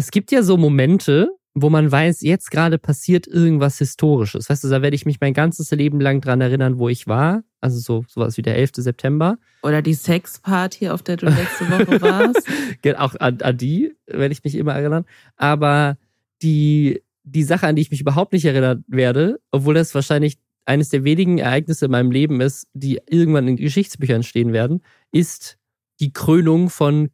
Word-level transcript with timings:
es 0.00 0.10
gibt 0.10 0.32
ja 0.32 0.42
so 0.42 0.56
Momente, 0.56 1.28
wo 1.52 1.68
man 1.68 1.92
weiß, 1.92 2.22
jetzt 2.22 2.50
gerade 2.50 2.78
passiert 2.78 3.26
irgendwas 3.26 3.76
Historisches. 3.76 4.48
Weißt 4.48 4.64
du, 4.64 4.68
da 4.68 4.80
werde 4.80 4.96
ich 4.96 5.04
mich 5.04 5.20
mein 5.20 5.34
ganzes 5.34 5.70
Leben 5.72 6.00
lang 6.00 6.22
dran 6.22 6.40
erinnern, 6.40 6.78
wo 6.78 6.88
ich 6.88 7.06
war. 7.06 7.42
Also 7.60 7.78
so 7.80 8.04
sowas 8.08 8.38
wie 8.38 8.42
der 8.42 8.56
11. 8.56 8.70
September. 8.76 9.36
Oder 9.62 9.82
die 9.82 9.92
Sexparty, 9.92 10.88
auf 10.88 11.02
der 11.02 11.18
du 11.18 11.26
letzte 11.26 11.68
Woche 11.70 12.00
warst. 12.00 12.48
Auch 12.96 13.14
an, 13.20 13.42
an 13.42 13.58
die 13.58 13.92
werde 14.06 14.32
ich 14.32 14.42
mich 14.42 14.54
immer 14.54 14.72
erinnern. 14.72 15.04
Aber 15.36 15.98
die, 16.40 17.02
die 17.24 17.42
Sache, 17.42 17.66
an 17.66 17.76
die 17.76 17.82
ich 17.82 17.90
mich 17.90 18.00
überhaupt 18.00 18.32
nicht 18.32 18.46
erinnern 18.46 18.84
werde, 18.88 19.38
obwohl 19.50 19.74
das 19.74 19.94
wahrscheinlich 19.94 20.38
eines 20.64 20.88
der 20.88 21.04
wenigen 21.04 21.36
Ereignisse 21.36 21.84
in 21.84 21.90
meinem 21.90 22.10
Leben 22.10 22.40
ist, 22.40 22.68
die 22.72 23.00
irgendwann 23.06 23.48
in 23.48 23.56
Geschichtsbüchern 23.56 24.22
stehen 24.22 24.54
werden, 24.54 24.82
ist 25.12 25.58
die 26.00 26.14
Krönung 26.14 26.70
von 26.70 27.10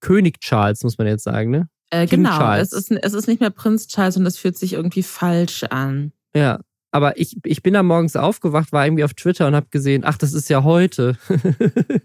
König 0.00 0.38
Charles, 0.40 0.84
muss 0.84 0.96
man 0.96 1.08
jetzt 1.08 1.24
sagen, 1.24 1.50
ne? 1.50 1.68
Äh, 1.90 2.06
genau, 2.06 2.52
es 2.54 2.72
ist, 2.72 2.90
es 2.90 3.14
ist 3.14 3.28
nicht 3.28 3.40
mehr 3.40 3.50
Prinz 3.50 3.88
Charles 3.88 4.16
und 4.16 4.26
es 4.26 4.38
fühlt 4.38 4.58
sich 4.58 4.74
irgendwie 4.74 5.02
falsch 5.02 5.64
an. 5.64 6.12
Ja, 6.34 6.60
aber 6.90 7.18
ich, 7.18 7.36
ich 7.44 7.62
bin 7.62 7.74
da 7.74 7.82
morgens 7.82 8.16
aufgewacht, 8.16 8.72
war 8.72 8.86
irgendwie 8.86 9.04
auf 9.04 9.14
Twitter 9.14 9.46
und 9.46 9.54
habe 9.54 9.68
gesehen, 9.70 10.02
ach, 10.04 10.18
das 10.18 10.32
ist 10.32 10.48
ja 10.48 10.64
heute. 10.64 11.18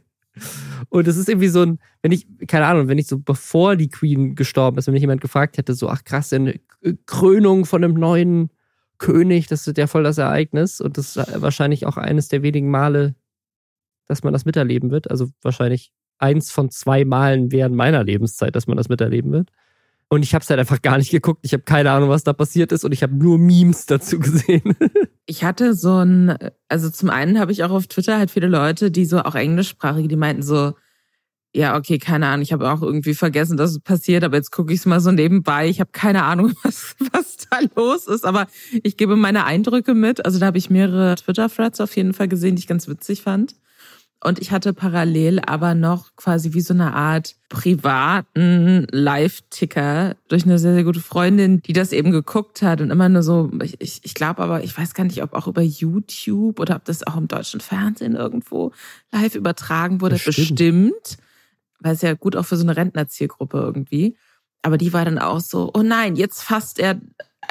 und 0.90 1.07
es 1.07 1.17
ist 1.17 1.30
irgendwie 1.30 1.48
so 1.48 1.62
ein, 1.62 1.80
wenn 2.02 2.12
ich, 2.12 2.27
keine 2.48 2.66
Ahnung, 2.66 2.88
wenn 2.88 2.98
ich 2.98 3.07
so 3.07 3.20
bevor 3.20 3.76
die 3.76 3.90
Queen 3.90 4.35
gestorben 4.35 4.77
ist, 4.77 4.88
wenn 4.88 4.93
mich 4.93 5.02
jemand 5.02 5.21
gefragt 5.21 5.57
hätte, 5.57 5.73
so, 5.73 5.90
ach 5.90 6.04
krass, 6.04 6.34
eine 6.34 6.59
Krönung 7.05 7.65
von 7.65 7.84
einem 7.84 7.93
neuen 7.93 8.49
König, 8.98 9.48
das 9.48 9.68
ist 9.68 9.77
ja 9.77 9.88
voll 9.88 10.04
das 10.04 10.18
Ereignis 10.18 10.79
und 10.79 10.98
das 10.98 11.15
ist 11.15 11.41
wahrscheinlich 11.41 11.85
auch 11.85 11.98
eines 11.98 12.27
der 12.27 12.41
wenigen 12.41 12.70
Male, 12.70 13.15
dass 14.07 14.23
man 14.23 14.34
das 14.34 14.45
miterleben 14.45 14.91
wird. 14.91 15.09
Also 15.09 15.29
wahrscheinlich 15.41 15.91
eins 16.18 16.52
von 16.52 16.70
zwei 16.70 17.05
Malen 17.05 17.52
während 17.52 17.76
meiner 17.76 18.04
Lebenszeit, 18.04 18.55
dass 18.55 18.68
man 18.68 18.77
das 18.77 18.90
miterleben 18.90 19.31
wird. 19.31 19.49
Und 20.09 20.23
ich 20.23 20.35
habe 20.35 20.43
es 20.43 20.49
halt 20.49 20.59
einfach 20.59 20.81
gar 20.81 20.98
nicht 20.98 21.09
geguckt. 21.09 21.39
Ich 21.43 21.53
habe 21.53 21.63
keine 21.63 21.91
Ahnung, 21.91 22.09
was 22.09 22.23
da 22.23 22.34
passiert 22.34 22.71
ist 22.71 22.85
und 22.85 22.91
ich 22.91 23.02
habe 23.02 23.16
nur 23.16 23.38
Memes 23.39 23.85
dazu 23.85 24.20
gesehen. 24.20 24.76
ich 25.26 25.43
hatte 25.43 25.73
so 25.73 25.98
ein, 25.98 26.37
also 26.70 26.90
zum 26.90 27.09
einen 27.09 27.40
habe 27.40 27.51
ich 27.51 27.63
auch 27.63 27.71
auf 27.71 27.87
Twitter 27.87 28.18
halt 28.18 28.29
viele 28.29 28.48
Leute, 28.48 28.91
die 28.91 29.05
so 29.05 29.20
auch 29.20 29.35
englischsprachige, 29.35 30.07
die 30.07 30.15
meinten 30.15 30.43
so, 30.43 30.74
ja, 31.55 31.77
okay, 31.77 31.99
keine 31.99 32.27
Ahnung, 32.27 32.41
ich 32.41 32.51
habe 32.51 32.71
auch 32.71 32.81
irgendwie 32.81 33.13
vergessen, 33.13 33.57
dass 33.57 33.71
es 33.71 33.79
passiert, 33.79 34.24
aber 34.24 34.37
jetzt 34.37 34.51
gucke 34.51 34.74
ich 34.74 34.79
es 34.79 34.85
mal 34.85 34.99
so 34.99 35.12
nebenbei. 35.12 35.68
Ich 35.68 35.79
habe 35.79 35.91
keine 35.91 36.24
Ahnung, 36.24 36.54
was, 36.63 36.96
was 37.12 37.37
da 37.49 37.59
los 37.76 38.07
ist, 38.07 38.26
aber 38.26 38.48
ich 38.84 38.98
gebe 38.98 39.15
meine 39.15 39.46
Eindrücke 39.46 39.93
mit. 39.93 40.26
Also 40.26 40.40
da 40.40 40.48
habe 40.48 40.57
ich 40.57 40.70
mehrere 40.70 41.15
Twitter-Threads 41.15 41.79
auf 41.79 41.96
jeden 41.96 42.13
Fall 42.13 42.27
gesehen, 42.27 42.55
die 42.55 42.62
ich 42.62 42.68
ganz 42.68 42.87
witzig 42.87 43.21
fand. 43.21 43.55
Und 44.24 44.40
ich 44.40 44.52
hatte 44.52 44.74
parallel 44.74 45.40
aber 45.41 45.76
noch 45.76 46.16
quasi 46.16 46.54
wie 46.54 46.62
so 46.62 46.74
eine 46.74 46.93
Art 46.93 47.35
privaten 47.49 48.88
Live-Ticker 48.90 50.15
durch 50.30 50.46
eine 50.46 50.57
sehr, 50.60 50.74
sehr 50.74 50.85
gute 50.85 51.02
Freundin, 51.02 51.62
die 51.62 51.74
das 51.74 51.91
eben 51.91 52.12
geguckt 52.12 52.62
hat 52.62 52.80
und 52.80 52.90
immer 52.90 53.10
nur 53.10 53.21
so, 53.21 53.52
ich, 53.62 53.99
ich, 54.04 54.13
glaube 54.13 54.41
aber, 54.41 54.63
ich 54.63 54.77
weiß 54.77 54.93
gar 54.93 55.04
nicht, 55.04 55.21
ob 55.21 55.34
auch 55.34 55.48
über 55.48 55.62
YouTube 55.62 56.60
oder 56.60 56.77
ob 56.77 56.85
das 56.85 57.05
auch 57.05 57.18
im 57.18 57.27
deutschen 57.27 57.60
Fernsehen 57.60 58.15
irgendwo 58.15 58.71
live 59.12 59.35
übertragen 59.35 59.99
wurde. 59.99 60.15
Bestimmt. 60.15 60.37
Bestimmt 60.37 61.18
weil 61.84 61.93
es 61.93 62.02
ja 62.02 62.13
gut 62.13 62.35
auch 62.35 62.46
für 62.46 62.58
so 62.58 62.63
eine 62.63 62.76
Rentnerzielgruppe 62.76 63.58
irgendwie. 63.58 64.18
Aber 64.62 64.78
die 64.78 64.94
war 64.94 65.06
dann 65.06 65.19
auch 65.19 65.41
so, 65.41 65.69
oh 65.74 65.84
nein, 65.84 66.16
jetzt 66.16 66.41
fasst 66.41 66.80
er 66.80 67.00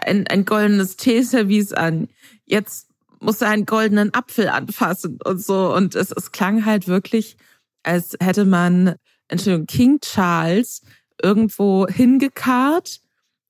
ein, 0.02 0.26
ein 0.26 0.44
goldenes 0.44 0.96
Teeservice 0.96 1.72
an. 1.72 2.08
Jetzt 2.46 2.88
musste 3.22 3.46
einen 3.46 3.66
goldenen 3.66 4.12
Apfel 4.14 4.48
anfassen 4.48 5.18
und 5.24 5.42
so. 5.42 5.74
Und 5.74 5.94
es, 5.94 6.12
es 6.12 6.32
klang 6.32 6.64
halt 6.64 6.88
wirklich, 6.88 7.36
als 7.82 8.16
hätte 8.20 8.44
man, 8.44 8.96
Entschuldigung, 9.28 9.66
King 9.66 10.00
Charles 10.00 10.82
irgendwo 11.22 11.86
hingekarrt 11.86 13.00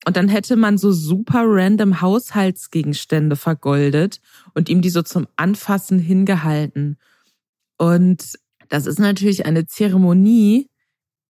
und 0.05 0.17
dann 0.17 0.27
hätte 0.27 0.55
man 0.55 0.77
so 0.77 0.91
super 0.91 1.43
random 1.45 2.01
Haushaltsgegenstände 2.01 3.35
vergoldet 3.35 4.19
und 4.53 4.69
ihm 4.69 4.81
die 4.81 4.89
so 4.89 5.01
zum 5.01 5.27
Anfassen 5.35 5.99
hingehalten. 5.99 6.97
Und 7.77 8.33
das 8.69 8.85
ist 8.85 8.99
natürlich 8.99 9.45
eine 9.45 9.65
Zeremonie, 9.65 10.69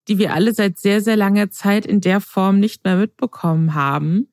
die 0.07 0.17
wir 0.17 0.33
alle 0.33 0.53
seit 0.53 0.79
sehr, 0.79 1.01
sehr 1.01 1.15
langer 1.15 1.49
Zeit 1.49 1.85
in 1.85 2.01
der 2.01 2.19
Form 2.19 2.59
nicht 2.59 2.83
mehr 2.83 2.97
mitbekommen 2.97 3.73
haben. 3.73 4.32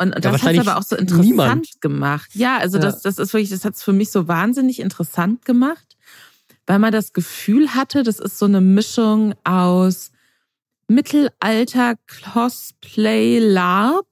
Und, 0.00 0.16
und 0.16 0.24
das 0.24 0.42
hat 0.42 0.54
es 0.54 0.66
aber 0.66 0.78
auch 0.78 0.82
so 0.82 0.96
interessant 0.96 1.26
niemand. 1.26 1.80
gemacht. 1.82 2.30
Ja, 2.32 2.56
also 2.56 2.78
ja. 2.78 2.84
das, 2.84 3.02
das 3.02 3.18
ist 3.18 3.34
wirklich, 3.34 3.50
das 3.50 3.66
hat 3.66 3.74
es 3.74 3.82
für 3.82 3.92
mich 3.92 4.10
so 4.10 4.28
wahnsinnig 4.28 4.80
interessant 4.80 5.44
gemacht, 5.44 5.98
weil 6.66 6.78
man 6.78 6.90
das 6.90 7.12
Gefühl 7.12 7.74
hatte, 7.74 8.02
das 8.02 8.18
ist 8.18 8.38
so 8.38 8.46
eine 8.46 8.62
Mischung 8.62 9.34
aus 9.44 10.10
Mittelalter 10.88 11.96
Cosplay 12.32 13.40
LARP 13.40 14.06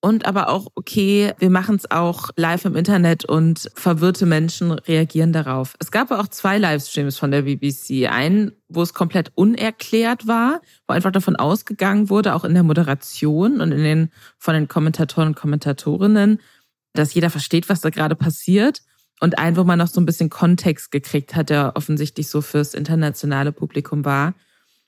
und 0.00 0.26
aber 0.26 0.48
auch, 0.48 0.68
okay, 0.76 1.32
wir 1.38 1.50
machen 1.50 1.74
es 1.76 1.90
auch 1.90 2.30
live 2.36 2.64
im 2.64 2.76
Internet 2.76 3.24
und 3.24 3.68
verwirrte 3.74 4.26
Menschen 4.26 4.70
reagieren 4.70 5.32
darauf. 5.32 5.74
Es 5.80 5.90
gab 5.90 6.12
auch 6.12 6.28
zwei 6.28 6.56
Livestreams 6.58 7.18
von 7.18 7.32
der 7.32 7.42
BBC. 7.42 8.08
Einen, 8.08 8.52
wo 8.68 8.82
es 8.82 8.94
komplett 8.94 9.32
unerklärt 9.34 10.28
war, 10.28 10.60
wo 10.86 10.94
einfach 10.94 11.10
davon 11.10 11.34
ausgegangen 11.34 12.10
wurde, 12.10 12.34
auch 12.34 12.44
in 12.44 12.54
der 12.54 12.62
Moderation 12.62 13.60
und 13.60 13.72
in 13.72 13.82
den, 13.82 14.12
von 14.38 14.54
den 14.54 14.68
Kommentatoren 14.68 15.28
und 15.28 15.36
Kommentatorinnen, 15.36 16.40
dass 16.92 17.14
jeder 17.14 17.30
versteht, 17.30 17.68
was 17.68 17.80
da 17.80 17.90
gerade 17.90 18.14
passiert. 18.14 18.82
Und 19.20 19.36
einen, 19.36 19.56
wo 19.56 19.64
man 19.64 19.80
noch 19.80 19.88
so 19.88 20.00
ein 20.00 20.06
bisschen 20.06 20.30
Kontext 20.30 20.92
gekriegt 20.92 21.34
hat, 21.34 21.50
der 21.50 21.72
offensichtlich 21.74 22.28
so 22.28 22.40
fürs 22.40 22.72
internationale 22.72 23.50
Publikum 23.50 24.04
war. 24.04 24.34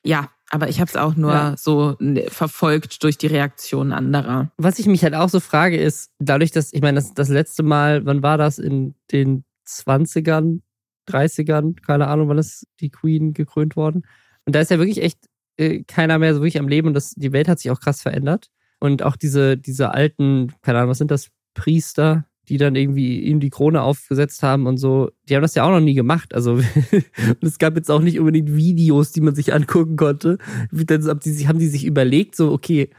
Ja, 0.05 0.31
aber 0.51 0.69
ich 0.69 0.81
habe 0.81 0.89
es 0.89 0.97
auch 0.97 1.15
nur 1.15 1.33
ja. 1.33 1.57
so 1.57 1.97
ne, 2.01 2.27
verfolgt 2.29 3.03
durch 3.05 3.17
die 3.17 3.29
Reaktionen 3.29 3.93
anderer. 3.93 4.51
Was 4.57 4.79
ich 4.79 4.87
mich 4.87 5.05
halt 5.05 5.15
auch 5.15 5.29
so 5.29 5.41
frage, 5.41 5.79
ist, 5.79 6.11
dadurch, 6.19 6.51
dass, 6.51 6.73
ich 6.73 6.83
meine, 6.83 6.97
das, 6.97 7.15
das 7.15 7.29
letzte 7.29 7.63
Mal, 7.63 8.05
wann 8.05 8.23
war 8.23 8.37
das? 8.37 8.59
In 8.59 8.95
den 9.13 9.45
20ern, 9.67 10.61
30ern, 11.09 11.81
keine 11.81 12.09
Ahnung, 12.09 12.29
wann 12.29 12.39
ist 12.39 12.67
die 12.81 12.91
Queen 12.91 13.33
gekrönt 13.33 13.77
worden? 13.77 14.03
Und 14.45 14.55
da 14.55 14.61
ist 14.61 14.71
ja 14.71 14.79
wirklich 14.79 15.03
echt 15.03 15.19
äh, 15.57 15.85
keiner 15.85 16.19
mehr 16.19 16.35
so 16.35 16.41
wirklich 16.41 16.59
am 16.59 16.69
Leben 16.69 16.89
und 16.89 16.95
das, 16.95 17.13
die 17.13 17.33
Welt 17.33 17.49
hat 17.49 17.61
sich 17.61 17.71
auch 17.71 17.81
krass 17.81 18.03
verändert. 18.03 18.49
Und 18.81 19.03
auch 19.03 19.17
diese, 19.17 19.57
diese 19.57 19.93
alten, 19.93 20.53
keine 20.63 20.79
Ahnung, 20.79 20.91
was 20.91 20.99
sind 20.99 21.11
das, 21.11 21.31
Priester, 21.55 22.25
die 22.51 22.59
dann 22.59 22.75
irgendwie 22.75 23.21
ihm 23.21 23.39
die 23.39 23.49
Krone 23.49 23.81
aufgesetzt 23.81 24.43
haben 24.43 24.67
und 24.67 24.77
so, 24.77 25.13
die 25.29 25.37
haben 25.37 25.43
das 25.43 25.55
ja 25.55 25.63
auch 25.63 25.71
noch 25.71 25.81
nie 25.81 25.95
gemacht. 25.95 26.35
Also 26.35 26.61
es 27.41 27.59
gab 27.59 27.77
jetzt 27.77 27.91
auch 27.93 28.01
nicht 28.01 28.19
unbedingt 28.19 28.55
Videos, 28.55 29.13
die 29.13 29.21
man 29.21 29.37
sich 29.37 29.55
angucken 29.55 29.97
konnte. 29.97 30.39
Haben 30.73 31.59
die 31.61 31.69
sich 31.69 31.87
überlegt, 31.87 32.35
so, 32.35 32.51
okay, 32.51 32.91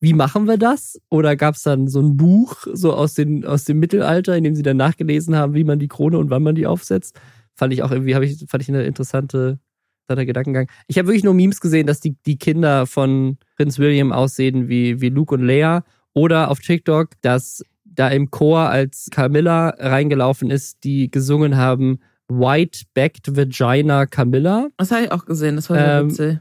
wie 0.00 0.14
machen 0.14 0.46
wir 0.46 0.56
das? 0.56 0.98
Oder 1.10 1.36
gab 1.36 1.54
es 1.54 1.62
dann 1.62 1.86
so 1.86 2.00
ein 2.00 2.16
Buch, 2.16 2.66
so 2.72 2.94
aus, 2.94 3.12
den, 3.12 3.44
aus 3.44 3.64
dem 3.64 3.78
Mittelalter, 3.78 4.36
in 4.36 4.44
dem 4.44 4.54
sie 4.54 4.62
dann 4.62 4.78
nachgelesen 4.78 5.36
haben, 5.36 5.52
wie 5.52 5.64
man 5.64 5.78
die 5.78 5.88
Krone 5.88 6.16
und 6.16 6.30
wann 6.30 6.42
man 6.42 6.54
die 6.54 6.66
aufsetzt? 6.66 7.20
Fand 7.54 7.74
ich 7.74 7.82
auch 7.82 7.90
irgendwie, 7.90 8.12
ich, 8.24 8.44
fand 8.48 8.62
ich 8.62 8.70
eine 8.70 8.84
interessante, 8.84 9.58
interessanter 10.04 10.24
Gedankengang. 10.24 10.68
Ich 10.86 10.96
habe 10.96 11.08
wirklich 11.08 11.24
nur 11.24 11.34
Memes 11.34 11.60
gesehen, 11.60 11.86
dass 11.86 12.00
die, 12.00 12.16
die 12.24 12.38
Kinder 12.38 12.86
von 12.86 13.36
Prinz 13.56 13.78
William 13.78 14.12
aussehen 14.12 14.68
wie, 14.68 15.02
wie 15.02 15.10
Luke 15.10 15.34
und 15.34 15.42
Leia. 15.42 15.84
Oder 16.14 16.50
auf 16.50 16.60
TikTok, 16.60 17.10
dass 17.20 17.62
da 17.94 18.08
im 18.08 18.30
Chor 18.30 18.68
als 18.70 19.08
Camilla 19.10 19.70
reingelaufen 19.78 20.50
ist, 20.50 20.84
die 20.84 21.10
gesungen 21.10 21.56
haben 21.56 21.98
White-Backed 22.28 23.36
Vagina 23.36 24.06
Camilla. 24.06 24.68
Das 24.76 24.90
habe 24.90 25.04
ich 25.04 25.12
auch 25.12 25.26
gesehen, 25.26 25.56
das 25.56 25.70
war 25.70 25.76
sehr 25.76 25.98
ähm, 25.98 26.10
witzig. 26.10 26.38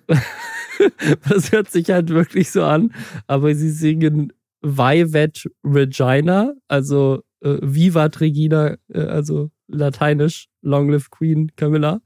das 1.30 1.52
hört 1.52 1.70
sich 1.70 1.90
halt 1.90 2.10
wirklich 2.10 2.52
so 2.52 2.64
an, 2.64 2.94
aber 3.28 3.54
sie 3.54 3.70
singen 3.70 4.34
Vivat 4.62 5.46
Regina, 5.64 6.54
also 6.68 7.22
äh, 7.42 7.58
Vivat 7.62 8.22
Regina, 8.22 8.78
äh, 8.94 9.02
also 9.02 9.52
lateinisch, 9.68 10.48
Long 10.62 10.90
Live 10.90 11.10
Queen 11.10 11.52
Camilla. 11.56 12.02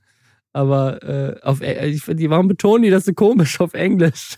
Aber 0.53 1.03
äh, 1.03 1.39
auf, 1.43 1.61
äh, 1.61 1.87
ich, 1.87 2.03
die, 2.05 2.29
warum 2.31 2.47
betonen 2.47 2.83
die 2.83 2.89
das 2.89 3.05
so 3.05 3.13
komisch 3.13 3.59
auf 3.59 3.75
Englisch? 3.75 4.37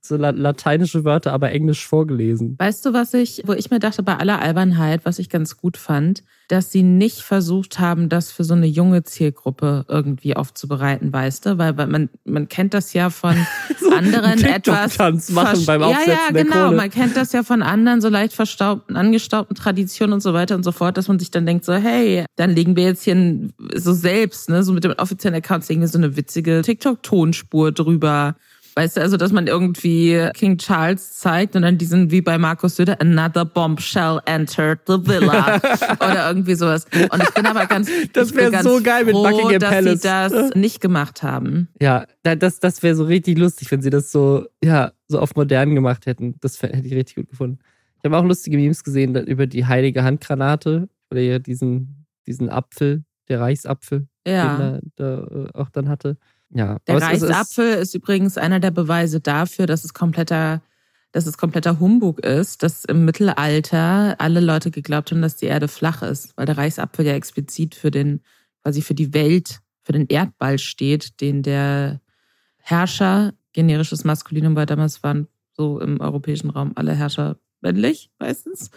So 0.00 0.16
lateinische 0.16 1.04
Wörter, 1.04 1.32
aber 1.32 1.50
englisch 1.52 1.86
vorgelesen. 1.86 2.56
Weißt 2.58 2.84
du, 2.86 2.92
was 2.92 3.14
ich, 3.14 3.42
wo 3.46 3.52
ich 3.52 3.70
mir 3.70 3.78
dachte, 3.78 4.02
bei 4.02 4.16
aller 4.16 4.40
Albernheit, 4.40 5.04
was 5.04 5.18
ich 5.18 5.28
ganz 5.28 5.56
gut 5.56 5.76
fand, 5.76 6.22
dass 6.48 6.72
sie 6.72 6.82
nicht 6.82 7.20
versucht 7.20 7.78
haben, 7.78 8.08
das 8.08 8.32
für 8.32 8.42
so 8.42 8.54
eine 8.54 8.66
junge 8.66 9.02
Zielgruppe 9.02 9.84
irgendwie 9.86 10.34
aufzubereiten, 10.34 11.12
weißt 11.12 11.44
du? 11.44 11.58
Weil, 11.58 11.76
weil 11.76 11.86
man, 11.88 12.08
man 12.24 12.48
kennt 12.48 12.72
das 12.72 12.94
ja 12.94 13.10
von 13.10 13.36
so 13.80 13.90
anderen 13.90 14.42
etwas. 14.42 14.98
machen 15.30 15.66
beim 15.66 15.82
Aufsetzen 15.82 16.10
ja, 16.10 16.36
ja, 16.36 16.42
genau. 16.42 16.72
Man 16.72 16.90
kennt 16.90 17.16
das 17.16 17.32
ja 17.32 17.42
von 17.42 17.62
anderen 17.62 18.00
so 18.00 18.08
leicht 18.08 18.32
verstaubten, 18.32 18.96
angestaubten 18.96 19.56
Traditionen 19.56 20.14
und 20.14 20.22
so 20.22 20.32
weiter 20.32 20.54
und 20.54 20.64
so 20.64 20.72
fort, 20.72 20.96
dass 20.96 21.08
man 21.08 21.18
sich 21.18 21.30
dann 21.30 21.44
denkt 21.44 21.66
so, 21.66 21.74
hey, 21.74 22.24
dann 22.36 22.50
legen 22.50 22.76
wir 22.76 22.84
jetzt 22.84 23.02
hier 23.02 23.50
so 23.74 23.92
selbst, 23.92 24.48
ne, 24.48 24.62
so 24.62 24.72
mit 24.72 24.84
dem 24.84 24.92
offiziellen 24.92 25.36
Account 25.36 25.68
legen 25.68 25.82
wir 25.82 25.88
so 25.88 25.98
eine 25.98 26.16
witzige 26.16 26.62
TikTok-Tonspur 26.62 27.72
drüber 27.72 28.36
Weißt 28.78 28.96
du, 28.96 29.00
also, 29.00 29.16
dass 29.16 29.32
man 29.32 29.48
irgendwie 29.48 30.28
King 30.34 30.56
Charles 30.56 31.16
zeigt 31.18 31.56
und 31.56 31.62
dann 31.62 31.78
diesen, 31.78 32.12
wie 32.12 32.20
bei 32.20 32.38
Markus 32.38 32.76
Söder, 32.76 33.00
another 33.00 33.44
bombshell 33.44 34.20
entered 34.26 34.78
the 34.86 34.92
villa. 35.04 35.56
Oder 36.00 36.28
irgendwie 36.28 36.54
sowas. 36.54 36.86
Und 37.10 37.20
ich 37.22 37.30
bin 37.34 37.44
aber 37.46 37.66
ganz, 37.66 37.90
das 38.12 38.32
wäre 38.36 38.62
so 38.62 38.80
geil 38.80 39.04
mit 39.04 39.14
froh, 39.14 39.24
Buckingham 39.24 39.58
dass 39.58 39.70
Palace. 39.70 40.02
sie 40.02 40.08
das 40.08 40.54
nicht 40.54 40.80
gemacht 40.80 41.24
haben. 41.24 41.66
Ja, 41.80 42.06
da- 42.22 42.36
das, 42.36 42.60
das 42.60 42.82
wäre 42.84 42.94
so 42.94 43.04
richtig 43.04 43.36
lustig, 43.36 43.68
wenn 43.72 43.82
sie 43.82 43.90
das 43.90 44.12
so, 44.12 44.46
ja, 44.62 44.92
so 45.08 45.18
auf 45.18 45.34
modern 45.34 45.74
gemacht 45.74 46.06
hätten. 46.06 46.36
Das 46.40 46.62
hätte 46.62 46.86
ich 46.86 46.94
richtig 46.94 47.16
gut 47.16 47.30
gefunden. 47.30 47.58
Ich 47.98 48.04
habe 48.04 48.16
auch 48.16 48.24
lustige 48.24 48.56
Memes 48.56 48.84
gesehen 48.84 49.16
über 49.26 49.48
die 49.48 49.66
heilige 49.66 50.04
Handgranate 50.04 50.88
oder 51.10 51.20
ja 51.20 51.40
diesen, 51.40 52.06
diesen 52.28 52.48
Apfel, 52.48 53.02
der 53.28 53.40
Reichsapfel, 53.40 54.06
Ja. 54.24 54.56
den 54.56 54.60
er 54.60 54.80
da 54.94 55.24
äh, 55.24 55.48
auch 55.58 55.70
dann 55.70 55.88
hatte. 55.88 56.16
Ja, 56.50 56.78
Der 56.86 56.96
es 56.96 57.02
ist- 57.02 57.08
Reichsapfel 57.28 57.74
ist 57.74 57.94
übrigens 57.94 58.38
einer 58.38 58.60
der 58.60 58.70
Beweise 58.70 59.20
dafür, 59.20 59.66
dass 59.66 59.84
es 59.84 59.92
kompletter, 59.94 60.62
dass 61.12 61.26
es 61.26 61.36
kompletter 61.38 61.78
Humbug 61.80 62.20
ist, 62.20 62.62
dass 62.62 62.84
im 62.84 63.04
Mittelalter 63.04 64.16
alle 64.20 64.40
Leute 64.40 64.70
geglaubt 64.70 65.10
haben, 65.10 65.22
dass 65.22 65.36
die 65.36 65.46
Erde 65.46 65.68
flach 65.68 66.02
ist, 66.02 66.36
weil 66.36 66.46
der 66.46 66.56
Reichsapfel 66.58 67.06
ja 67.06 67.12
explizit 67.14 67.74
für 67.74 67.90
den, 67.90 68.20
quasi 68.62 68.82
für 68.82 68.94
die 68.94 69.12
Welt, 69.14 69.60
für 69.82 69.92
den 69.92 70.06
Erdball 70.06 70.58
steht, 70.58 71.20
den 71.20 71.42
der 71.42 72.00
Herrscher, 72.58 73.32
generisches 73.52 74.04
Maskulinum, 74.04 74.54
weil 74.56 74.66
damals 74.66 75.02
waren 75.02 75.28
so 75.52 75.80
im 75.80 76.00
europäischen 76.00 76.50
Raum 76.50 76.72
alle 76.74 76.92
Herrscher 76.94 77.38
männlich 77.60 78.10
meistens, 78.18 78.70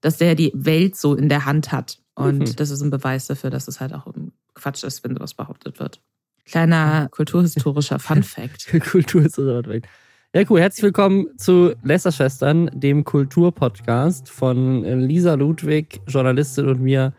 dass 0.00 0.18
der 0.18 0.34
die 0.34 0.52
Welt 0.54 0.96
so 0.96 1.14
in 1.14 1.28
der 1.28 1.44
Hand 1.44 1.72
hat. 1.72 1.98
Und 2.14 2.38
Mhm. 2.40 2.56
das 2.56 2.70
ist 2.70 2.82
ein 2.82 2.90
Beweis 2.90 3.26
dafür, 3.26 3.50
dass 3.50 3.68
es 3.68 3.80
halt 3.80 3.92
auch 3.94 4.06
Quatsch 4.54 4.84
ist, 4.84 5.04
wenn 5.04 5.14
sowas 5.14 5.34
behauptet 5.34 5.78
wird. 5.78 6.00
Kleiner 6.48 7.08
kulturhistorischer 7.10 7.98
Fun 7.98 8.22
Fact. 8.22 8.68
Kultur 8.90 9.24
ist 9.24 9.34
so 9.34 9.46
weit 9.46 9.68
weg. 9.68 9.88
Ja, 10.32 10.42
cool. 10.48 10.60
Herzlich 10.60 10.84
willkommen 10.84 11.26
zu 11.36 11.74
Lästerschwestern, 11.82 12.70
dem 12.72 13.02
Kulturpodcast 13.02 14.28
von 14.28 14.84
Lisa 15.00 15.34
Ludwig, 15.34 16.00
Journalistin 16.06 16.68
und 16.68 16.80
mir, 16.80 17.12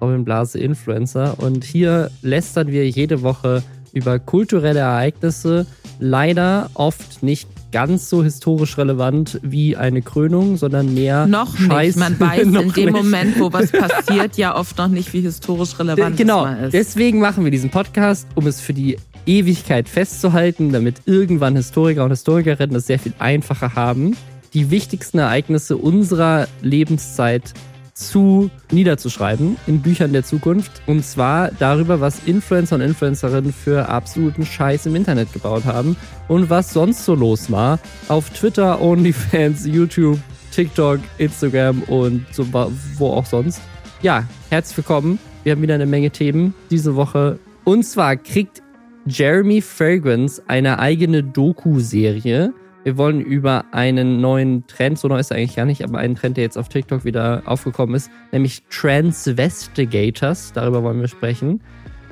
Robin 0.00 0.24
Blase, 0.24 0.58
Influencer. 0.58 1.38
Und 1.38 1.62
hier 1.64 2.10
lästern 2.22 2.68
wir 2.68 2.88
jede 2.88 3.20
Woche 3.20 3.62
über 3.92 4.18
kulturelle 4.18 4.80
Ereignisse, 4.80 5.66
leider 5.98 6.70
oft 6.74 7.22
nicht 7.22 7.48
ganz 7.72 8.10
so 8.10 8.24
historisch 8.24 8.78
relevant 8.78 9.38
wie 9.42 9.76
eine 9.76 10.02
Krönung, 10.02 10.56
sondern 10.56 10.92
mehr 10.92 11.26
Noch 11.26 11.56
Scheiß. 11.56 11.96
nicht. 11.96 11.98
Man 11.98 12.20
weiß 12.20 12.42
in 12.42 12.52
dem 12.52 12.66
nicht. 12.66 12.90
Moment, 12.90 13.38
wo 13.38 13.52
was 13.52 13.70
passiert, 13.72 14.36
ja 14.36 14.56
oft 14.56 14.76
noch 14.78 14.88
nicht, 14.88 15.12
wie 15.12 15.20
historisch 15.20 15.78
relevant 15.78 16.16
genau, 16.16 16.44
es 16.44 16.50
mal 16.50 16.64
ist. 16.64 16.72
deswegen 16.74 17.20
machen 17.20 17.44
wir 17.44 17.50
diesen 17.50 17.70
Podcast, 17.70 18.26
um 18.34 18.46
es 18.46 18.60
für 18.60 18.72
die 18.72 18.96
Ewigkeit 19.26 19.88
festzuhalten, 19.88 20.72
damit 20.72 21.02
irgendwann 21.06 21.54
Historiker 21.54 22.04
und 22.04 22.10
Historikerinnen 22.10 22.74
es 22.76 22.86
sehr 22.86 22.98
viel 22.98 23.12
einfacher 23.18 23.74
haben, 23.74 24.16
die 24.54 24.70
wichtigsten 24.70 25.18
Ereignisse 25.18 25.76
unserer 25.76 26.48
Lebenszeit 26.62 27.52
zu 28.00 28.50
niederzuschreiben 28.72 29.56
in 29.66 29.82
Büchern 29.82 30.12
der 30.12 30.24
Zukunft. 30.24 30.82
Und 30.86 31.04
zwar 31.04 31.50
darüber, 31.52 32.00
was 32.00 32.24
Influencer 32.24 32.76
und 32.76 32.80
Influencerinnen 32.80 33.52
für 33.52 33.88
absoluten 33.88 34.46
Scheiß 34.46 34.86
im 34.86 34.96
Internet 34.96 35.32
gebaut 35.32 35.64
haben 35.64 35.96
und 36.28 36.50
was 36.50 36.72
sonst 36.72 37.04
so 37.04 37.14
los 37.14 37.50
war 37.50 37.78
auf 38.08 38.30
Twitter, 38.30 38.80
OnlyFans, 38.80 39.66
YouTube, 39.66 40.18
TikTok, 40.50 41.00
Instagram 41.18 41.82
und 41.82 42.26
so, 42.32 42.46
wo 42.52 43.08
auch 43.08 43.26
sonst. 43.26 43.60
Ja, 44.02 44.24
herzlich 44.48 44.78
willkommen. 44.78 45.18
Wir 45.44 45.52
haben 45.52 45.62
wieder 45.62 45.74
eine 45.74 45.86
Menge 45.86 46.10
Themen 46.10 46.54
diese 46.70 46.96
Woche. 46.96 47.38
Und 47.64 47.84
zwar 47.84 48.16
kriegt 48.16 48.62
Jeremy 49.06 49.60
Fragrance 49.60 50.42
eine 50.46 50.78
eigene 50.78 51.22
Doku-Serie. 51.22 52.52
Wir 52.82 52.96
wollen 52.96 53.20
über 53.20 53.66
einen 53.72 54.22
neuen 54.22 54.66
Trend, 54.66 54.98
so 54.98 55.06
neu 55.08 55.18
ist 55.18 55.30
er 55.30 55.36
eigentlich 55.36 55.56
gar 55.56 55.66
nicht, 55.66 55.84
aber 55.84 55.98
einen 55.98 56.14
Trend, 56.14 56.38
der 56.38 56.44
jetzt 56.44 56.56
auf 56.56 56.70
TikTok 56.70 57.04
wieder 57.04 57.42
aufgekommen 57.44 57.94
ist, 57.94 58.10
nämlich 58.32 58.62
Transvestigators. 58.70 60.52
Darüber 60.54 60.82
wollen 60.82 61.00
wir 61.00 61.08
sprechen. 61.08 61.60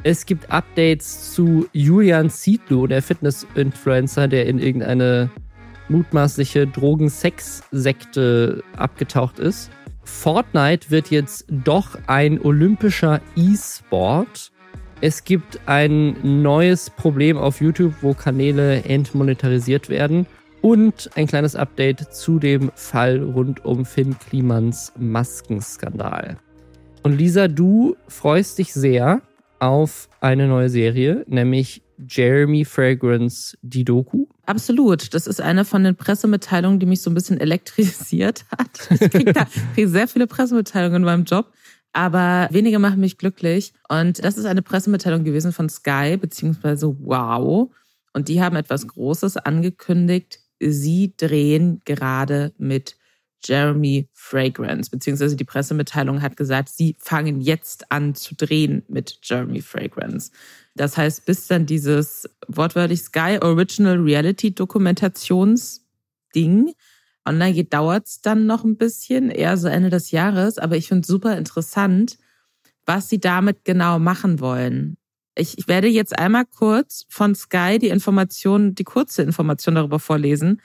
Es 0.02 0.26
gibt 0.26 0.50
Updates 0.50 1.32
zu 1.32 1.66
Julian 1.72 2.28
Zietlow, 2.28 2.86
der 2.86 3.02
Fitness-Influencer, 3.02 4.28
der 4.28 4.46
in 4.46 4.58
irgendeine 4.58 5.30
mutmaßliche 5.88 6.66
Drogen-Sex-Sekte 6.66 8.62
abgetaucht 8.76 9.38
ist. 9.38 9.70
Fortnite 10.04 10.90
wird 10.90 11.10
jetzt 11.10 11.46
doch 11.48 11.98
ein 12.06 12.40
olympischer 12.40 13.20
E-Sport. 13.36 14.52
Es 15.00 15.24
gibt 15.24 15.60
ein 15.66 16.42
neues 16.42 16.90
Problem 16.90 17.38
auf 17.38 17.60
YouTube, 17.60 17.94
wo 18.02 18.14
Kanäle 18.14 18.84
entmonetarisiert 18.84 19.88
werden. 19.88 20.26
Und 20.68 21.08
ein 21.14 21.26
kleines 21.26 21.56
Update 21.56 22.12
zu 22.12 22.38
dem 22.38 22.70
Fall 22.74 23.22
rund 23.22 23.64
um 23.64 23.86
Finn 23.86 24.18
Klimans 24.18 24.92
Maskenskandal. 24.98 26.36
Und 27.02 27.16
Lisa, 27.16 27.48
du 27.48 27.96
freust 28.06 28.58
dich 28.58 28.74
sehr 28.74 29.22
auf 29.60 30.10
eine 30.20 30.46
neue 30.46 30.68
Serie, 30.68 31.24
nämlich 31.26 31.82
Jeremy 32.06 32.66
Fragrance 32.66 33.56
Die 33.62 33.82
Doku. 33.82 34.26
Absolut. 34.44 35.14
Das 35.14 35.26
ist 35.26 35.40
eine 35.40 35.64
von 35.64 35.84
den 35.84 35.96
Pressemitteilungen, 35.96 36.78
die 36.78 36.84
mich 36.84 37.00
so 37.00 37.10
ein 37.10 37.14
bisschen 37.14 37.40
elektrisiert 37.40 38.44
hat. 38.50 38.90
Ich 38.90 39.10
kriege 39.10 39.32
da 39.32 39.46
krieg 39.74 39.88
sehr 39.88 40.06
viele 40.06 40.26
Pressemitteilungen 40.26 40.96
in 40.96 41.06
meinem 41.06 41.24
Job, 41.24 41.50
aber 41.94 42.46
wenige 42.50 42.78
machen 42.78 43.00
mich 43.00 43.16
glücklich. 43.16 43.72
Und 43.88 44.22
das 44.22 44.36
ist 44.36 44.44
eine 44.44 44.60
Pressemitteilung 44.60 45.24
gewesen 45.24 45.52
von 45.52 45.70
Sky, 45.70 46.18
beziehungsweise 46.18 46.94
Wow. 47.00 47.70
Und 48.12 48.28
die 48.28 48.42
haben 48.42 48.56
etwas 48.56 48.86
Großes 48.86 49.38
angekündigt. 49.38 50.40
Sie 50.60 51.14
drehen 51.16 51.81
gerade 51.84 52.52
mit 52.58 52.96
Jeremy 53.44 54.08
Fragrance, 54.12 54.90
beziehungsweise 54.90 55.37
die 55.37 55.44
Pressemitteilung 55.44 56.22
hat 56.22 56.37
gesagt, 56.37 56.70
sie 56.70 56.96
fangen 56.99 57.40
jetzt 57.40 57.93
an 57.93 58.14
zu 58.14 58.34
drehen 58.34 58.82
mit 58.88 59.20
Jeremy 59.22 59.62
Fragrance. 59.62 60.32
Das 60.75 60.96
heißt, 60.96 61.25
bis 61.25 61.46
dann 61.46 61.66
dieses 61.66 62.28
wortwörtlich 62.49 63.02
Sky 63.02 63.38
Original 63.40 63.99
Reality 63.99 64.52
Dokumentationsding 64.55 66.72
online 67.25 67.52
geht, 67.52 67.72
dauert 67.72 68.06
es 68.06 68.20
dann 68.20 68.46
noch 68.46 68.64
ein 68.64 68.76
bisschen, 68.76 69.31
eher 69.31 69.56
so 69.56 69.69
Ende 69.69 69.90
des 69.90 70.11
Jahres. 70.11 70.58
Aber 70.58 70.76
ich 70.76 70.88
finde 70.88 71.06
super 71.06 71.37
interessant, 71.37 72.19
was 72.87 73.08
sie 73.08 73.20
damit 73.20 73.64
genau 73.64 73.99
machen 73.99 74.40
wollen. 74.40 74.97
Ich, 75.38 75.58
ich 75.58 75.69
werde 75.69 75.88
jetzt 75.88 76.19
einmal 76.19 76.44
kurz 76.44 77.06
von 77.08 77.35
Sky 77.35 77.79
die 77.79 77.88
Information, 77.88 78.75
die 78.75 78.85
kurze 78.85 79.23
Information 79.23 79.76
darüber 79.76 79.99
vorlesen, 79.99 80.61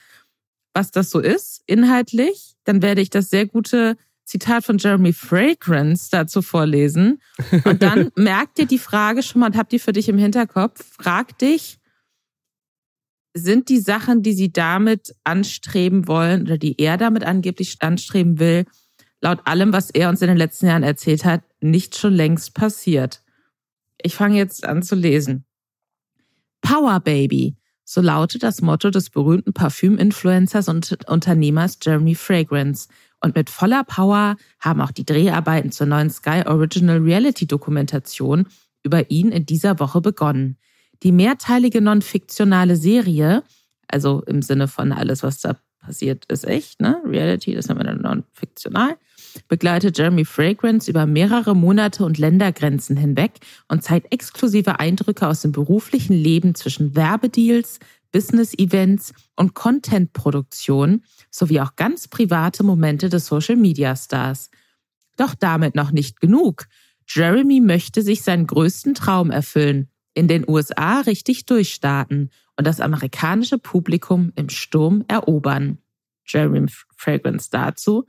was 0.73 0.91
das 0.91 1.09
so 1.09 1.19
ist, 1.19 1.61
inhaltlich. 1.67 2.55
Dann 2.63 2.81
werde 2.81 3.01
ich 3.01 3.09
das 3.09 3.29
sehr 3.29 3.45
gute 3.45 3.95
Zitat 4.25 4.63
von 4.63 4.77
Jeremy 4.77 5.13
Fragrance 5.13 6.09
dazu 6.11 6.41
vorlesen. 6.41 7.21
Und 7.65 7.83
dann 7.83 8.11
merkt 8.15 8.57
ihr 8.59 8.65
die 8.65 8.79
Frage 8.79 9.21
schon 9.21 9.41
mal 9.41 9.47
und 9.47 9.57
habt 9.57 9.71
die 9.71 9.79
für 9.79 9.93
dich 9.93 10.09
im 10.09 10.17
Hinterkopf. 10.17 10.83
Frag 10.97 11.37
dich, 11.37 11.79
sind 13.33 13.69
die 13.69 13.79
Sachen, 13.79 14.21
die 14.21 14.33
sie 14.33 14.51
damit 14.51 15.15
anstreben 15.23 16.07
wollen 16.07 16.43
oder 16.43 16.57
die 16.57 16.79
er 16.79 16.97
damit 16.97 17.23
angeblich 17.23 17.77
anstreben 17.79 18.39
will, 18.39 18.65
laut 19.21 19.39
allem, 19.45 19.73
was 19.73 19.89
er 19.89 20.09
uns 20.09 20.21
in 20.21 20.27
den 20.27 20.37
letzten 20.37 20.67
Jahren 20.67 20.83
erzählt 20.83 21.25
hat, 21.25 21.41
nicht 21.59 21.97
schon 21.97 22.13
längst 22.13 22.53
passiert? 22.53 23.22
Ich 24.03 24.15
fange 24.15 24.37
jetzt 24.37 24.65
an 24.65 24.83
zu 24.83 24.95
lesen. 24.95 25.45
Power 26.61 26.99
Baby. 26.99 27.55
So 27.85 28.01
lautet 28.01 28.43
das 28.43 28.61
Motto 28.61 28.89
des 28.89 29.09
berühmten 29.09 29.53
Parfüm-Influencers 29.53 30.69
und 30.69 31.09
Unternehmers 31.09 31.77
Jeremy 31.81 32.15
Fragrance. 32.15 32.87
Und 33.21 33.35
mit 33.35 33.49
voller 33.49 33.83
Power 33.83 34.35
haben 34.59 34.81
auch 34.81 34.91
die 34.91 35.05
Dreharbeiten 35.05 35.71
zur 35.71 35.87
neuen 35.87 36.09
Sky 36.09 36.43
Original 36.45 36.97
Reality 36.97 37.45
Dokumentation 37.47 38.47
über 38.83 39.09
ihn 39.09 39.31
in 39.31 39.45
dieser 39.45 39.79
Woche 39.79 40.01
begonnen. 40.01 40.57
Die 41.03 41.11
mehrteilige 41.11 41.81
non-fiktionale 41.81 42.75
Serie, 42.75 43.43
also 43.87 44.21
im 44.23 44.41
Sinne 44.41 44.67
von 44.67 44.91
alles, 44.91 45.23
was 45.23 45.39
da 45.39 45.57
passiert, 45.79 46.25
ist 46.25 46.45
echt, 46.45 46.81
ne? 46.81 47.01
Reality, 47.05 47.53
das 47.53 47.69
haben 47.69 47.79
wir 47.79 47.85
dann 47.85 48.01
non-fiktional, 48.01 48.97
begleitet 49.47 49.97
Jeremy 49.97 50.25
Fragrance 50.25 50.89
über 50.89 51.05
mehrere 51.05 51.55
Monate 51.55 52.05
und 52.05 52.17
Ländergrenzen 52.17 52.97
hinweg 52.97 53.33
und 53.67 53.83
zeigt 53.83 54.11
exklusive 54.13 54.79
Eindrücke 54.79 55.27
aus 55.27 55.41
dem 55.41 55.51
beruflichen 55.51 56.13
Leben 56.13 56.55
zwischen 56.55 56.95
Werbedeals, 56.95 57.79
Business-Events 58.11 59.13
und 59.35 59.55
Content-Produktion 59.55 61.03
sowie 61.31 61.59
auch 61.61 61.75
ganz 61.75 62.07
private 62.07 62.63
Momente 62.63 63.09
des 63.09 63.25
Social-Media-Stars. 63.25 64.51
Doch 65.17 65.35
damit 65.35 65.75
noch 65.75 65.91
nicht 65.91 66.21
genug. 66.21 66.67
Jeremy 67.07 67.59
möchte 67.59 68.01
sich 68.01 68.21
seinen 68.21 68.47
größten 68.47 68.93
Traum 68.93 69.31
erfüllen, 69.31 69.89
in 70.13 70.27
den 70.27 70.47
USA 70.47 71.01
richtig 71.01 71.45
durchstarten 71.45 72.29
und 72.55 72.67
das 72.67 72.79
amerikanische 72.79 73.57
Publikum 73.57 74.31
im 74.35 74.49
Sturm 74.49 75.03
erobern. 75.07 75.79
Jeremy 76.25 76.67
Fragrance 76.95 77.49
dazu. 77.51 78.07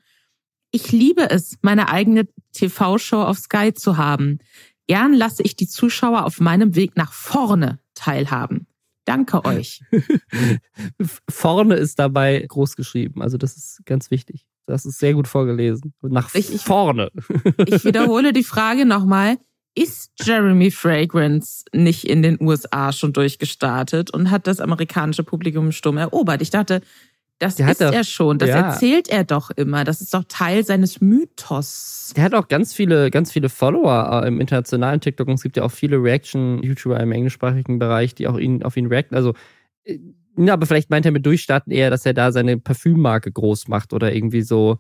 Ich 0.75 0.90
liebe 0.90 1.31
es, 1.31 1.57
meine 1.62 1.88
eigene 1.88 2.26
TV-Show 2.52 3.23
auf 3.23 3.38
Sky 3.38 3.73
zu 3.73 3.97
haben. 3.97 4.40
Gern 4.88 5.14
lasse 5.14 5.45
ich 5.45 5.54
die 5.54 5.69
Zuschauer 5.69 6.25
auf 6.25 6.40
meinem 6.40 6.75
Weg 6.75 6.97
nach 6.97 7.12
vorne 7.12 7.78
teilhaben. 7.95 8.66
Danke 9.04 9.45
euch. 9.45 9.83
Vorne 11.31 11.76
ist 11.76 12.00
dabei 12.00 12.45
groß 12.49 12.75
geschrieben. 12.75 13.23
Also 13.23 13.37
das 13.37 13.57
ist 13.57 13.83
ganz 13.87 14.11
wichtig. 14.11 14.47
Das 14.66 14.85
ist 14.85 14.99
sehr 14.99 15.14
gut 15.14 15.28
vorgelesen. 15.28 15.95
Nach 16.02 16.35
ich, 16.35 16.49
vorne. 16.61 17.12
Ich 17.66 17.85
wiederhole 17.85 18.33
die 18.33 18.43
Frage 18.43 18.85
nochmal. 18.85 19.37
Ist 19.76 20.11
Jeremy 20.25 20.73
Fragrance 20.73 21.64
nicht 21.73 22.02
in 22.02 22.23
den 22.23 22.40
USA 22.40 22.93
schon 22.93 23.12
durchgestartet 23.12 24.11
und 24.11 24.33
hat 24.33 24.49
das 24.49 24.59
amerikanische 24.59 25.23
Publikum 25.23 25.71
stumm 25.71 25.99
erobert? 25.99 26.43
Ich 26.43 26.50
dachte, 26.50 26.81
das 27.44 27.56
der 27.56 27.70
ist 27.70 27.80
doch, 27.80 27.92
er 27.92 28.04
schon. 28.04 28.38
Das 28.38 28.48
ja. 28.48 28.70
erzählt 28.70 29.08
er 29.08 29.24
doch 29.24 29.50
immer. 29.50 29.84
Das 29.84 30.00
ist 30.00 30.14
doch 30.14 30.24
Teil 30.28 30.64
seines 30.64 31.00
Mythos. 31.00 32.12
Der 32.16 32.24
hat 32.24 32.34
auch 32.34 32.48
ganz 32.48 32.74
viele, 32.74 33.10
ganz 33.10 33.32
viele 33.32 33.48
Follower 33.48 34.22
äh, 34.22 34.28
im 34.28 34.40
internationalen 34.40 35.00
TikTok 35.00 35.28
und 35.28 35.34
es 35.34 35.42
gibt 35.42 35.56
ja 35.56 35.62
auch 35.62 35.72
viele 35.72 35.96
Reaction-YouTuber 35.96 36.98
im 37.00 37.12
englischsprachigen 37.12 37.78
Bereich, 37.78 38.14
die 38.14 38.26
auch 38.28 38.38
ihn, 38.38 38.62
auf 38.62 38.76
ihn 38.76 38.86
reacten. 38.86 39.16
Also, 39.16 39.34
äh, 39.84 39.98
ja, 40.36 40.52
aber 40.54 40.66
vielleicht 40.66 40.90
meint 40.90 41.06
er 41.06 41.12
mit 41.12 41.24
Durchstarten 41.24 41.72
eher, 41.72 41.90
dass 41.90 42.04
er 42.04 42.14
da 42.14 42.32
seine 42.32 42.58
Parfümmarke 42.58 43.30
groß 43.30 43.68
macht 43.68 43.92
oder 43.92 44.12
irgendwie 44.12 44.42
so 44.42 44.78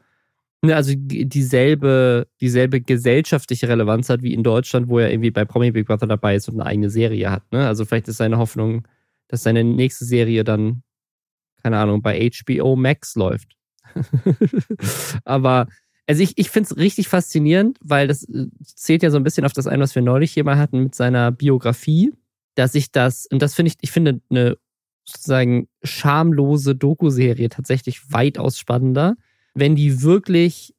Ne, 0.64 0.74
also 0.74 0.94
dieselbe, 0.96 2.26
dieselbe 2.40 2.80
gesellschaftliche 2.80 3.68
Relevanz 3.68 4.08
hat 4.08 4.22
wie 4.22 4.32
in 4.32 4.42
Deutschland, 4.42 4.88
wo 4.88 4.98
er 4.98 5.10
irgendwie 5.10 5.30
bei 5.30 5.44
Promi 5.44 5.72
Big 5.72 5.86
Brother 5.86 6.06
dabei 6.06 6.36
ist 6.36 6.48
und 6.48 6.58
eine 6.58 6.64
eigene 6.64 6.88
Serie 6.88 7.30
hat. 7.30 7.42
Ne? 7.52 7.66
Also 7.66 7.84
vielleicht 7.84 8.08
ist 8.08 8.16
seine 8.16 8.38
Hoffnung, 8.38 8.88
dass 9.28 9.42
seine 9.42 9.62
nächste 9.62 10.06
Serie 10.06 10.42
dann, 10.42 10.82
keine 11.64 11.78
Ahnung, 11.78 12.02
bei 12.02 12.30
HBO 12.30 12.76
Max 12.76 13.16
läuft. 13.16 13.56
Aber 15.24 15.66
also 16.06 16.22
ich, 16.22 16.36
ich 16.36 16.50
finde 16.50 16.68
es 16.70 16.76
richtig 16.76 17.08
faszinierend, 17.08 17.78
weil 17.82 18.06
das 18.06 18.28
äh, 18.28 18.46
zählt 18.62 19.02
ja 19.02 19.10
so 19.10 19.16
ein 19.16 19.24
bisschen 19.24 19.44
auf 19.44 19.52
das 19.52 19.66
ein, 19.66 19.80
was 19.80 19.94
wir 19.94 20.02
neulich 20.02 20.32
hier 20.32 20.44
mal 20.44 20.58
hatten 20.58 20.82
mit 20.84 20.94
seiner 20.94 21.32
Biografie, 21.32 22.12
dass 22.54 22.74
ich 22.74 22.92
das, 22.92 23.26
und 23.26 23.42
das 23.42 23.54
finde 23.54 23.72
ich, 23.72 23.78
ich 23.80 23.90
finde 23.90 24.20
eine 24.30 24.56
sozusagen 25.04 25.68
schamlose 25.82 26.76
Doku-Serie 26.76 27.48
tatsächlich 27.48 28.12
weitaus 28.12 28.58
spannender 28.58 29.16
wenn 29.54 29.76
die 29.76 30.02
wirklich 30.02 30.74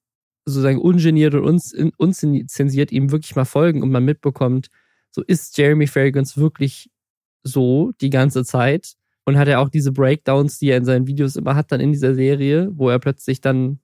sozusagen 0.45 0.79
ungeniert 0.79 1.33
und 1.33 1.61
unzensiert 1.97 2.91
ihm 2.91 3.11
wirklich 3.11 3.35
mal 3.35 3.45
folgen 3.45 3.81
und 3.81 3.91
man 3.91 4.05
mitbekommt, 4.05 4.67
so 5.09 5.23
ist 5.23 5.57
Jeremy 5.57 5.87
Fragrance 5.87 6.39
wirklich 6.39 6.91
so 7.41 7.93
die 8.01 8.09
ganze 8.09 8.43
Zeit 8.43 8.93
und 9.25 9.37
hat 9.37 9.47
er 9.47 9.59
auch 9.59 9.69
diese 9.69 9.91
Breakdowns, 9.91 10.59
die 10.59 10.69
er 10.69 10.77
in 10.77 10.85
seinen 10.85 11.07
Videos 11.07 11.35
immer 11.35 11.55
hat, 11.55 11.71
dann 11.71 11.81
in 11.81 11.91
dieser 11.91 12.13
Serie, 12.15 12.69
wo 12.73 12.89
er 12.89 12.99
plötzlich 12.99 13.41
dann 13.41 13.79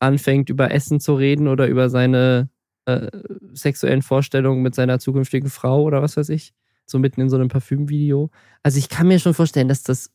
anfängt, 0.00 0.50
über 0.50 0.70
Essen 0.70 1.00
zu 1.00 1.14
reden 1.14 1.48
oder 1.48 1.66
über 1.68 1.88
seine 1.88 2.48
äh, 2.86 3.10
sexuellen 3.52 4.02
Vorstellungen 4.02 4.62
mit 4.62 4.74
seiner 4.74 4.98
zukünftigen 4.98 5.50
Frau 5.50 5.82
oder 5.82 6.02
was 6.02 6.16
weiß 6.16 6.30
ich, 6.30 6.52
so 6.86 6.98
mitten 6.98 7.20
in 7.20 7.28
so 7.28 7.36
einem 7.36 7.48
Parfümvideo. 7.48 8.30
Also 8.62 8.78
ich 8.78 8.88
kann 8.88 9.08
mir 9.08 9.18
schon 9.18 9.34
vorstellen, 9.34 9.68
dass 9.68 9.82
das 9.82 10.10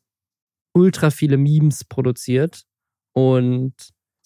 ultra 0.74 1.10
viele 1.10 1.38
Memes 1.38 1.84
produziert 1.84 2.66
und 3.14 3.74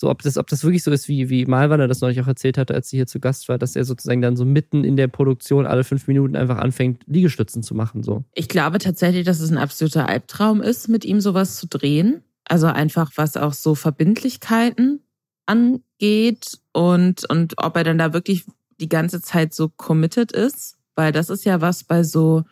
so, 0.03 0.09
ob 0.09 0.21
das, 0.21 0.37
ob 0.37 0.47
das 0.47 0.65
wirklich 0.65 0.83
so 0.83 0.91
ist, 0.91 1.07
wie, 1.07 1.29
wie 1.29 1.45
Malwanner 1.45 1.87
das 1.87 2.01
neulich 2.01 2.19
auch 2.19 2.27
erzählt 2.27 2.57
hatte, 2.57 2.73
als 2.73 2.89
sie 2.89 2.97
hier 2.97 3.07
zu 3.07 3.21
Gast 3.21 3.47
war, 3.47 3.57
dass 3.57 3.77
er 3.77 3.85
sozusagen 3.85 4.21
dann 4.21 4.35
so 4.35 4.43
mitten 4.43 4.83
in 4.83 4.97
der 4.97 5.07
Produktion 5.07 5.65
alle 5.65 5.85
fünf 5.85 6.07
Minuten 6.07 6.35
einfach 6.35 6.57
anfängt, 6.57 7.03
Liegestützen 7.05 7.63
zu 7.63 7.73
machen. 7.73 8.03
So. 8.03 8.25
Ich 8.33 8.49
glaube 8.49 8.79
tatsächlich, 8.79 9.25
dass 9.25 9.39
es 9.39 9.49
ein 9.49 9.57
absoluter 9.57 10.09
Albtraum 10.09 10.61
ist, 10.61 10.89
mit 10.89 11.05
ihm 11.05 11.21
sowas 11.21 11.55
zu 11.55 11.67
drehen. 11.67 12.21
Also 12.43 12.67
einfach, 12.67 13.11
was 13.15 13.37
auch 13.37 13.53
so 13.53 13.75
Verbindlichkeiten 13.75 14.99
angeht 15.45 16.59
und, 16.73 17.23
und 17.29 17.53
ob 17.55 17.77
er 17.77 17.85
dann 17.85 17.97
da 17.97 18.11
wirklich 18.11 18.43
die 18.81 18.89
ganze 18.89 19.21
Zeit 19.21 19.53
so 19.53 19.69
committed 19.69 20.33
ist. 20.33 20.75
Weil 20.95 21.13
das 21.13 21.29
ist 21.29 21.45
ja 21.45 21.61
was 21.61 21.85
bei 21.85 22.03
so 22.03 22.43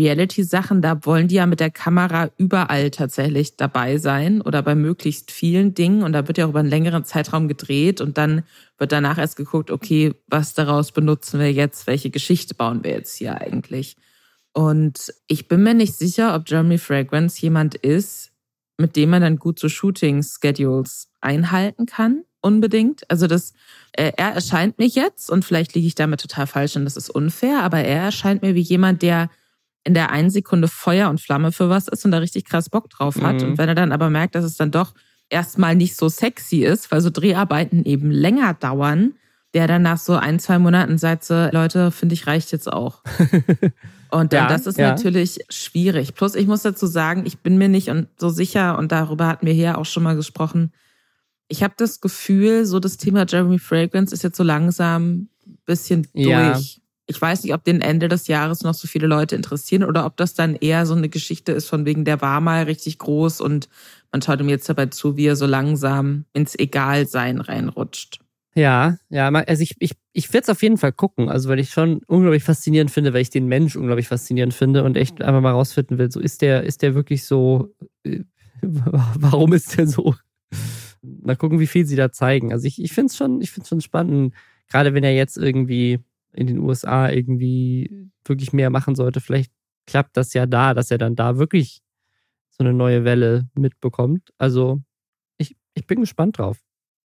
Reality-Sachen, 0.00 0.80
da 0.80 1.04
wollen 1.04 1.28
die 1.28 1.34
ja 1.36 1.46
mit 1.46 1.60
der 1.60 1.70
Kamera 1.70 2.30
überall 2.38 2.90
tatsächlich 2.90 3.56
dabei 3.56 3.98
sein 3.98 4.40
oder 4.40 4.62
bei 4.62 4.74
möglichst 4.74 5.30
vielen 5.30 5.74
Dingen. 5.74 6.02
Und 6.02 6.12
da 6.12 6.26
wird 6.26 6.38
ja 6.38 6.46
auch 6.46 6.50
über 6.50 6.60
einen 6.60 6.70
längeren 6.70 7.04
Zeitraum 7.04 7.48
gedreht 7.48 8.00
und 8.00 8.16
dann 8.16 8.42
wird 8.78 8.92
danach 8.92 9.18
erst 9.18 9.36
geguckt, 9.36 9.70
okay, 9.70 10.14
was 10.26 10.54
daraus 10.54 10.92
benutzen 10.92 11.38
wir 11.38 11.52
jetzt, 11.52 11.86
welche 11.86 12.10
Geschichte 12.10 12.54
bauen 12.54 12.82
wir 12.82 12.92
jetzt 12.92 13.16
hier 13.16 13.40
eigentlich. 13.40 13.96
Und 14.52 15.12
ich 15.26 15.48
bin 15.48 15.62
mir 15.62 15.74
nicht 15.74 15.94
sicher, 15.94 16.34
ob 16.34 16.48
Jeremy 16.48 16.78
Fragrance 16.78 17.40
jemand 17.40 17.74
ist, 17.74 18.32
mit 18.78 18.96
dem 18.96 19.10
man 19.10 19.22
dann 19.22 19.36
gut 19.36 19.58
so 19.58 19.68
Shooting-Schedules 19.68 21.10
einhalten 21.20 21.86
kann, 21.86 22.24
unbedingt. 22.40 23.08
Also 23.10 23.26
das, 23.26 23.52
äh, 23.92 24.12
er 24.16 24.32
erscheint 24.32 24.78
mir 24.78 24.86
jetzt, 24.86 25.30
und 25.30 25.44
vielleicht 25.44 25.74
liege 25.74 25.86
ich 25.86 25.94
damit 25.94 26.20
total 26.20 26.46
falsch 26.46 26.76
und 26.76 26.84
das 26.84 26.96
ist 26.96 27.10
unfair, 27.10 27.62
aber 27.62 27.80
er 27.80 28.04
erscheint 28.04 28.42
mir 28.42 28.54
wie 28.54 28.60
jemand, 28.60 29.02
der 29.02 29.28
in 29.84 29.94
der 29.94 30.10
einen 30.10 30.30
Sekunde 30.30 30.68
Feuer 30.68 31.08
und 31.08 31.20
Flamme 31.20 31.52
für 31.52 31.68
was 31.68 31.88
ist 31.88 32.04
und 32.04 32.10
da 32.10 32.18
richtig 32.18 32.44
krass 32.44 32.68
Bock 32.68 32.90
drauf 32.90 33.20
hat. 33.22 33.40
Mhm. 33.40 33.50
Und 33.50 33.58
wenn 33.58 33.68
er 33.68 33.74
dann 33.74 33.92
aber 33.92 34.10
merkt, 34.10 34.34
dass 34.34 34.44
es 34.44 34.56
dann 34.56 34.70
doch 34.70 34.94
erstmal 35.30 35.74
nicht 35.74 35.96
so 35.96 36.08
sexy 36.08 36.64
ist, 36.64 36.90
weil 36.90 37.00
so 37.00 37.10
Dreharbeiten 37.10 37.84
eben 37.84 38.10
länger 38.10 38.54
dauern, 38.54 39.14
der 39.54 39.66
dann 39.66 39.82
nach 39.82 39.98
so 39.98 40.14
ein, 40.14 40.38
zwei 40.38 40.58
Monaten 40.58 40.98
sagt 40.98 41.24
so, 41.24 41.48
Leute, 41.50 41.90
finde 41.90 42.14
ich, 42.14 42.26
reicht 42.26 42.52
jetzt 42.52 42.72
auch. 42.72 43.02
Und 44.10 44.32
dann, 44.32 44.44
ja, 44.44 44.48
das 44.48 44.66
ist 44.66 44.78
ja. 44.78 44.90
natürlich 44.90 45.38
schwierig. 45.48 46.14
Plus, 46.14 46.34
ich 46.34 46.46
muss 46.46 46.62
dazu 46.62 46.86
sagen, 46.86 47.24
ich 47.26 47.38
bin 47.38 47.58
mir 47.58 47.68
nicht 47.68 47.90
so 48.16 48.28
sicher, 48.28 48.76
und 48.76 48.90
darüber 48.90 49.28
hatten 49.28 49.46
wir 49.46 49.52
hier 49.52 49.78
auch 49.78 49.84
schon 49.84 50.02
mal 50.02 50.16
gesprochen. 50.16 50.72
Ich 51.46 51.62
habe 51.62 51.74
das 51.76 52.00
Gefühl, 52.00 52.64
so 52.64 52.80
das 52.80 52.96
Thema 52.96 53.24
Jeremy 53.26 53.60
Fragrance 53.60 54.12
ist 54.12 54.24
jetzt 54.24 54.36
so 54.36 54.42
langsam 54.42 55.28
ein 55.46 55.58
bisschen 55.64 56.08
durch. 56.12 56.79
Ich 57.10 57.20
weiß 57.20 57.42
nicht, 57.42 57.52
ob 57.52 57.64
den 57.64 57.80
Ende 57.80 58.08
des 58.08 58.28
Jahres 58.28 58.62
noch 58.62 58.74
so 58.74 58.86
viele 58.86 59.08
Leute 59.08 59.34
interessieren 59.34 59.82
oder 59.82 60.06
ob 60.06 60.16
das 60.16 60.34
dann 60.34 60.54
eher 60.54 60.86
so 60.86 60.94
eine 60.94 61.08
Geschichte 61.08 61.50
ist 61.50 61.68
von 61.68 61.84
wegen, 61.84 62.04
der 62.04 62.20
war 62.20 62.40
mal 62.40 62.62
richtig 62.62 62.98
groß 62.98 63.40
und 63.40 63.68
man 64.12 64.22
schaut 64.22 64.40
ihm 64.40 64.48
jetzt 64.48 64.68
dabei 64.68 64.86
zu, 64.86 65.16
wie 65.16 65.26
er 65.26 65.34
so 65.34 65.46
langsam 65.46 66.24
ins 66.32 66.56
Egalsein 66.56 67.40
reinrutscht. 67.40 68.20
Ja, 68.54 68.98
ja, 69.08 69.28
also 69.28 69.62
ich, 69.62 69.74
ich, 69.80 69.92
ich 70.12 70.32
werde 70.32 70.44
es 70.44 70.48
auf 70.50 70.62
jeden 70.62 70.76
Fall 70.76 70.92
gucken, 70.92 71.28
also 71.28 71.48
weil 71.48 71.58
ich 71.58 71.70
schon 71.70 72.02
unglaublich 72.06 72.44
faszinierend 72.44 72.92
finde, 72.92 73.12
weil 73.12 73.22
ich 73.22 73.30
den 73.30 73.46
Mensch 73.46 73.74
unglaublich 73.74 74.06
faszinierend 74.06 74.54
finde 74.54 74.84
und 74.84 74.96
echt 74.96 75.20
einfach 75.20 75.40
mal 75.40 75.52
rausfinden 75.52 75.98
will, 75.98 76.12
so 76.12 76.20
ist 76.20 76.42
der, 76.42 76.62
ist 76.62 76.82
der 76.82 76.94
wirklich 76.94 77.24
so, 77.24 77.74
äh, 78.04 78.20
warum 78.62 79.52
ist 79.52 79.76
der 79.76 79.88
so? 79.88 80.14
Mal 81.02 81.36
gucken, 81.36 81.58
wie 81.58 81.66
viel 81.66 81.86
sie 81.86 81.96
da 81.96 82.12
zeigen. 82.12 82.52
Also 82.52 82.66
ich, 82.66 82.80
ich 82.80 82.92
finde 82.92 83.06
es 83.06 83.16
schon, 83.16 83.42
schon 83.66 83.80
spannend, 83.80 84.34
gerade 84.68 84.94
wenn 84.94 85.04
er 85.04 85.14
jetzt 85.14 85.36
irgendwie 85.36 85.98
in 86.32 86.46
den 86.46 86.58
USA 86.58 87.10
irgendwie 87.10 88.10
wirklich 88.24 88.52
mehr 88.52 88.70
machen 88.70 88.94
sollte. 88.94 89.20
Vielleicht 89.20 89.52
klappt 89.86 90.16
das 90.16 90.34
ja 90.34 90.46
da, 90.46 90.74
dass 90.74 90.90
er 90.90 90.98
dann 90.98 91.16
da 91.16 91.38
wirklich 91.38 91.80
so 92.50 92.64
eine 92.64 92.72
neue 92.72 93.04
Welle 93.04 93.48
mitbekommt. 93.54 94.30
Also 94.38 94.80
ich, 95.38 95.56
ich 95.74 95.86
bin 95.86 96.00
gespannt 96.00 96.38
drauf. 96.38 96.58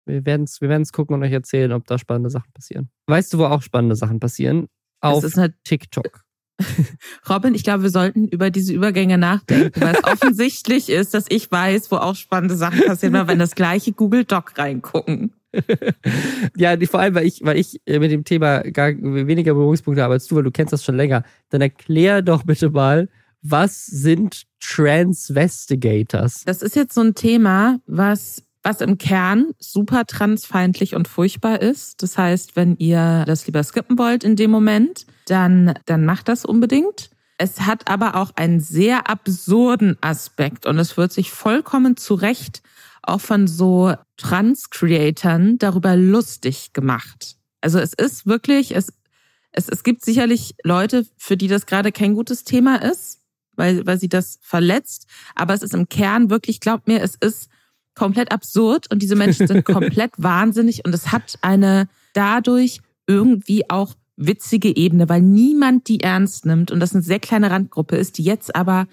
Wir 0.05 0.25
werden 0.25 0.44
es 0.44 0.62
wir 0.62 0.70
werden's 0.70 0.91
gucken 0.91 1.15
und 1.15 1.24
euch 1.24 1.32
erzählen, 1.32 1.72
ob 1.72 1.88
da 1.88 1.98
spannende 1.98 2.29
Sachen 2.29 2.51
passieren. 2.53 2.89
Weißt 3.08 3.34
du, 3.34 3.39
wo 3.39 3.46
auch 3.46 3.62
spannende 3.62 3.96
Sachen 3.96 4.20
passieren? 4.20 4.67
Auf 5.01 5.25
TikTok. 5.63 6.24
Robin, 7.29 7.53
ich 7.53 7.63
glaube, 7.63 7.84
wir 7.84 7.89
sollten 7.89 8.27
über 8.27 8.50
diese 8.50 8.74
Übergänge 8.74 9.17
nachdenken, 9.17 9.82
weil 9.82 9.96
es 9.96 10.03
offensichtlich 10.12 10.89
ist, 10.89 11.13
dass 11.13 11.25
ich 11.29 11.51
weiß, 11.51 11.91
wo 11.91 11.98
auch 11.98 12.15
spannende 12.15 12.55
Sachen 12.55 12.82
passieren, 12.86 13.13
weil 13.13 13.27
wir 13.27 13.34
in 13.34 13.39
das 13.39 13.55
gleiche 13.55 13.91
Google 13.91 14.25
Doc 14.25 14.58
reingucken. 14.58 15.34
ja, 16.58 16.76
vor 16.86 17.00
allem, 17.00 17.16
weil 17.16 17.26
ich, 17.26 17.42
weil 17.44 17.58
ich 17.58 17.82
äh, 17.86 18.00
mit 18.00 18.12
dem 18.12 18.24
Thema 18.24 18.60
gar 18.60 18.90
weniger 18.90 19.54
Berührungspunkte 19.54 20.04
habe 20.04 20.14
als 20.14 20.28
du, 20.28 20.36
weil 20.36 20.44
du 20.44 20.52
kennst 20.52 20.74
das 20.74 20.84
schon 20.84 20.96
länger. 20.96 21.24
Dann 21.50 21.62
erklär 21.62 22.22
doch 22.22 22.44
bitte 22.44 22.70
mal, 22.70 23.10
was 23.42 23.86
sind 23.86 24.44
Transvestigators? 24.60 26.44
Das 26.46 26.62
ist 26.62 26.76
jetzt 26.76 26.96
so 26.96 27.02
ein 27.02 27.16
Thema, 27.16 27.80
was 27.86 28.44
was 28.66 28.82
im 28.82 28.98
Kern 28.98 29.52
super 29.60 30.06
transfeindlich 30.06 30.96
und 30.96 31.08
furchtbar 31.08 31.62
ist. 31.62 32.02
Das 32.02 32.18
heißt, 32.18 32.56
wenn 32.56 32.76
ihr 32.78 33.24
das 33.28 33.46
lieber 33.46 33.64
skippen 33.64 34.00
wollt 34.00 34.24
in 34.24 34.36
dem 34.36 34.50
Moment, 34.50 35.06
dann, 35.28 35.76
dann 35.86 36.04
macht 36.04 36.28
das 36.28 36.46
unbedingt. 36.46 37.12
Es 37.38 37.62
hat 37.62 37.88
aber 37.88 38.16
auch 38.16 38.32
einen 38.36 38.60
sehr 38.60 39.10
absurden 39.10 39.98
Aspekt 40.02 40.66
und 40.66 40.80
es 40.80 40.98
wird 40.98 41.12
sich 41.12 41.32
vollkommen 41.32 41.96
zu 41.96 42.16
Recht 42.16 42.64
auch 43.08 43.22
von 43.22 43.48
so 43.48 43.94
Trans-Creatern 44.18 45.58
darüber 45.58 45.96
lustig 45.96 46.74
gemacht. 46.74 47.38
Also 47.62 47.80
es 47.80 47.94
ist 47.94 48.26
wirklich, 48.26 48.76
es, 48.76 48.94
es, 49.52 49.70
es 49.70 49.84
gibt 49.84 50.04
sicherlich 50.04 50.56
Leute, 50.64 51.06
für 51.18 51.38
die 51.38 51.48
das 51.48 51.66
gerade 51.66 51.92
kein 51.92 52.14
gutes 52.14 52.44
Thema 52.44 52.82
ist, 52.82 53.22
weil, 53.56 53.86
weil 53.86 54.00
sie 54.00 54.10
das 54.10 54.40
verletzt. 54.42 55.08
Aber 55.34 55.54
es 55.54 55.64
ist 55.64 55.74
im 55.74 55.90
Kern 55.90 56.30
wirklich, 56.30 56.60
glaubt 56.60 56.88
mir, 56.88 57.02
es 57.02 57.16
ist 57.16 57.50
komplett 57.96 58.32
absurd 58.32 58.92
und 58.92 59.02
diese 59.02 59.16
Menschen 59.16 59.48
sind 59.48 59.66
komplett 59.66 60.12
wahnsinnig 60.18 60.86
und 60.86 60.94
es 60.94 61.12
hat 61.12 61.40
eine 61.42 61.88
dadurch 62.14 62.82
irgendwie 63.08 63.70
auch 63.70 63.96
witzige 64.18 64.76
Ebene, 64.76 65.10
weil 65.10 65.22
niemand 65.22 65.88
die 65.88 66.02
ernst 66.02 66.46
nimmt 66.46 66.72
und 66.72 66.80
das 66.80 66.94
eine 66.94 67.04
sehr 67.04 67.20
kleine 67.20 67.52
Randgruppe 67.52 67.98
ist, 67.98 68.18
die 68.18 68.24
jetzt 68.24 68.56
aber 68.56 68.88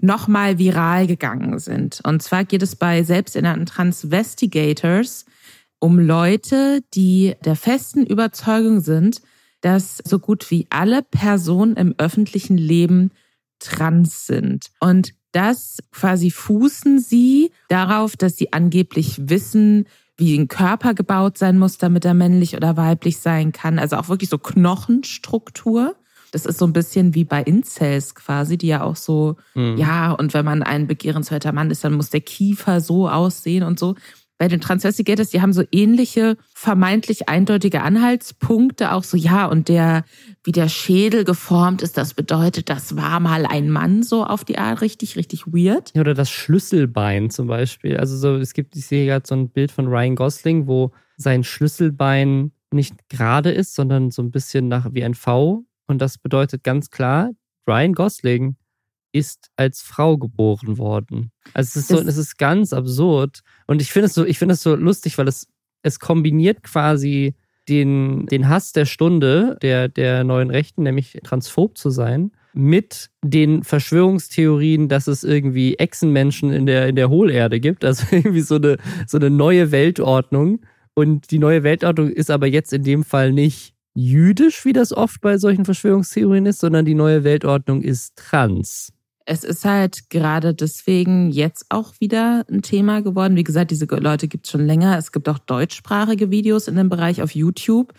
nochmal 0.00 0.58
viral 0.58 1.06
gegangen 1.06 1.58
sind. 1.58 2.00
Und 2.04 2.22
zwar 2.22 2.44
geht 2.44 2.62
es 2.62 2.76
bei 2.76 3.02
selbsternannten 3.02 3.66
Transvestigators 3.66 5.26
um 5.78 5.98
Leute, 5.98 6.82
die 6.94 7.34
der 7.44 7.56
festen 7.56 8.06
Überzeugung 8.06 8.80
sind, 8.80 9.22
dass 9.60 9.98
so 10.04 10.18
gut 10.18 10.50
wie 10.50 10.66
alle 10.70 11.02
Personen 11.02 11.76
im 11.76 11.94
öffentlichen 11.98 12.56
Leben 12.56 13.10
trans 13.58 14.26
sind. 14.26 14.70
Und 14.80 15.14
das 15.32 15.78
quasi 15.92 16.30
fußen 16.30 16.98
sie 16.98 17.52
darauf, 17.68 18.16
dass 18.16 18.36
sie 18.36 18.52
angeblich 18.52 19.28
wissen, 19.28 19.86
wie 20.16 20.36
ein 20.36 20.48
Körper 20.48 20.92
gebaut 20.94 21.38
sein 21.38 21.58
muss, 21.58 21.78
damit 21.78 22.04
er 22.04 22.14
männlich 22.14 22.56
oder 22.56 22.76
weiblich 22.76 23.18
sein 23.18 23.52
kann. 23.52 23.78
Also 23.78 23.96
auch 23.96 24.08
wirklich 24.08 24.30
so 24.30 24.38
Knochenstruktur. 24.38 25.96
Das 26.30 26.46
ist 26.46 26.58
so 26.58 26.66
ein 26.66 26.72
bisschen 26.72 27.14
wie 27.14 27.24
bei 27.24 27.42
Incels 27.42 28.14
quasi, 28.14 28.56
die 28.56 28.68
ja 28.68 28.82
auch 28.82 28.96
so, 28.96 29.36
mhm. 29.54 29.76
ja, 29.76 30.12
und 30.12 30.34
wenn 30.34 30.44
man 30.44 30.62
ein 30.62 30.86
begehrenswerter 30.86 31.52
Mann 31.52 31.70
ist, 31.70 31.84
dann 31.84 31.94
muss 31.94 32.10
der 32.10 32.20
Kiefer 32.20 32.80
so 32.80 33.08
aussehen 33.08 33.62
und 33.62 33.78
so 33.78 33.94
bei 34.40 34.48
den 34.48 34.62
Transvestigators, 34.62 35.28
die 35.28 35.42
haben 35.42 35.52
so 35.52 35.64
ähnliche, 35.70 36.38
vermeintlich 36.54 37.28
eindeutige 37.28 37.82
Anhaltspunkte, 37.82 38.92
auch 38.92 39.04
so, 39.04 39.18
ja, 39.18 39.44
und 39.44 39.68
der, 39.68 40.02
wie 40.44 40.50
der 40.50 40.70
Schädel 40.70 41.24
geformt 41.24 41.82
ist, 41.82 41.98
das 41.98 42.14
bedeutet, 42.14 42.70
das 42.70 42.96
war 42.96 43.20
mal 43.20 43.44
ein 43.44 43.68
Mann, 43.68 44.02
so 44.02 44.24
auf 44.24 44.46
die 44.46 44.56
Art, 44.56 44.80
richtig, 44.80 45.16
richtig 45.16 45.46
weird. 45.48 45.92
Oder 45.94 46.14
das 46.14 46.30
Schlüsselbein 46.30 47.28
zum 47.28 47.48
Beispiel. 47.48 47.98
Also 47.98 48.16
so, 48.16 48.36
es 48.36 48.54
gibt, 48.54 48.74
ich 48.76 48.86
sehe 48.86 49.04
gerade 49.04 49.26
so 49.26 49.34
ein 49.34 49.50
Bild 49.50 49.72
von 49.72 49.88
Ryan 49.88 50.16
Gosling, 50.16 50.66
wo 50.66 50.90
sein 51.18 51.44
Schlüsselbein 51.44 52.52
nicht 52.70 53.10
gerade 53.10 53.50
ist, 53.50 53.74
sondern 53.74 54.10
so 54.10 54.22
ein 54.22 54.30
bisschen 54.30 54.68
nach 54.68 54.86
wie 54.94 55.04
ein 55.04 55.12
V. 55.14 55.66
Und 55.90 55.98
das 55.98 56.18
bedeutet 56.18 56.62
ganz 56.62 56.90
klar, 56.90 57.32
Ryan 57.68 57.94
Gosling 57.94 58.56
ist 59.10 59.50
als 59.56 59.82
Frau 59.82 60.18
geboren 60.18 60.78
worden. 60.78 61.32
Also 61.52 61.70
es 61.70 61.76
ist 61.76 61.88
so, 61.88 61.98
es 61.98 62.16
ist 62.16 62.38
ganz 62.38 62.72
absurd. 62.72 63.40
Und 63.66 63.82
ich 63.82 63.90
finde 63.90 64.06
es 64.06 64.14
so, 64.14 64.24
ich 64.24 64.38
finde 64.38 64.52
es 64.52 64.62
so 64.62 64.76
lustig, 64.76 65.18
weil 65.18 65.26
es, 65.26 65.48
es 65.82 65.98
kombiniert 65.98 66.62
quasi 66.62 67.34
den, 67.68 68.26
den 68.26 68.48
Hass 68.48 68.70
der 68.70 68.84
Stunde 68.84 69.58
der, 69.62 69.88
der 69.88 70.22
neuen 70.22 70.50
Rechten, 70.50 70.84
nämlich 70.84 71.18
transphob 71.24 71.76
zu 71.76 71.90
sein, 71.90 72.30
mit 72.52 73.10
den 73.24 73.64
Verschwörungstheorien, 73.64 74.88
dass 74.88 75.08
es 75.08 75.24
irgendwie 75.24 75.74
Echsenmenschen 75.74 76.52
in 76.52 76.66
der, 76.66 76.86
in 76.86 76.94
der 76.94 77.10
Hohlerde 77.10 77.58
gibt. 77.58 77.84
Also 77.84 78.06
irgendwie 78.12 78.42
so 78.42 78.54
eine, 78.54 78.76
so 79.08 79.18
eine 79.18 79.30
neue 79.30 79.72
Weltordnung. 79.72 80.60
Und 80.94 81.32
die 81.32 81.40
neue 81.40 81.64
Weltordnung 81.64 82.10
ist 82.10 82.30
aber 82.30 82.46
jetzt 82.46 82.72
in 82.72 82.84
dem 82.84 83.02
Fall 83.02 83.32
nicht 83.32 83.74
jüdisch, 83.94 84.64
wie 84.64 84.72
das 84.72 84.92
oft 84.92 85.20
bei 85.20 85.38
solchen 85.38 85.64
Verschwörungstheorien 85.64 86.46
ist, 86.46 86.60
sondern 86.60 86.84
die 86.84 86.94
neue 86.94 87.24
Weltordnung 87.24 87.82
ist 87.82 88.16
trans 88.16 88.92
es 89.30 89.44
ist 89.44 89.64
halt 89.64 90.10
gerade 90.10 90.54
deswegen 90.54 91.30
jetzt 91.30 91.66
auch 91.68 91.92
wieder 92.00 92.44
ein 92.50 92.62
Thema 92.62 93.00
geworden. 93.00 93.36
Wie 93.36 93.44
gesagt, 93.44 93.70
diese 93.70 93.84
Leute 93.86 94.26
gibt 94.26 94.46
es 94.46 94.50
schon 94.50 94.66
länger. 94.66 94.98
Es 94.98 95.12
gibt 95.12 95.28
auch 95.28 95.38
deutschsprachige 95.38 96.32
Videos 96.32 96.66
in 96.66 96.74
dem 96.74 96.88
Bereich 96.88 97.22
auf 97.22 97.32
YouTube, 97.32 97.94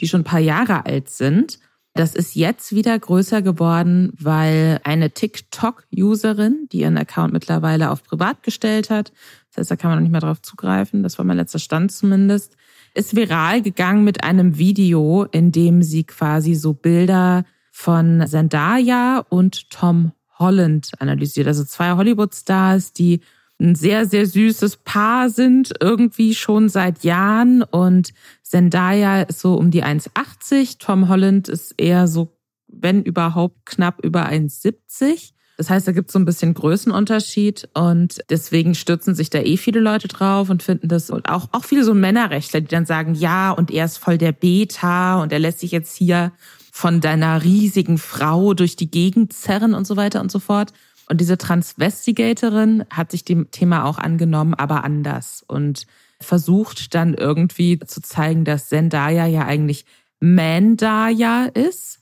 die 0.00 0.08
schon 0.08 0.20
ein 0.20 0.24
paar 0.24 0.40
Jahre 0.40 0.84
alt 0.84 1.08
sind. 1.08 1.58
Das 1.94 2.14
ist 2.14 2.34
jetzt 2.34 2.74
wieder 2.74 2.98
größer 2.98 3.40
geworden, 3.40 4.12
weil 4.20 4.78
eine 4.84 5.10
TikTok-Userin, 5.10 6.68
die 6.70 6.80
ihren 6.80 6.98
Account 6.98 7.32
mittlerweile 7.32 7.90
auf 7.90 8.02
privat 8.02 8.42
gestellt 8.42 8.90
hat, 8.90 9.10
das 9.48 9.58
heißt, 9.58 9.70
da 9.70 9.76
kann 9.76 9.90
man 9.90 9.98
noch 10.00 10.02
nicht 10.02 10.12
mehr 10.12 10.20
drauf 10.20 10.42
zugreifen, 10.42 11.02
das 11.02 11.16
war 11.16 11.24
mein 11.24 11.38
letzter 11.38 11.60
Stand 11.60 11.92
zumindest, 11.92 12.56
ist 12.94 13.16
viral 13.16 13.60
gegangen 13.60 14.04
mit 14.04 14.24
einem 14.24 14.58
Video, 14.58 15.24
in 15.24 15.52
dem 15.52 15.82
sie 15.82 16.04
quasi 16.04 16.54
so 16.54 16.72
Bilder 16.72 17.44
von 17.72 18.24
Zendaya 18.26 19.24
und 19.28 19.70
Tom 19.70 20.12
Holland 20.38 20.92
analysiert. 21.00 21.46
Also 21.46 21.64
zwei 21.64 21.92
Hollywood-Stars, 21.92 22.92
die 22.92 23.20
ein 23.60 23.74
sehr, 23.74 24.06
sehr 24.06 24.26
süßes 24.26 24.78
Paar 24.78 25.30
sind, 25.30 25.72
irgendwie 25.80 26.34
schon 26.34 26.68
seit 26.68 27.04
Jahren. 27.04 27.62
Und 27.62 28.12
Zendaya 28.42 29.22
ist 29.22 29.40
so 29.40 29.54
um 29.54 29.70
die 29.70 29.84
1,80. 29.84 30.78
Tom 30.78 31.08
Holland 31.08 31.48
ist 31.48 31.74
eher 31.76 32.08
so, 32.08 32.36
wenn 32.68 33.02
überhaupt, 33.02 33.66
knapp 33.66 34.04
über 34.04 34.28
1,70. 34.28 35.32
Das 35.56 35.70
heißt, 35.70 35.86
da 35.86 35.92
gibt 35.92 36.08
es 36.08 36.12
so 36.12 36.18
ein 36.18 36.24
bisschen 36.24 36.52
Größenunterschied 36.54 37.68
und 37.74 38.20
deswegen 38.28 38.74
stürzen 38.74 39.14
sich 39.14 39.30
da 39.30 39.38
eh 39.38 39.56
viele 39.56 39.80
Leute 39.80 40.08
drauf 40.08 40.50
und 40.50 40.62
finden 40.62 40.88
das 40.88 41.10
und 41.10 41.28
auch, 41.28 41.48
auch 41.52 41.64
viele 41.64 41.84
so 41.84 41.94
Männerrechtler, 41.94 42.60
die 42.60 42.68
dann 42.68 42.86
sagen, 42.86 43.14
ja, 43.14 43.52
und 43.52 43.70
er 43.70 43.84
ist 43.84 43.98
voll 43.98 44.18
der 44.18 44.32
Beta 44.32 45.22
und 45.22 45.32
er 45.32 45.38
lässt 45.38 45.60
sich 45.60 45.70
jetzt 45.70 45.96
hier 45.96 46.32
von 46.72 47.00
deiner 47.00 47.44
riesigen 47.44 47.98
Frau 47.98 48.52
durch 48.52 48.74
die 48.74 48.90
Gegend 48.90 49.32
zerren 49.32 49.74
und 49.74 49.86
so 49.86 49.96
weiter 49.96 50.20
und 50.20 50.32
so 50.32 50.40
fort. 50.40 50.72
Und 51.08 51.20
diese 51.20 51.38
Transvestigatorin 51.38 52.84
hat 52.90 53.12
sich 53.12 53.24
dem 53.24 53.50
Thema 53.52 53.84
auch 53.84 53.98
angenommen, 53.98 54.54
aber 54.54 54.82
anders 54.82 55.44
und 55.46 55.86
versucht 56.20 56.94
dann 56.94 57.14
irgendwie 57.14 57.78
zu 57.78 58.00
zeigen, 58.00 58.44
dass 58.44 58.68
Zendaya 58.68 59.26
ja 59.26 59.44
eigentlich 59.44 59.84
Mandaya 60.18 61.44
ist, 61.44 62.00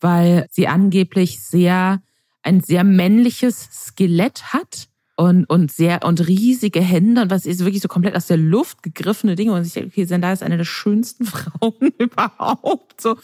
weil 0.00 0.46
sie 0.50 0.68
angeblich 0.68 1.42
sehr 1.42 2.02
ein 2.42 2.60
sehr 2.60 2.84
männliches 2.84 3.68
Skelett 3.72 4.52
hat 4.52 4.88
und, 5.16 5.44
und 5.44 5.70
sehr 5.70 6.04
und 6.04 6.26
riesige 6.26 6.80
Hände 6.80 7.22
und 7.22 7.30
was 7.30 7.46
ist 7.46 7.60
wirklich 7.60 7.82
so 7.82 7.88
komplett 7.88 8.16
aus 8.16 8.26
der 8.26 8.38
Luft 8.38 8.82
gegriffene 8.82 9.36
Dinge. 9.36 9.52
Und 9.52 9.66
ich 9.66 9.72
denke, 9.72 9.88
okay, 9.88 10.06
Zendaya 10.06 10.32
ist 10.32 10.42
eine 10.42 10.56
der 10.56 10.64
schönsten 10.64 11.24
Frauen 11.26 11.92
überhaupt, 11.98 13.00
so 13.00 13.16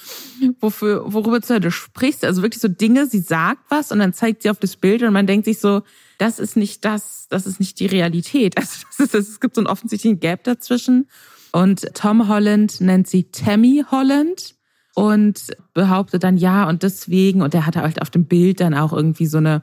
wofür 0.60 1.12
worüber 1.12 1.40
du 1.40 1.70
sprichst, 1.70 2.24
also 2.24 2.42
wirklich 2.42 2.60
so 2.60 2.68
Dinge, 2.68 3.06
sie 3.06 3.20
sagt 3.20 3.62
was 3.70 3.90
und 3.90 3.98
dann 3.98 4.12
zeigt 4.12 4.42
sie 4.42 4.50
auf 4.50 4.58
das 4.58 4.76
Bild 4.76 5.02
und 5.02 5.12
man 5.12 5.26
denkt 5.26 5.46
sich 5.46 5.60
so, 5.60 5.82
das 6.18 6.38
ist 6.38 6.56
nicht 6.56 6.84
das, 6.84 7.26
das 7.30 7.46
ist 7.46 7.58
nicht 7.60 7.80
die 7.80 7.86
Realität. 7.86 8.54
Also 8.58 8.84
das 8.90 9.00
ist, 9.00 9.14
das, 9.14 9.28
es 9.28 9.40
gibt 9.40 9.54
so 9.54 9.60
einen 9.60 9.68
offensichtlichen 9.68 10.20
Gap 10.20 10.44
dazwischen. 10.44 11.08
Und 11.52 11.94
Tom 11.94 12.28
Holland 12.28 12.80
nennt 12.80 13.08
sie 13.08 13.30
Tammy 13.30 13.84
Holland 13.90 14.57
und 14.98 15.52
behauptet 15.74 16.24
dann 16.24 16.36
ja 16.36 16.68
und 16.68 16.82
deswegen 16.82 17.40
und 17.40 17.54
er 17.54 17.66
hatte 17.66 17.82
halt 17.82 18.02
auf 18.02 18.10
dem 18.10 18.24
Bild 18.24 18.58
dann 18.58 18.74
auch 18.74 18.92
irgendwie 18.92 19.26
so 19.26 19.38
eine 19.38 19.62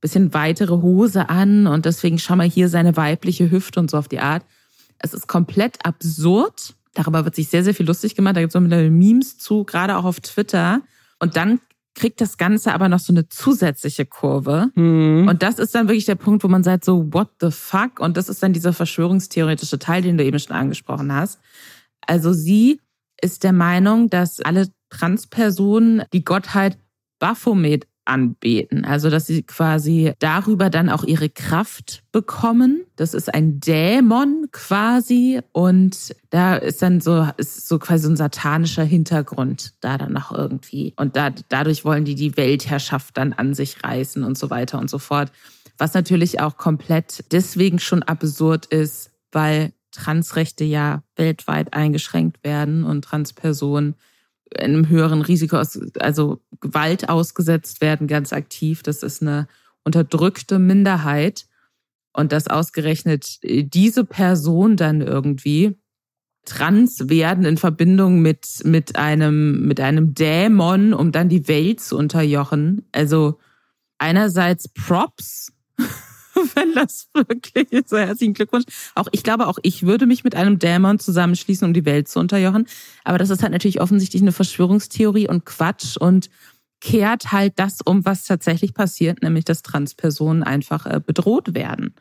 bisschen 0.00 0.32
weitere 0.32 0.80
Hose 0.80 1.28
an 1.28 1.66
und 1.66 1.86
deswegen 1.86 2.20
schau 2.20 2.36
mal 2.36 2.48
hier 2.48 2.68
seine 2.68 2.96
weibliche 2.96 3.50
Hüfte 3.50 3.80
und 3.80 3.90
so 3.90 3.98
auf 3.98 4.06
die 4.06 4.20
Art. 4.20 4.44
Es 5.00 5.12
ist 5.12 5.26
komplett 5.26 5.84
absurd. 5.84 6.74
Darüber 6.94 7.24
wird 7.24 7.34
sich 7.34 7.48
sehr, 7.48 7.64
sehr 7.64 7.74
viel 7.74 7.84
lustig 7.84 8.14
gemacht. 8.14 8.36
Da 8.36 8.40
gibt 8.40 8.54
es 8.54 8.56
auch 8.56 8.60
Memes 8.60 9.38
zu, 9.38 9.64
gerade 9.64 9.96
auch 9.96 10.04
auf 10.04 10.20
Twitter. 10.20 10.82
Und 11.18 11.36
dann 11.36 11.58
kriegt 11.96 12.20
das 12.20 12.38
Ganze 12.38 12.72
aber 12.72 12.88
noch 12.88 13.00
so 13.00 13.12
eine 13.12 13.28
zusätzliche 13.28 14.06
Kurve. 14.06 14.70
Mhm. 14.76 15.26
Und 15.28 15.42
das 15.42 15.58
ist 15.58 15.74
dann 15.74 15.88
wirklich 15.88 16.04
der 16.04 16.14
Punkt, 16.14 16.44
wo 16.44 16.48
man 16.48 16.62
sagt 16.62 16.84
so, 16.84 17.12
what 17.12 17.30
the 17.40 17.50
fuck? 17.50 17.98
Und 17.98 18.16
das 18.16 18.28
ist 18.28 18.40
dann 18.40 18.52
dieser 18.52 18.72
verschwörungstheoretische 18.72 19.80
Teil, 19.80 20.02
den 20.02 20.16
du 20.16 20.24
eben 20.24 20.38
schon 20.38 20.54
angesprochen 20.54 21.12
hast. 21.12 21.40
Also 22.06 22.32
sie 22.32 22.80
ist 23.20 23.44
der 23.44 23.52
Meinung, 23.52 24.10
dass 24.10 24.40
alle 24.40 24.68
Transpersonen 24.90 26.02
die 26.12 26.24
Gottheit 26.24 26.78
Baphomet 27.18 27.86
anbeten. 28.06 28.84
Also, 28.84 29.10
dass 29.10 29.26
sie 29.26 29.42
quasi 29.42 30.12
darüber 30.18 30.70
dann 30.70 30.88
auch 30.88 31.04
ihre 31.04 31.28
Kraft 31.28 32.02
bekommen. 32.12 32.84
Das 32.96 33.14
ist 33.14 33.32
ein 33.32 33.60
Dämon 33.60 34.46
quasi 34.52 35.40
und 35.52 36.14
da 36.30 36.56
ist 36.56 36.82
dann 36.82 37.00
so, 37.00 37.28
ist 37.36 37.68
so 37.68 37.78
quasi 37.78 38.04
so 38.04 38.10
ein 38.10 38.16
satanischer 38.16 38.84
Hintergrund 38.84 39.74
da 39.80 39.98
dann 39.98 40.12
noch 40.12 40.32
irgendwie. 40.32 40.94
Und 40.96 41.16
da, 41.16 41.30
dadurch 41.48 41.84
wollen 41.84 42.04
die 42.04 42.14
die 42.14 42.36
Weltherrschaft 42.36 43.16
dann 43.16 43.32
an 43.32 43.54
sich 43.54 43.82
reißen 43.82 44.22
und 44.22 44.38
so 44.38 44.50
weiter 44.50 44.78
und 44.78 44.88
so 44.88 44.98
fort. 44.98 45.30
Was 45.78 45.92
natürlich 45.92 46.40
auch 46.40 46.56
komplett 46.56 47.24
deswegen 47.32 47.78
schon 47.78 48.02
absurd 48.02 48.66
ist, 48.66 49.10
weil 49.32 49.72
Transrechte 49.90 50.64
ja 50.64 51.02
weltweit 51.16 51.74
eingeschränkt 51.74 52.44
werden 52.44 52.84
und 52.84 53.02
Transpersonen 53.02 53.94
einem 54.54 54.88
höheren 54.88 55.22
Risiko, 55.22 55.60
also 55.98 56.40
Gewalt 56.60 57.08
ausgesetzt 57.08 57.80
werden, 57.80 58.06
ganz 58.06 58.32
aktiv. 58.32 58.82
Das 58.82 59.02
ist 59.02 59.22
eine 59.22 59.48
unterdrückte 59.84 60.58
Minderheit. 60.58 61.46
Und 62.12 62.32
dass 62.32 62.48
ausgerechnet 62.48 63.40
diese 63.42 64.04
Person 64.04 64.76
dann 64.76 65.02
irgendwie 65.02 65.76
trans 66.46 67.10
werden 67.10 67.44
in 67.44 67.58
Verbindung 67.58 68.20
mit, 68.20 68.62
mit 68.64 68.96
einem, 68.96 69.66
mit 69.66 69.80
einem 69.80 70.14
Dämon, 70.14 70.94
um 70.94 71.12
dann 71.12 71.28
die 71.28 71.46
Welt 71.48 71.80
zu 71.80 71.98
unterjochen. 71.98 72.86
Also 72.92 73.38
einerseits 73.98 74.68
Props 74.68 75.52
wenn 76.54 76.74
das 76.74 77.08
wirklich 77.14 77.72
ist. 77.72 77.88
So 77.88 77.96
herzlichen 77.96 78.34
Glückwunsch. 78.34 78.64
Auch 78.94 79.08
ich 79.12 79.22
glaube, 79.22 79.46
auch 79.46 79.58
ich 79.62 79.84
würde 79.84 80.06
mich 80.06 80.24
mit 80.24 80.34
einem 80.34 80.58
Dämon 80.58 80.98
zusammenschließen, 80.98 81.66
um 81.66 81.74
die 81.74 81.84
Welt 81.84 82.08
zu 82.08 82.20
unterjochen. 82.20 82.66
Aber 83.04 83.18
das 83.18 83.30
ist 83.30 83.42
halt 83.42 83.52
natürlich 83.52 83.80
offensichtlich 83.80 84.22
eine 84.22 84.32
Verschwörungstheorie 84.32 85.28
und 85.28 85.44
Quatsch 85.44 85.96
und 85.96 86.30
kehrt 86.80 87.32
halt 87.32 87.54
das 87.56 87.80
um, 87.84 88.04
was 88.04 88.24
tatsächlich 88.24 88.74
passiert, 88.74 89.22
nämlich 89.22 89.44
dass 89.44 89.62
Transpersonen 89.62 90.42
einfach 90.42 90.86
äh, 90.86 91.00
bedroht 91.04 91.54
werden. 91.54 91.94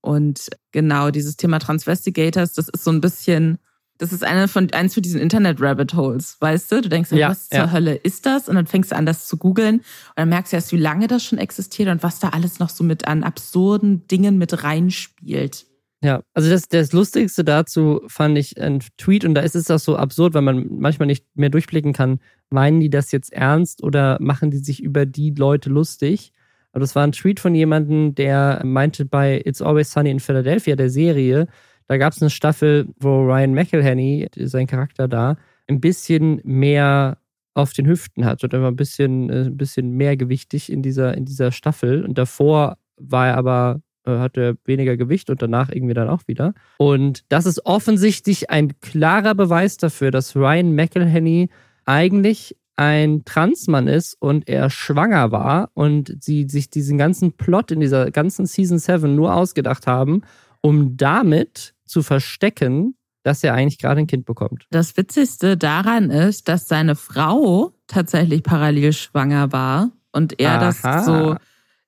Und 0.00 0.48
genau 0.72 1.10
dieses 1.10 1.36
Thema 1.36 1.58
Transvestigators, 1.58 2.54
das 2.54 2.68
ist 2.68 2.84
so 2.84 2.90
ein 2.90 3.00
bisschen 3.00 3.58
das 4.00 4.14
ist 4.14 4.24
eine 4.24 4.48
von, 4.48 4.72
eins 4.72 4.94
von 4.94 5.02
diesen 5.02 5.20
Internet-Rabbit-Holes, 5.20 6.38
weißt 6.40 6.72
du? 6.72 6.80
Du 6.80 6.88
denkst, 6.88 7.12
ja, 7.12 7.28
was 7.28 7.50
ja. 7.52 7.64
zur 7.64 7.72
Hölle 7.72 7.94
ist 7.94 8.24
das? 8.24 8.48
Und 8.48 8.54
dann 8.54 8.66
fängst 8.66 8.92
du 8.92 8.96
an, 8.96 9.04
das 9.04 9.28
zu 9.28 9.36
googeln. 9.36 9.76
Und 9.76 9.84
dann 10.16 10.30
merkst 10.30 10.52
du 10.52 10.56
erst, 10.56 10.72
wie 10.72 10.78
lange 10.78 11.06
das 11.06 11.22
schon 11.22 11.38
existiert 11.38 11.90
und 11.90 12.02
was 12.02 12.18
da 12.18 12.30
alles 12.30 12.58
noch 12.58 12.70
so 12.70 12.82
mit 12.82 13.06
an 13.06 13.22
absurden 13.22 14.08
Dingen 14.08 14.38
mit 14.38 14.64
reinspielt. 14.64 15.66
Ja, 16.02 16.22
also 16.32 16.48
das, 16.48 16.66
das 16.68 16.92
Lustigste 16.92 17.44
dazu 17.44 18.00
fand 18.06 18.38
ich 18.38 18.58
ein 18.58 18.80
Tweet 18.96 19.26
und 19.26 19.34
da 19.34 19.42
ist 19.42 19.54
es 19.54 19.70
auch 19.70 19.78
so 19.78 19.96
absurd, 19.96 20.32
weil 20.32 20.40
man 20.40 20.66
manchmal 20.78 21.06
nicht 21.06 21.26
mehr 21.34 21.50
durchblicken 21.50 21.92
kann, 21.92 22.20
meinen 22.48 22.80
die 22.80 22.88
das 22.88 23.12
jetzt 23.12 23.34
ernst 23.34 23.82
oder 23.82 24.16
machen 24.18 24.50
die 24.50 24.58
sich 24.58 24.82
über 24.82 25.04
die 25.04 25.30
Leute 25.30 25.68
lustig? 25.68 26.32
Aber 26.72 26.80
das 26.80 26.94
war 26.94 27.04
ein 27.04 27.12
Tweet 27.12 27.38
von 27.38 27.54
jemandem, 27.54 28.14
der 28.14 28.62
meinte 28.64 29.04
bei 29.04 29.42
It's 29.44 29.60
Always 29.60 29.92
Sunny 29.92 30.10
in 30.10 30.20
Philadelphia, 30.20 30.74
der 30.74 30.88
Serie, 30.88 31.48
da 31.90 31.96
gab 31.96 32.12
es 32.12 32.22
eine 32.22 32.30
Staffel, 32.30 32.86
wo 33.00 33.20
Ryan 33.24 33.52
McElhenney, 33.52 34.28
sein 34.36 34.68
Charakter 34.68 35.08
da, 35.08 35.36
ein 35.66 35.80
bisschen 35.80 36.40
mehr 36.44 37.18
auf 37.52 37.72
den 37.72 37.88
Hüften 37.88 38.24
hat 38.24 38.44
und 38.44 38.54
immer 38.54 38.68
ein 38.68 38.76
bisschen, 38.76 39.28
äh, 39.28 39.46
ein 39.46 39.56
bisschen 39.56 39.96
mehr 39.96 40.16
gewichtig 40.16 40.70
in 40.70 40.82
dieser, 40.82 41.16
in 41.16 41.24
dieser 41.24 41.50
Staffel. 41.50 42.04
Und 42.04 42.16
davor 42.16 42.76
war 42.96 43.26
er 43.26 43.36
aber, 43.36 43.80
äh, 44.06 44.18
hatte 44.18 44.40
er 44.40 44.54
weniger 44.66 44.96
Gewicht 44.96 45.30
und 45.30 45.42
danach 45.42 45.68
irgendwie 45.68 45.94
dann 45.94 46.08
auch 46.08 46.22
wieder. 46.28 46.54
Und 46.78 47.24
das 47.28 47.44
ist 47.44 47.66
offensichtlich 47.66 48.50
ein 48.50 48.78
klarer 48.78 49.34
Beweis 49.34 49.76
dafür, 49.76 50.12
dass 50.12 50.36
Ryan 50.36 50.72
McElhenney 50.76 51.48
eigentlich 51.86 52.56
ein 52.76 53.24
Transmann 53.24 53.88
ist 53.88 54.16
und 54.20 54.48
er 54.48 54.70
schwanger 54.70 55.32
war 55.32 55.72
und 55.74 56.16
sie 56.22 56.46
sich 56.48 56.70
diesen 56.70 56.98
ganzen 56.98 57.32
Plot 57.32 57.72
in 57.72 57.80
dieser 57.80 58.12
ganzen 58.12 58.46
Season 58.46 58.78
7 58.78 59.12
nur 59.12 59.34
ausgedacht 59.34 59.88
haben, 59.88 60.22
um 60.60 60.96
damit 60.96 61.74
zu 61.90 62.02
verstecken, 62.02 62.94
dass 63.22 63.44
er 63.44 63.54
eigentlich 63.54 63.78
gerade 63.78 64.00
ein 64.00 64.06
Kind 64.06 64.24
bekommt. 64.24 64.66
Das 64.70 64.96
Witzigste 64.96 65.56
daran 65.56 66.10
ist, 66.10 66.48
dass 66.48 66.68
seine 66.68 66.96
Frau 66.96 67.74
tatsächlich 67.86 68.42
parallel 68.42 68.92
schwanger 68.92 69.52
war 69.52 69.90
und 70.12 70.40
er 70.40 70.52
Aha. 70.52 70.58
das 70.60 71.04
so 71.04 71.36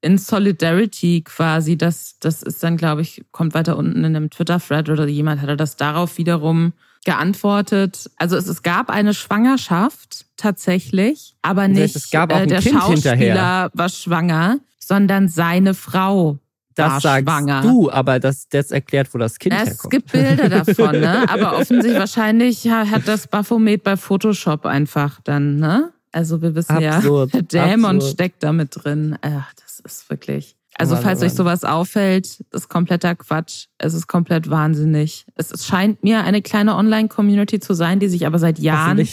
in 0.02 0.18
Solidarity 0.18 1.22
quasi, 1.22 1.78
das, 1.78 2.18
das 2.18 2.42
ist 2.42 2.62
dann, 2.62 2.76
glaube 2.76 3.02
ich, 3.02 3.24
kommt 3.30 3.54
weiter 3.54 3.76
unten 3.76 3.98
in 3.98 4.16
einem 4.16 4.30
Twitter-Thread 4.30 4.90
oder 4.90 5.06
jemand 5.06 5.40
hatte 5.40 5.56
das 5.56 5.76
darauf 5.76 6.18
wiederum 6.18 6.72
geantwortet. 7.04 8.10
Also 8.16 8.36
es, 8.36 8.48
es 8.48 8.62
gab 8.62 8.90
eine 8.90 9.14
Schwangerschaft 9.14 10.26
tatsächlich, 10.36 11.36
aber 11.42 11.68
nicht 11.68 11.94
das 11.94 12.10
heißt, 12.12 12.14
äh, 12.14 12.46
der 12.46 12.60
kind 12.60 12.80
Schauspieler 12.80 13.14
hinterher. 13.14 13.70
war 13.72 13.88
schwanger, 13.88 14.58
sondern 14.78 15.28
seine 15.28 15.74
Frau 15.74 16.38
das 16.74 16.92
war 16.92 17.00
sagst 17.00 17.28
schwanger. 17.28 17.62
du, 17.62 17.90
aber 17.90 18.18
das, 18.20 18.48
das 18.48 18.70
erklärt, 18.70 19.12
wo 19.12 19.18
das 19.18 19.38
Kind 19.38 19.54
Es 19.54 19.68
herkommt. 19.68 19.90
gibt 19.90 20.12
Bilder 20.12 20.48
davon, 20.48 21.00
ne? 21.00 21.28
Aber 21.28 21.54
offensichtlich 21.58 21.98
wahrscheinlich 21.98 22.68
hat 22.68 23.06
das 23.06 23.26
Baphomet 23.26 23.82
bei 23.82 23.96
Photoshop 23.96 24.66
einfach 24.66 25.20
dann, 25.24 25.56
ne? 25.56 25.92
Also 26.12 26.42
wir 26.42 26.54
wissen 26.54 26.76
Absurd, 26.84 27.32
ja, 27.34 27.40
der 27.52 27.66
Dämon 27.68 27.96
absurd. 27.96 28.12
steckt 28.12 28.42
da 28.42 28.52
mit 28.52 28.70
drin. 28.72 29.16
Ach, 29.22 29.52
das 29.62 29.80
ist 29.80 30.10
wirklich. 30.10 30.56
Also 30.78 30.94
Mann, 30.94 31.04
falls 31.04 31.22
euch 31.22 31.34
sowas 31.34 31.64
auffällt, 31.64 32.40
ist 32.50 32.68
kompletter 32.70 33.14
Quatsch. 33.14 33.66
Es 33.76 33.92
ist 33.92 34.06
komplett 34.06 34.48
wahnsinnig. 34.48 35.26
Es, 35.34 35.50
es 35.52 35.66
scheint 35.66 36.02
mir 36.02 36.24
eine 36.24 36.40
kleine 36.40 36.76
Online-Community 36.76 37.60
zu 37.60 37.74
sein, 37.74 38.00
die 38.00 38.08
sich 38.08 38.26
aber 38.26 38.38
seit 38.38 38.58
Jahren 38.58 39.06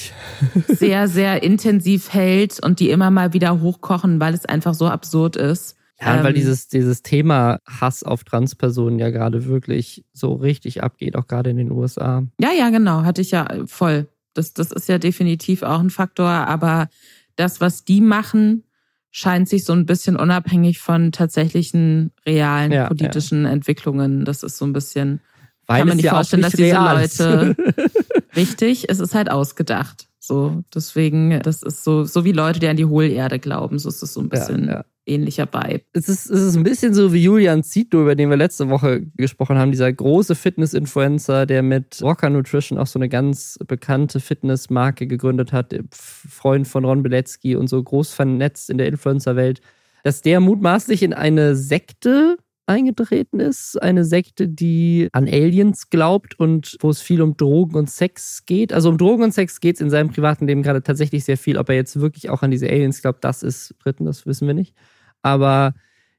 sehr, 0.67 1.10
sehr 1.10 1.43
intensiv 1.43 2.13
hält 2.13 2.63
und 2.63 2.80
die 2.80 2.89
immer 2.89 3.12
mal 3.12 3.34
wieder 3.34 3.60
hochkochen, 3.60 4.22
weil 4.22 4.34
es 4.34 4.45
einfach 4.45 4.74
so 4.74 4.88
absurd 4.88 5.36
ist. 5.36 5.76
Ja, 6.01 6.23
weil 6.23 6.27
Ähm, 6.27 6.35
dieses, 6.35 6.67
dieses 6.67 7.01
Thema 7.01 7.59
Hass 7.65 8.03
auf 8.03 8.23
Transpersonen 8.23 8.99
ja 8.99 9.09
gerade 9.09 9.45
wirklich 9.45 10.05
so 10.13 10.33
richtig 10.33 10.81
abgeht, 10.83 11.15
auch 11.15 11.27
gerade 11.27 11.49
in 11.49 11.57
den 11.57 11.71
USA. 11.71 12.23
Ja, 12.39 12.51
ja, 12.51 12.69
genau, 12.69 13.03
hatte 13.03 13.21
ich 13.21 13.31
ja 13.31 13.47
voll. 13.65 14.07
Das, 14.33 14.53
das 14.53 14.71
ist 14.71 14.88
ja 14.88 14.97
definitiv 14.97 15.63
auch 15.63 15.79
ein 15.79 15.89
Faktor, 15.89 16.29
aber 16.29 16.88
das, 17.35 17.59
was 17.62 17.83
die 17.83 17.99
machen, 18.01 18.63
scheint 19.12 19.49
sich 19.49 19.65
so 19.65 19.73
ein 19.73 19.85
bisschen 19.85 20.15
unabhängig 20.15 20.79
von 20.79 21.12
tatsächlichen 21.12 22.12
realen 22.25 22.71
Ja, 22.71 22.88
politischen 22.88 23.45
Entwicklungen. 23.45 24.23
Das 24.23 24.43
ist 24.43 24.57
so 24.57 24.65
ein 24.65 24.73
bisschen 24.73 25.19
Weil 25.65 25.79
Kann 25.79 25.88
man 25.88 25.97
nicht 25.97 26.05
ja 26.05 26.12
vorstellen, 26.12 26.43
dass 26.43 26.53
diese. 26.53 26.75
Leute- 26.77 27.55
richtig. 28.35 28.89
Es 28.89 28.99
ist 28.99 29.15
halt 29.15 29.31
ausgedacht. 29.31 30.09
So, 30.29 30.63
deswegen, 30.75 31.39
das 31.41 31.63
ist 31.63 31.83
so, 31.83 32.03
so 32.03 32.23
wie 32.23 32.33
Leute, 32.33 32.59
die 32.59 32.67
an 32.67 32.77
die 32.77 32.85
Hohlerde 32.85 33.39
glauben. 33.39 33.79
So 33.79 33.89
ist 33.89 34.03
es 34.03 34.13
so 34.13 34.21
ein 34.21 34.29
bisschen 34.29 34.65
ja, 34.65 34.71
ja. 34.71 34.85
ähnlicher 35.07 35.47
Vibe. 35.51 35.81
Es 35.91 36.07
ist, 36.07 36.29
es 36.29 36.39
ist 36.39 36.55
ein 36.55 36.61
bisschen 36.61 36.93
so 36.93 37.11
wie 37.11 37.23
Julian 37.23 37.63
Zito, 37.63 37.99
über 37.99 38.13
den 38.13 38.29
wir 38.29 38.37
letzte 38.37 38.69
Woche 38.69 39.07
gesprochen 39.17 39.57
haben, 39.57 39.71
dieser 39.71 39.91
große 39.91 40.35
Fitness-Influencer, 40.35 41.47
der 41.47 41.63
mit 41.63 41.99
Rocker 42.03 42.29
Nutrition 42.29 42.77
auch 42.77 42.85
so 42.85 42.99
eine 42.99 43.09
ganz 43.09 43.57
bekannte 43.67 44.19
Fitnessmarke 44.19 45.07
gegründet 45.07 45.51
hat, 45.51 45.73
Freund 45.89 46.67
von 46.67 46.85
Ron 46.85 47.01
Bilecki 47.01 47.55
und 47.55 47.67
so 47.67 47.81
groß 47.81 48.13
vernetzt 48.13 48.69
in 48.69 48.77
der 48.77 48.85
Influencer-Welt, 48.85 49.61
dass 50.03 50.21
der 50.21 50.41
mutmaßlich 50.41 51.01
in 51.01 51.15
eine 51.15 51.55
Sekte 51.55 52.37
eingetreten 52.69 53.39
ist. 53.39 53.82
Eine 53.82 54.05
Sekte, 54.05 54.47
die 54.47 55.10
an 55.12 55.27
Aliens 55.27 55.89
glaubt 55.89 56.39
und 56.39 56.77
wo 56.79 56.89
es 56.89 57.01
viel 57.01 57.21
um 57.21 57.36
Drogen 57.36 57.75
und 57.75 57.89
Sex 57.89 58.45
geht. 58.45 58.71
Also 58.71 58.89
um 58.89 58.97
Drogen 58.97 59.23
und 59.23 59.34
Sex 59.34 59.60
geht 59.60 59.75
es 59.75 59.82
in 59.82 59.89
seinem 59.89 60.10
privaten 60.10 60.47
Leben 60.47 60.63
gerade 60.63 60.84
tatsächlich 60.84 61.25
sehr 61.25 61.38
viel. 61.38 61.58
Ob 61.58 61.69
er 61.69 61.75
jetzt 61.75 61.99
wirklich 61.99 62.29
auch 62.29 62.43
an 62.43 62.51
diese 62.51 62.69
Aliens 62.69 63.01
glaubt, 63.01 63.23
das 63.23 63.43
ist 63.43 63.75
Dritten, 63.84 64.05
das 64.05 64.25
wissen 64.25 64.47
wir 64.47 64.53
nicht. 64.53 64.75
Aber 65.21 65.73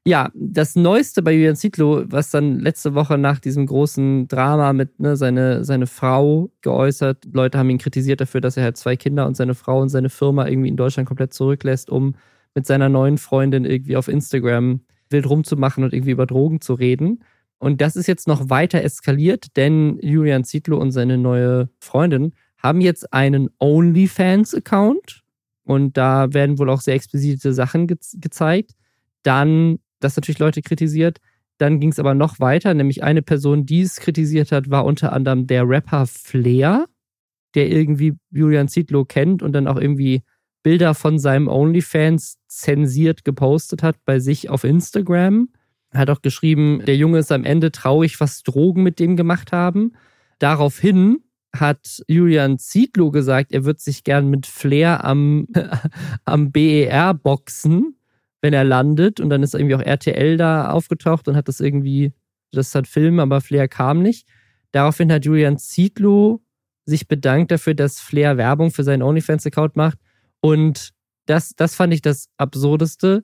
ja, 0.05 0.31
das 0.33 0.75
Neueste 0.75 1.21
bei 1.21 1.31
Julian 1.31 1.55
Zietlow, 1.55 2.03
was 2.07 2.31
dann 2.31 2.59
letzte 2.59 2.95
Woche 2.95 3.17
nach 3.17 3.39
diesem 3.39 3.67
großen 3.67 4.27
Drama 4.27 4.73
mit 4.73 4.99
ne, 4.99 5.15
seine, 5.15 5.63
seine 5.63 5.85
Frau 5.85 6.49
geäußert, 6.61 7.25
Leute 7.31 7.59
haben 7.59 7.69
ihn 7.69 7.77
kritisiert 7.77 8.19
dafür, 8.19 8.41
dass 8.41 8.57
er 8.57 8.63
halt 8.63 8.77
zwei 8.77 8.95
Kinder 8.95 9.27
und 9.27 9.37
seine 9.37 9.53
Frau 9.53 9.79
und 9.79 9.89
seine 9.89 10.09
Firma 10.09 10.47
irgendwie 10.47 10.69
in 10.69 10.77
Deutschland 10.77 11.07
komplett 11.07 11.33
zurücklässt, 11.33 11.89
um 11.89 12.15
mit 12.55 12.65
seiner 12.65 12.89
neuen 12.89 13.17
Freundin 13.17 13.63
irgendwie 13.63 13.95
auf 13.95 14.07
Instagram 14.07 14.81
wild 15.11 15.29
rumzumachen 15.29 15.83
und 15.83 15.93
irgendwie 15.93 16.11
über 16.11 16.25
Drogen 16.25 16.61
zu 16.61 16.73
reden. 16.73 17.23
Und 17.57 17.81
das 17.81 17.95
ist 17.95 18.07
jetzt 18.07 18.27
noch 18.27 18.49
weiter 18.49 18.83
eskaliert, 18.83 19.55
denn 19.55 19.99
Julian 20.01 20.43
Zietlow 20.43 20.77
und 20.77 20.91
seine 20.91 21.17
neue 21.17 21.69
Freundin 21.79 22.33
haben 22.57 22.81
jetzt 22.81 23.13
einen 23.13 23.49
OnlyFans-Account 23.59 25.23
und 25.63 25.97
da 25.97 26.33
werden 26.33 26.57
wohl 26.59 26.69
auch 26.69 26.81
sehr 26.81 26.95
explizite 26.95 27.53
Sachen 27.53 27.87
ge 27.87 27.97
gezeigt. 28.13 28.71
Dann, 29.23 29.79
das 29.99 30.15
natürlich 30.15 30.39
Leute 30.39 30.61
kritisiert, 30.61 31.19
dann 31.57 31.79
ging 31.79 31.91
es 31.91 31.99
aber 31.99 32.15
noch 32.15 32.39
weiter, 32.39 32.73
nämlich 32.73 33.03
eine 33.03 33.21
Person, 33.21 33.65
die 33.67 33.81
es 33.81 33.97
kritisiert 33.97 34.51
hat, 34.51 34.71
war 34.71 34.83
unter 34.83 35.13
anderem 35.13 35.45
der 35.45 35.67
Rapper 35.69 36.07
Flair, 36.07 36.87
der 37.53 37.69
irgendwie 37.69 38.13
Julian 38.31 38.67
Zietlow 38.67 39.05
kennt 39.05 39.43
und 39.43 39.53
dann 39.53 39.67
auch 39.67 39.77
irgendwie 39.77 40.23
Bilder 40.63 40.93
von 40.93 41.19
seinem 41.19 41.47
OnlyFans 41.47 42.37
zensiert 42.47 43.25
gepostet 43.25 43.83
hat 43.83 43.97
bei 44.05 44.19
sich 44.19 44.49
auf 44.49 44.63
Instagram. 44.63 45.49
Er 45.91 46.01
hat 46.01 46.09
auch 46.09 46.21
geschrieben, 46.21 46.83
der 46.85 46.95
Junge 46.95 47.19
ist 47.19 47.31
am 47.31 47.43
Ende 47.43 47.71
traurig, 47.71 48.19
was 48.19 48.43
Drogen 48.43 48.83
mit 48.83 48.99
dem 48.99 49.15
gemacht 49.15 49.51
haben. 49.51 49.93
Daraufhin 50.39 51.23
hat 51.53 52.01
Julian 52.07 52.59
Zietlow 52.59 53.11
gesagt, 53.11 53.51
er 53.51 53.65
wird 53.65 53.79
sich 53.81 54.03
gern 54.03 54.29
mit 54.29 54.45
Flair 54.45 55.03
am, 55.03 55.47
am 56.25 56.51
BER 56.51 57.13
boxen, 57.13 57.95
wenn 58.41 58.53
er 58.53 58.63
landet. 58.63 59.19
Und 59.19 59.29
dann 59.29 59.43
ist 59.43 59.53
irgendwie 59.53 59.75
auch 59.75 59.81
RTL 59.81 60.37
da 60.37 60.71
aufgetaucht 60.71 61.27
und 61.27 61.35
hat 61.35 61.47
das 61.47 61.59
irgendwie, 61.59 62.13
das 62.51 62.73
hat 62.73 62.87
Film, 62.87 63.19
aber 63.19 63.41
Flair 63.41 63.67
kam 63.67 64.01
nicht. 64.01 64.27
Daraufhin 64.71 65.11
hat 65.11 65.25
Julian 65.25 65.57
Zietlow 65.57 66.41
sich 66.85 67.07
bedankt 67.07 67.51
dafür, 67.51 67.73
dass 67.73 67.99
Flair 67.99 68.37
Werbung 68.37 68.71
für 68.71 68.83
seinen 68.83 69.03
OnlyFans-Account 69.03 69.75
macht. 69.75 69.97
Und 70.41 70.91
das, 71.25 71.55
das 71.55 71.75
fand 71.75 71.93
ich 71.93 72.01
das 72.01 72.27
Absurdeste. 72.37 73.23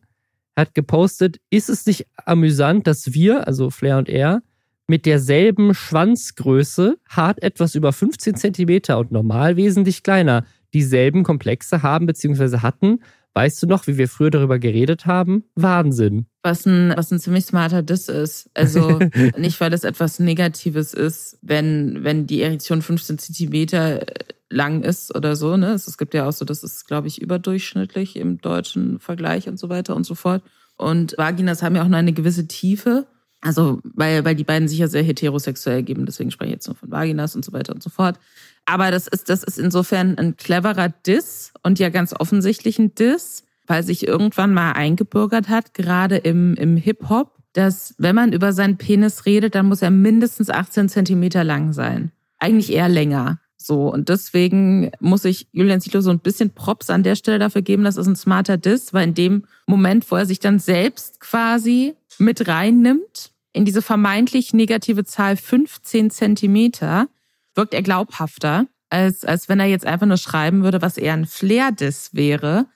Hat 0.56 0.74
gepostet, 0.74 1.40
ist 1.50 1.70
es 1.70 1.86
nicht 1.86 2.08
amüsant, 2.26 2.88
dass 2.88 3.14
wir, 3.14 3.46
also 3.46 3.70
Flair 3.70 3.98
und 3.98 4.10
er, 4.10 4.42
mit 4.88 5.06
derselben 5.06 5.74
Schwanzgröße, 5.74 6.98
hart 7.10 7.44
etwas 7.44 7.76
über 7.76 7.92
15 7.92 8.36
Zentimeter 8.36 8.98
und 8.98 9.12
normal 9.12 9.58
wesentlich 9.58 10.02
kleiner, 10.02 10.46
dieselben 10.74 11.24
Komplexe 11.24 11.84
haben 11.84 12.06
bzw. 12.06 12.60
hatten. 12.60 13.02
Weißt 13.38 13.62
du 13.62 13.68
noch, 13.68 13.86
wie 13.86 14.00
wir 14.00 14.08
früher 14.08 14.32
darüber 14.32 14.58
geredet 14.58 15.06
haben? 15.06 15.44
Wahnsinn. 15.54 16.26
Was 16.42 16.66
ein, 16.66 16.92
was 16.98 17.12
ein 17.12 17.20
ziemlich 17.20 17.46
smarter 17.46 17.84
Diss 17.84 18.10
ist. 18.10 18.50
Also 18.56 18.98
nicht, 19.38 19.62
weil 19.62 19.72
es 19.74 19.84
etwas 19.84 20.18
Negatives 20.18 20.96
ist, 20.96 21.38
wenn, 21.44 22.04
wenn 22.04 22.26
die 22.26 22.42
Erektion 22.42 22.82
15 22.82 23.20
Zentimeter 23.20 24.08
lang 24.50 24.82
ist 24.82 25.14
oder 25.16 25.36
so. 25.36 25.56
Ne? 25.56 25.68
Es 25.74 26.00
gibt 26.00 26.16
ja 26.16 26.28
auch 26.28 26.32
so, 26.32 26.46
das 26.46 26.64
ist, 26.64 26.88
glaube 26.88 27.10
ich, 27.10 27.22
überdurchschnittlich 27.22 28.16
im 28.16 28.42
deutschen 28.42 29.00
Vergleich 29.00 29.48
und 29.48 29.60
so 29.60 29.70
weiter 29.70 29.96
und 29.96 30.04
so 30.04 30.16
fort. 30.16 30.42
Und 30.76 31.16
Vaginas 31.20 31.62
haben 31.62 31.76
ja 31.76 31.84
auch 31.84 31.88
nur 31.88 32.00
eine 32.00 32.14
gewisse 32.14 32.48
Tiefe. 32.48 33.06
Also, 33.42 33.80
weil, 33.84 34.26
weil 34.26 34.36
die 34.36 34.44
beiden 34.44 34.68
sich 34.68 34.80
ja 34.80 34.88
sehr 34.88 35.04
heterosexuell 35.04 35.84
geben, 35.84 36.06
deswegen 36.06 36.32
spreche 36.32 36.50
ich 36.50 36.56
jetzt 36.56 36.68
nur 36.68 36.76
von 36.76 36.92
Vaginas 36.92 37.36
und 37.36 37.46
so 37.46 37.54
weiter 37.54 37.74
und 37.74 37.84
so 37.84 37.90
fort. 37.90 38.20
Aber 38.66 38.92
das 38.92 39.08
ist, 39.08 39.30
das 39.30 39.44
ist 39.44 39.60
insofern 39.60 40.18
ein 40.18 40.38
cleverer 40.38 40.90
Diss 40.90 41.54
und 41.64 41.80
ja 41.80 41.90
ganz 41.90 42.14
offensichtlich 42.18 42.80
ein 42.80 42.96
Diss, 42.96 43.44
weil 43.68 43.84
sich 43.84 44.08
irgendwann 44.08 44.54
mal 44.54 44.72
eingebürgert 44.72 45.50
hat, 45.50 45.74
gerade 45.74 46.18
im, 46.18 46.56
im 46.56 46.78
Hip-Hop, 46.78 47.38
dass 47.54 47.96
wenn 47.98 48.16
man 48.16 48.34
über 48.34 48.54
seinen 48.54 48.78
Penis 48.78 49.26
redet, 49.26 49.56
dann 49.56 49.68
muss 49.68 49.82
er 49.82 49.92
mindestens 49.92 50.50
18 50.50 50.90
Zentimeter 50.90 51.44
lang 51.44 51.74
sein. 51.74 52.12
Eigentlich 52.40 52.72
eher 52.72 52.90
länger. 52.90 53.40
So, 53.68 53.92
und 53.92 54.08
deswegen 54.08 54.92
muss 55.02 55.26
ich 55.26 55.50
Julian 55.52 55.82
Zietlow 55.82 56.00
so 56.00 56.10
ein 56.10 56.20
bisschen 56.20 56.52
Props 56.52 56.90
an 56.90 57.04
der 57.04 57.16
Stelle 57.16 57.38
dafür 57.38 57.62
geben, 57.62 57.84
das 57.84 57.98
ist 57.98 58.08
ein 58.08 58.16
smarter 58.16 58.56
Diss, 58.56 58.94
weil 58.94 59.10
in 59.10 59.14
dem 59.14 59.46
Moment, 59.68 60.10
wo 60.10 60.16
er 60.16 60.26
sich 60.26 60.40
dann 60.40 60.58
selbst 60.58 61.20
quasi 61.20 61.94
mit 62.18 62.48
reinnimmt, 62.48 63.34
in 63.52 63.66
diese 63.66 63.82
vermeintlich 63.82 64.54
negative 64.54 65.04
Zahl 65.04 65.36
15 65.36 66.12
Zentimeter, 66.12 67.10
wirkt 67.56 67.74
er 67.74 67.82
glaubhafter, 67.82 68.68
als, 68.90 69.26
als 69.26 69.50
wenn 69.50 69.60
er 69.60 69.66
jetzt 69.66 69.86
einfach 69.86 70.08
nur 70.08 70.16
schreiben 70.16 70.64
würde, 70.64 70.82
was 70.82 70.98
eher 70.98 71.14
ein 71.14 71.26
Flair-Diss 71.26 72.12
wäre. 72.14 72.68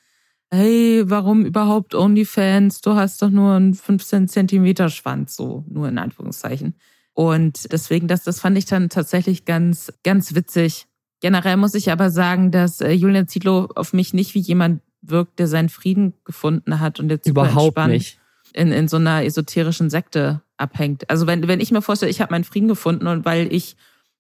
hey, 0.54 1.04
warum 1.06 1.46
überhaupt 1.46 1.96
OnlyFans? 1.96 2.82
Du 2.82 2.96
hast 2.96 3.22
doch 3.22 3.30
nur 3.30 3.54
einen 3.54 3.76
15 3.76 4.28
Zentimeter 4.28 4.90
Schwanz, 4.90 5.38
so 5.38 5.64
nur 5.70 5.88
in 5.88 5.98
Anführungszeichen. 5.98 6.76
Und 7.14 7.72
deswegen, 7.72 8.08
das, 8.08 8.24
das 8.24 8.40
fand 8.40 8.58
ich 8.58 8.66
dann 8.66 8.90
tatsächlich 8.90 9.46
ganz, 9.46 9.92
ganz 10.04 10.34
witzig. 10.34 10.88
Generell 11.20 11.58
muss 11.58 11.76
ich 11.76 11.92
aber 11.92 12.10
sagen, 12.10 12.52
dass 12.52 12.82
äh, 12.82 12.92
Julian 12.92 13.28
Zietlow 13.28 13.70
auf 13.76 13.94
mich 13.94 14.14
nicht 14.14 14.34
wie 14.34 14.40
jemand 14.40 14.82
wirkt, 15.02 15.40
der 15.40 15.48
seinen 15.48 15.70
Frieden 15.70 16.14
gefunden 16.24 16.80
hat 16.80 17.00
und 17.00 17.10
jetzt 17.10 17.28
überhaupt 17.28 17.78
nicht 17.88 18.20
in, 18.54 18.72
in 18.72 18.88
so 18.88 18.98
einer 18.98 19.24
esoterischen 19.24 19.90
Sekte 19.90 20.42
abhängt. 20.58 21.10
Also 21.10 21.28
wenn, 21.28 21.48
wenn 21.48 21.60
ich 21.60 21.72
mir 21.72 21.82
vorstelle, 21.82 22.12
ich 22.12 22.22
habe 22.22 22.32
meinen 22.32 22.44
Frieden 22.44 22.68
gefunden 22.68 23.08
und 23.08 23.26
weil 23.26 23.52
ich 23.54 23.76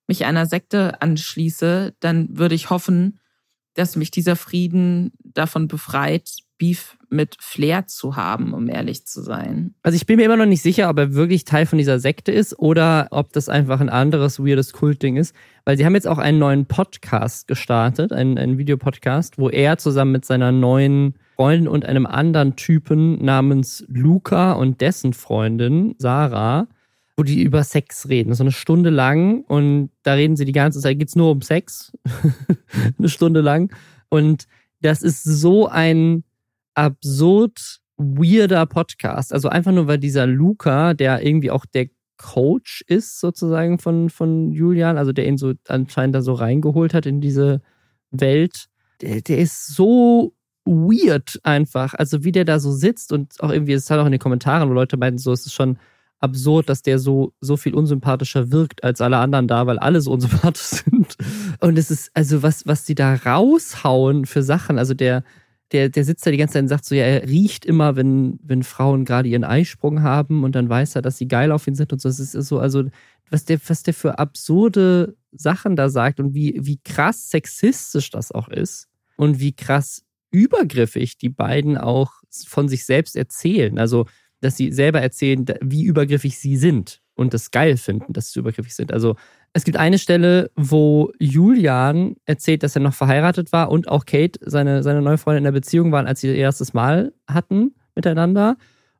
mich 0.07 0.25
einer 0.25 0.45
Sekte 0.45 1.01
anschließe, 1.01 1.95
dann 1.99 2.37
würde 2.37 2.55
ich 2.55 2.69
hoffen, 2.69 3.19
dass 3.75 3.95
mich 3.95 4.11
dieser 4.11 4.35
Frieden 4.35 5.11
davon 5.23 5.67
befreit, 5.67 6.29
Beef 6.57 6.97
mit 7.11 7.35
Flair 7.39 7.87
zu 7.87 8.15
haben, 8.15 8.53
um 8.53 8.69
ehrlich 8.69 9.05
zu 9.05 9.21
sein. 9.21 9.75
Also 9.83 9.95
ich 9.95 10.05
bin 10.05 10.17
mir 10.17 10.25
immer 10.25 10.37
noch 10.37 10.45
nicht 10.45 10.61
sicher, 10.61 10.89
ob 10.89 10.97
er 10.97 11.13
wirklich 11.13 11.45
Teil 11.45 11.65
von 11.65 11.77
dieser 11.77 11.99
Sekte 11.99 12.31
ist 12.31 12.57
oder 12.57 13.07
ob 13.11 13.33
das 13.33 13.49
einfach 13.49 13.79
ein 13.81 13.89
anderes 13.89 14.39
weirdes 14.39 14.73
Kultding 14.73 15.17
ist. 15.17 15.35
Weil 15.65 15.77
sie 15.77 15.85
haben 15.85 15.95
jetzt 15.95 16.07
auch 16.07 16.17
einen 16.17 16.39
neuen 16.39 16.65
Podcast 16.65 17.47
gestartet, 17.47 18.13
einen, 18.13 18.37
einen 18.37 18.57
Videopodcast, 18.57 19.37
wo 19.37 19.49
er 19.49 19.77
zusammen 19.77 20.13
mit 20.13 20.25
seiner 20.25 20.51
neuen 20.51 21.15
Freundin 21.35 21.67
und 21.67 21.85
einem 21.85 22.05
anderen 22.05 22.55
Typen 22.55 23.23
namens 23.23 23.85
Luca 23.87 24.53
und 24.53 24.81
dessen 24.81 25.13
Freundin 25.13 25.95
Sarah 25.97 26.67
wo 27.17 27.23
die 27.23 27.43
über 27.43 27.63
Sex 27.63 28.09
reden. 28.09 28.33
So 28.33 28.43
eine 28.43 28.51
Stunde 28.51 28.89
lang 28.89 29.43
und 29.43 29.91
da 30.01 30.13
reden 30.13 30.35
sie 30.35 30.45
die 30.45 30.53
ganze 30.53 30.79
Zeit, 30.79 30.97
geht 30.97 31.09
es 31.09 31.15
nur 31.15 31.29
um 31.29 31.41
Sex. 31.41 31.91
eine 32.97 33.09
Stunde 33.09 33.41
lang. 33.41 33.71
Und 34.09 34.47
das 34.81 35.03
ist 35.03 35.23
so 35.23 35.67
ein 35.67 36.23
absurd 36.81 37.79
weirder 37.97 38.65
Podcast. 38.65 39.33
Also 39.33 39.49
einfach 39.49 39.71
nur, 39.71 39.87
weil 39.87 39.99
dieser 39.99 40.25
Luca, 40.25 40.95
der 40.95 41.23
irgendwie 41.23 41.51
auch 41.51 41.65
der 41.65 41.87
Coach 42.17 42.83
ist, 42.87 43.19
sozusagen 43.19 43.77
von, 43.77 44.09
von 44.09 44.51
Julian, 44.51 44.97
also 44.97 45.11
der 45.11 45.27
ihn 45.27 45.37
so 45.37 45.53
anscheinend 45.67 46.15
da 46.15 46.21
so 46.21 46.33
reingeholt 46.33 46.93
hat 46.93 47.05
in 47.05 47.21
diese 47.21 47.61
Welt, 48.09 48.65
der, 49.01 49.21
der 49.21 49.37
ist 49.37 49.67
so 49.67 50.33
weird 50.65 51.39
einfach. 51.43 51.93
Also 51.93 52.23
wie 52.23 52.31
der 52.31 52.45
da 52.45 52.59
so 52.59 52.71
sitzt 52.71 53.11
und 53.13 53.39
auch 53.41 53.51
irgendwie, 53.51 53.73
es 53.73 53.83
ist 53.83 53.91
halt 53.91 54.01
auch 54.01 54.05
in 54.05 54.11
den 54.11 54.19
Kommentaren, 54.19 54.67
wo 54.69 54.73
Leute 54.73 54.97
meinten, 54.97 55.19
so, 55.19 55.31
es 55.31 55.45
ist 55.45 55.53
schon 55.53 55.77
absurd, 56.19 56.69
dass 56.69 56.81
der 56.81 56.97
so, 56.99 57.33
so 57.41 57.57
viel 57.57 57.75
unsympathischer 57.75 58.51
wirkt 58.51 58.83
als 58.83 59.01
alle 59.01 59.17
anderen 59.17 59.47
da, 59.47 59.65
weil 59.67 59.79
alle 59.79 60.01
so 60.01 60.11
unsympathisch 60.11 60.61
sind. 60.85 61.15
Und 61.59 61.77
es 61.77 61.91
ist, 61.91 62.11
also 62.15 62.41
was, 62.41 62.65
was 62.65 62.85
die 62.85 62.95
da 62.95 63.15
raushauen 63.15 64.25
für 64.25 64.41
Sachen, 64.41 64.79
also 64.79 64.93
der, 64.93 65.23
der, 65.71 65.89
der 65.89 66.03
sitzt 66.03 66.25
da 66.25 66.31
die 66.31 66.37
ganze 66.37 66.53
Zeit 66.53 66.63
und 66.63 66.67
sagt 66.67 66.85
so, 66.85 66.95
ja, 66.95 67.03
er 67.03 67.27
riecht 67.27 67.65
immer, 67.65 67.95
wenn, 67.95 68.39
wenn 68.43 68.63
Frauen 68.63 69.05
gerade 69.05 69.29
ihren 69.29 69.43
Eisprung 69.43 70.01
haben 70.01 70.43
und 70.43 70.55
dann 70.55 70.69
weiß 70.69 70.95
er, 70.95 71.01
dass 71.01 71.17
sie 71.17 71.27
geil 71.27 71.51
auf 71.51 71.67
ihn 71.67 71.75
sind 71.75 71.93
und 71.93 72.01
so. 72.01 72.09
Es 72.09 72.19
ist 72.19 72.33
so, 72.33 72.59
also, 72.59 72.83
was 73.29 73.45
der, 73.45 73.59
was 73.67 73.83
der 73.83 73.93
für 73.93 74.19
absurde 74.19 75.15
Sachen 75.31 75.75
da 75.75 75.89
sagt 75.89 76.19
und 76.19 76.33
wie, 76.33 76.59
wie 76.61 76.79
krass 76.83 77.29
sexistisch 77.29 78.09
das 78.09 78.31
auch 78.31 78.49
ist 78.49 78.89
und 79.15 79.39
wie 79.39 79.53
krass 79.53 80.03
übergriffig 80.31 81.17
die 81.17 81.29
beiden 81.29 81.77
auch 81.77 82.11
von 82.47 82.67
sich 82.67 82.85
selbst 82.85 83.15
erzählen. 83.15 83.79
Also, 83.79 84.05
dass 84.41 84.57
sie 84.57 84.71
selber 84.71 85.01
erzählen, 85.01 85.45
wie 85.61 85.83
übergriffig 85.83 86.37
sie 86.37 86.57
sind 86.57 87.01
und 87.21 87.33
das 87.33 87.51
geil 87.51 87.77
finden, 87.77 88.13
dass 88.13 88.31
sie 88.31 88.39
übergriffig 88.39 88.75
sind. 88.75 88.91
Also 88.91 89.15
es 89.53 89.63
gibt 89.63 89.77
eine 89.77 89.99
Stelle, 89.99 90.51
wo 90.55 91.11
Julian 91.19 92.15
erzählt, 92.25 92.63
dass 92.63 92.75
er 92.75 92.81
noch 92.81 92.93
verheiratet 92.93 93.51
war 93.51 93.69
und 93.69 93.87
auch 93.87 94.05
Kate, 94.05 94.39
seine, 94.43 94.83
seine 94.83 95.01
neue 95.01 95.17
Freundin 95.17 95.39
in 95.39 95.45
der 95.45 95.51
Beziehung 95.51 95.91
waren, 95.91 96.07
als 96.07 96.21
sie 96.21 96.27
ihr 96.27 96.35
erstes 96.35 96.73
Mal 96.73 97.13
hatten 97.27 97.75
miteinander. 97.95 98.57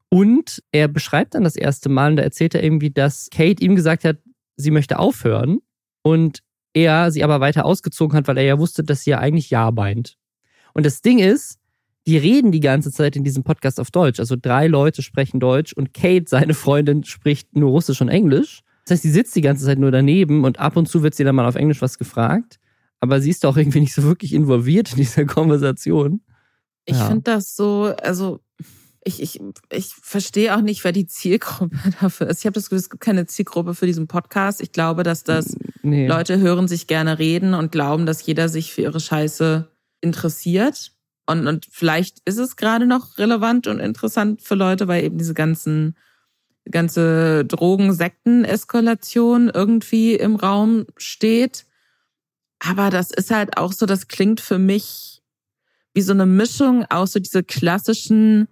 Und 0.09 0.61
er 0.71 0.87
beschreibt 0.87 1.35
dann 1.35 1.43
das 1.43 1.55
erste 1.55 1.87
Mal 1.89 2.11
und 2.11 2.17
da 2.17 2.23
erzählt 2.23 2.53
er 2.53 2.63
irgendwie, 2.63 2.91
dass 2.91 3.29
Kate 3.29 3.63
ihm 3.63 3.75
gesagt 3.75 4.03
hat, 4.03 4.17
sie 4.57 4.71
möchte 4.71 4.99
aufhören 4.99 5.59
und 6.03 6.39
er 6.73 7.11
sie 7.11 7.23
aber 7.23 7.39
weiter 7.39 7.65
ausgezogen 7.65 8.17
hat, 8.17 8.27
weil 8.27 8.37
er 8.37 8.43
ja 8.43 8.59
wusste, 8.59 8.83
dass 8.83 9.03
sie 9.03 9.11
ja 9.11 9.19
eigentlich 9.19 9.49
Ja 9.49 9.71
meint. 9.71 10.17
Und 10.73 10.85
das 10.85 11.01
Ding 11.01 11.19
ist, 11.19 11.59
die 12.07 12.17
reden 12.17 12.51
die 12.51 12.59
ganze 12.59 12.91
Zeit 12.91 13.15
in 13.15 13.23
diesem 13.23 13.43
Podcast 13.43 13.79
auf 13.79 13.91
Deutsch. 13.91 14.19
Also 14.19 14.35
drei 14.39 14.67
Leute 14.67 15.01
sprechen 15.01 15.39
Deutsch 15.39 15.73
und 15.73 15.93
Kate, 15.93 16.25
seine 16.27 16.53
Freundin, 16.53 17.03
spricht 17.03 17.55
nur 17.55 17.69
Russisch 17.69 18.01
und 18.01 18.09
Englisch. 18.09 18.61
Das 18.85 18.95
heißt, 18.95 19.03
sie 19.03 19.11
sitzt 19.11 19.35
die 19.35 19.41
ganze 19.41 19.65
Zeit 19.65 19.77
nur 19.77 19.91
daneben 19.91 20.43
und 20.43 20.59
ab 20.59 20.75
und 20.75 20.87
zu 20.87 21.03
wird 21.03 21.13
sie 21.13 21.23
dann 21.23 21.35
mal 21.35 21.47
auf 21.47 21.55
Englisch 21.55 21.81
was 21.81 21.97
gefragt. 21.97 22.59
Aber 22.99 23.21
sie 23.21 23.29
ist 23.29 23.45
auch 23.45 23.57
irgendwie 23.57 23.79
nicht 23.79 23.93
so 23.93 24.03
wirklich 24.03 24.33
involviert 24.33 24.91
in 24.91 24.97
dieser 24.97 25.25
Konversation. 25.25 26.21
Ich 26.85 26.97
ja. 26.97 27.07
finde 27.07 27.23
das 27.23 27.55
so, 27.55 27.93
also 28.01 28.39
ich, 29.03 29.21
ich, 29.21 29.39
ich 29.71 29.93
verstehe 29.95 30.55
auch 30.55 30.61
nicht, 30.61 30.83
wer 30.83 30.91
die 30.91 31.07
Zielgruppe 31.07 31.77
dafür 32.01 32.27
ist. 32.27 32.39
Ich 32.39 32.45
habe 32.45 32.53
das 32.53 32.65
Gefühl, 32.65 32.77
es 32.79 32.89
gibt 32.89 33.03
keine 33.03 33.25
Zielgruppe 33.25 33.73
für 33.73 33.85
diesen 33.85 34.07
Podcast. 34.07 34.61
Ich 34.61 34.71
glaube, 34.71 35.03
dass 35.03 35.23
das 35.23 35.55
nee. 35.81 36.07
Leute 36.07 36.39
hören 36.39 36.67
sich 36.67 36.87
gerne 36.87 37.19
reden 37.19 37.53
und 37.53 37.71
glauben, 37.71 38.05
dass 38.05 38.25
jeder 38.25 38.49
sich 38.49 38.73
für 38.73 38.81
ihre 38.81 38.99
Scheiße 38.99 39.71
interessiert. 40.01 40.91
Und, 41.25 41.47
und 41.47 41.67
vielleicht 41.69 42.19
ist 42.25 42.37
es 42.37 42.55
gerade 42.55 42.85
noch 42.85 43.17
relevant 43.17 43.67
und 43.67 43.79
interessant 43.79 44.41
für 44.41 44.55
Leute, 44.55 44.87
weil 44.87 45.03
eben 45.03 45.17
diese 45.17 45.33
ganzen 45.33 45.95
ganze 46.69 47.43
Drogen-Sekten-Eskalation 47.45 49.49
irgendwie 49.49 50.13
im 50.15 50.35
Raum 50.35 50.85
steht. 50.97 51.65
Aber 52.59 52.91
das 52.91 53.09
ist 53.11 53.31
halt 53.31 53.57
auch 53.57 53.73
so, 53.73 53.87
das 53.87 54.07
klingt 54.07 54.39
für 54.41 54.59
mich 54.59 55.23
wie 55.93 56.01
so 56.01 56.13
eine 56.13 56.25
Mischung 56.25 56.85
aus 56.89 57.11
so 57.13 57.19
diese 57.19 57.43
klassischen 57.43 58.47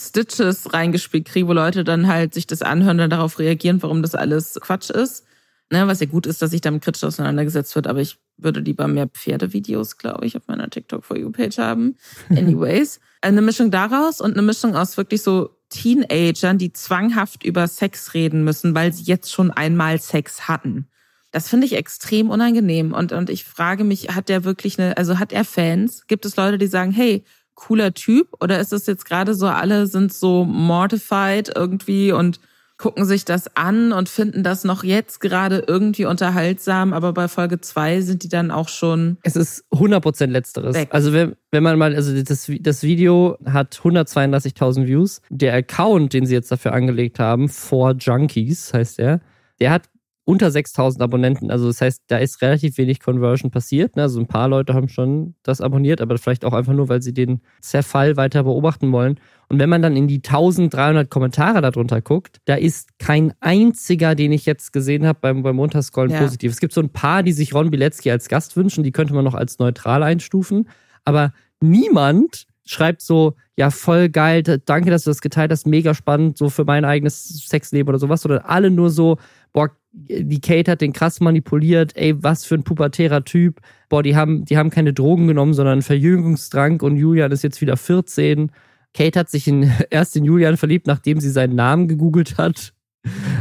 Stitches 0.00 0.72
reingespielt 0.72 1.26
kriege, 1.26 1.46
wo 1.46 1.52
Leute 1.52 1.84
dann 1.84 2.08
halt 2.08 2.34
sich 2.34 2.46
das 2.46 2.62
anhören 2.62 3.00
und 3.00 3.10
darauf 3.10 3.38
reagieren, 3.38 3.82
warum 3.82 4.02
das 4.02 4.14
alles 4.14 4.58
Quatsch 4.60 4.90
ist. 4.90 5.24
Ne, 5.72 5.86
was 5.86 6.00
ja 6.00 6.06
gut 6.06 6.26
ist, 6.26 6.42
dass 6.42 6.50
sich 6.50 6.62
damit 6.62 6.82
kritisch 6.82 7.04
auseinandergesetzt 7.04 7.76
wird, 7.76 7.86
aber 7.86 8.00
ich 8.00 8.18
würde 8.36 8.58
lieber 8.58 8.88
mehr 8.88 9.06
Pferdevideos, 9.06 9.98
glaube 9.98 10.26
ich, 10.26 10.36
auf 10.36 10.48
meiner 10.48 10.68
TikTok 10.68 11.04
for 11.04 11.16
You 11.16 11.30
Page 11.30 11.58
haben. 11.58 11.96
Anyways, 12.28 12.98
eine 13.20 13.40
Mischung 13.40 13.70
daraus 13.70 14.20
und 14.20 14.32
eine 14.32 14.42
Mischung 14.42 14.74
aus 14.74 14.96
wirklich 14.96 15.22
so 15.22 15.50
Teenagern, 15.68 16.58
die 16.58 16.72
zwanghaft 16.72 17.44
über 17.44 17.68
Sex 17.68 18.14
reden 18.14 18.42
müssen, 18.42 18.74
weil 18.74 18.92
sie 18.92 19.04
jetzt 19.04 19.32
schon 19.32 19.52
einmal 19.52 20.00
Sex 20.00 20.48
hatten. 20.48 20.88
Das 21.30 21.48
finde 21.48 21.66
ich 21.66 21.74
extrem 21.74 22.28
unangenehm 22.30 22.92
und 22.92 23.12
und 23.12 23.30
ich 23.30 23.44
frage 23.44 23.84
mich, 23.84 24.08
hat 24.14 24.28
der 24.28 24.42
wirklich 24.42 24.80
eine, 24.80 24.96
also 24.96 25.20
hat 25.20 25.32
er 25.32 25.44
Fans? 25.44 26.08
Gibt 26.08 26.24
es 26.24 26.34
Leute, 26.34 26.58
die 26.58 26.66
sagen, 26.66 26.90
hey, 26.90 27.22
cooler 27.60 27.94
Typ? 27.94 28.28
Oder 28.40 28.58
ist 28.58 28.72
es 28.72 28.86
jetzt 28.86 29.04
gerade 29.04 29.34
so, 29.34 29.46
alle 29.46 29.86
sind 29.86 30.12
so 30.12 30.44
mortified 30.44 31.52
irgendwie 31.54 32.12
und 32.12 32.40
gucken 32.78 33.04
sich 33.04 33.26
das 33.26 33.56
an 33.56 33.92
und 33.92 34.08
finden 34.08 34.42
das 34.42 34.64
noch 34.64 34.82
jetzt 34.82 35.20
gerade 35.20 35.64
irgendwie 35.66 36.06
unterhaltsam, 36.06 36.94
aber 36.94 37.12
bei 37.12 37.28
Folge 37.28 37.60
zwei 37.60 38.00
sind 38.00 38.22
die 38.22 38.30
dann 38.30 38.50
auch 38.50 38.70
schon. 38.70 39.18
Es 39.22 39.36
ist 39.36 39.64
100% 39.70 40.26
letzteres. 40.28 40.74
Weg. 40.74 40.88
Also 40.90 41.12
wenn, 41.12 41.36
wenn 41.50 41.62
man 41.62 41.78
mal, 41.78 41.94
also 41.94 42.14
das, 42.22 42.50
das 42.60 42.82
Video 42.82 43.36
hat 43.44 43.78
132.000 43.84 44.86
Views. 44.86 45.20
Der 45.28 45.54
Account, 45.54 46.14
den 46.14 46.24
sie 46.24 46.34
jetzt 46.34 46.50
dafür 46.50 46.72
angelegt 46.72 47.18
haben, 47.18 47.50
For 47.50 47.92
Junkies 47.92 48.72
heißt 48.72 48.98
er, 48.98 49.20
der 49.60 49.72
hat 49.72 49.82
unter 50.30 50.52
6000 50.52 51.02
Abonnenten. 51.02 51.50
Also 51.50 51.66
das 51.66 51.80
heißt, 51.80 52.04
da 52.06 52.18
ist 52.18 52.40
relativ 52.40 52.78
wenig 52.78 53.00
Conversion 53.00 53.50
passiert. 53.50 53.96
Ne? 53.96 54.02
Also 54.02 54.20
ein 54.20 54.28
paar 54.28 54.46
Leute 54.46 54.74
haben 54.74 54.88
schon 54.88 55.34
das 55.42 55.60
abonniert, 55.60 56.00
aber 56.00 56.16
vielleicht 56.18 56.44
auch 56.44 56.52
einfach 56.52 56.72
nur, 56.72 56.88
weil 56.88 57.02
sie 57.02 57.12
den 57.12 57.40
Zerfall 57.60 58.16
weiter 58.16 58.44
beobachten 58.44 58.92
wollen. 58.92 59.18
Und 59.48 59.58
wenn 59.58 59.68
man 59.68 59.82
dann 59.82 59.96
in 59.96 60.06
die 60.06 60.18
1300 60.18 61.10
Kommentare 61.10 61.60
darunter 61.60 62.00
guckt, 62.00 62.38
da 62.44 62.54
ist 62.54 62.96
kein 63.00 63.32
einziger, 63.40 64.14
den 64.14 64.30
ich 64.30 64.46
jetzt 64.46 64.72
gesehen 64.72 65.04
habe 65.04 65.18
beim, 65.20 65.42
beim 65.42 65.58
Runterscrollen 65.58 66.12
ja. 66.12 66.20
positiv. 66.20 66.52
Es 66.52 66.60
gibt 66.60 66.74
so 66.74 66.80
ein 66.80 66.90
paar, 66.90 67.24
die 67.24 67.32
sich 67.32 67.52
Ron 67.52 67.72
Bilecki 67.72 68.08
als 68.08 68.28
Gast 68.28 68.56
wünschen, 68.56 68.84
die 68.84 68.92
könnte 68.92 69.14
man 69.14 69.24
noch 69.24 69.34
als 69.34 69.58
neutral 69.58 70.04
einstufen. 70.04 70.68
Aber 71.04 71.32
niemand 71.60 72.46
schreibt 72.64 73.02
so, 73.02 73.34
ja, 73.56 73.70
voll 73.70 74.08
geil, 74.10 74.44
danke, 74.64 74.90
dass 74.90 75.02
du 75.02 75.10
das 75.10 75.22
geteilt 75.22 75.50
hast, 75.50 75.66
mega 75.66 75.92
spannend, 75.92 76.38
so 76.38 76.50
für 76.50 76.64
mein 76.64 76.84
eigenes 76.84 77.48
Sexleben 77.48 77.88
oder 77.88 77.98
sowas, 77.98 78.22
sondern 78.22 78.42
alle 78.44 78.70
nur 78.70 78.90
so, 78.90 79.18
boah, 79.52 79.70
die 79.92 80.40
Kate 80.40 80.70
hat 80.70 80.80
den 80.80 80.92
krass 80.92 81.20
manipuliert, 81.20 81.96
ey, 81.96 82.22
was 82.22 82.44
für 82.44 82.54
ein 82.54 82.62
pubertärer 82.62 83.24
Typ. 83.24 83.60
Boah, 83.88 84.02
die 84.02 84.16
haben, 84.16 84.44
die 84.44 84.56
haben 84.56 84.70
keine 84.70 84.92
Drogen 84.92 85.26
genommen, 85.26 85.54
sondern 85.54 85.74
einen 85.74 85.82
Verjüngungsdrang 85.82 86.80
und 86.80 86.96
Julian 86.96 87.32
ist 87.32 87.42
jetzt 87.42 87.60
wieder 87.60 87.76
14. 87.76 88.52
Kate 88.94 89.18
hat 89.18 89.30
sich 89.30 89.48
in, 89.48 89.70
erst 89.90 90.16
in 90.16 90.24
Julian 90.24 90.56
verliebt, 90.56 90.86
nachdem 90.86 91.20
sie 91.20 91.30
seinen 91.30 91.56
Namen 91.56 91.88
gegoogelt 91.88 92.38
hat. 92.38 92.72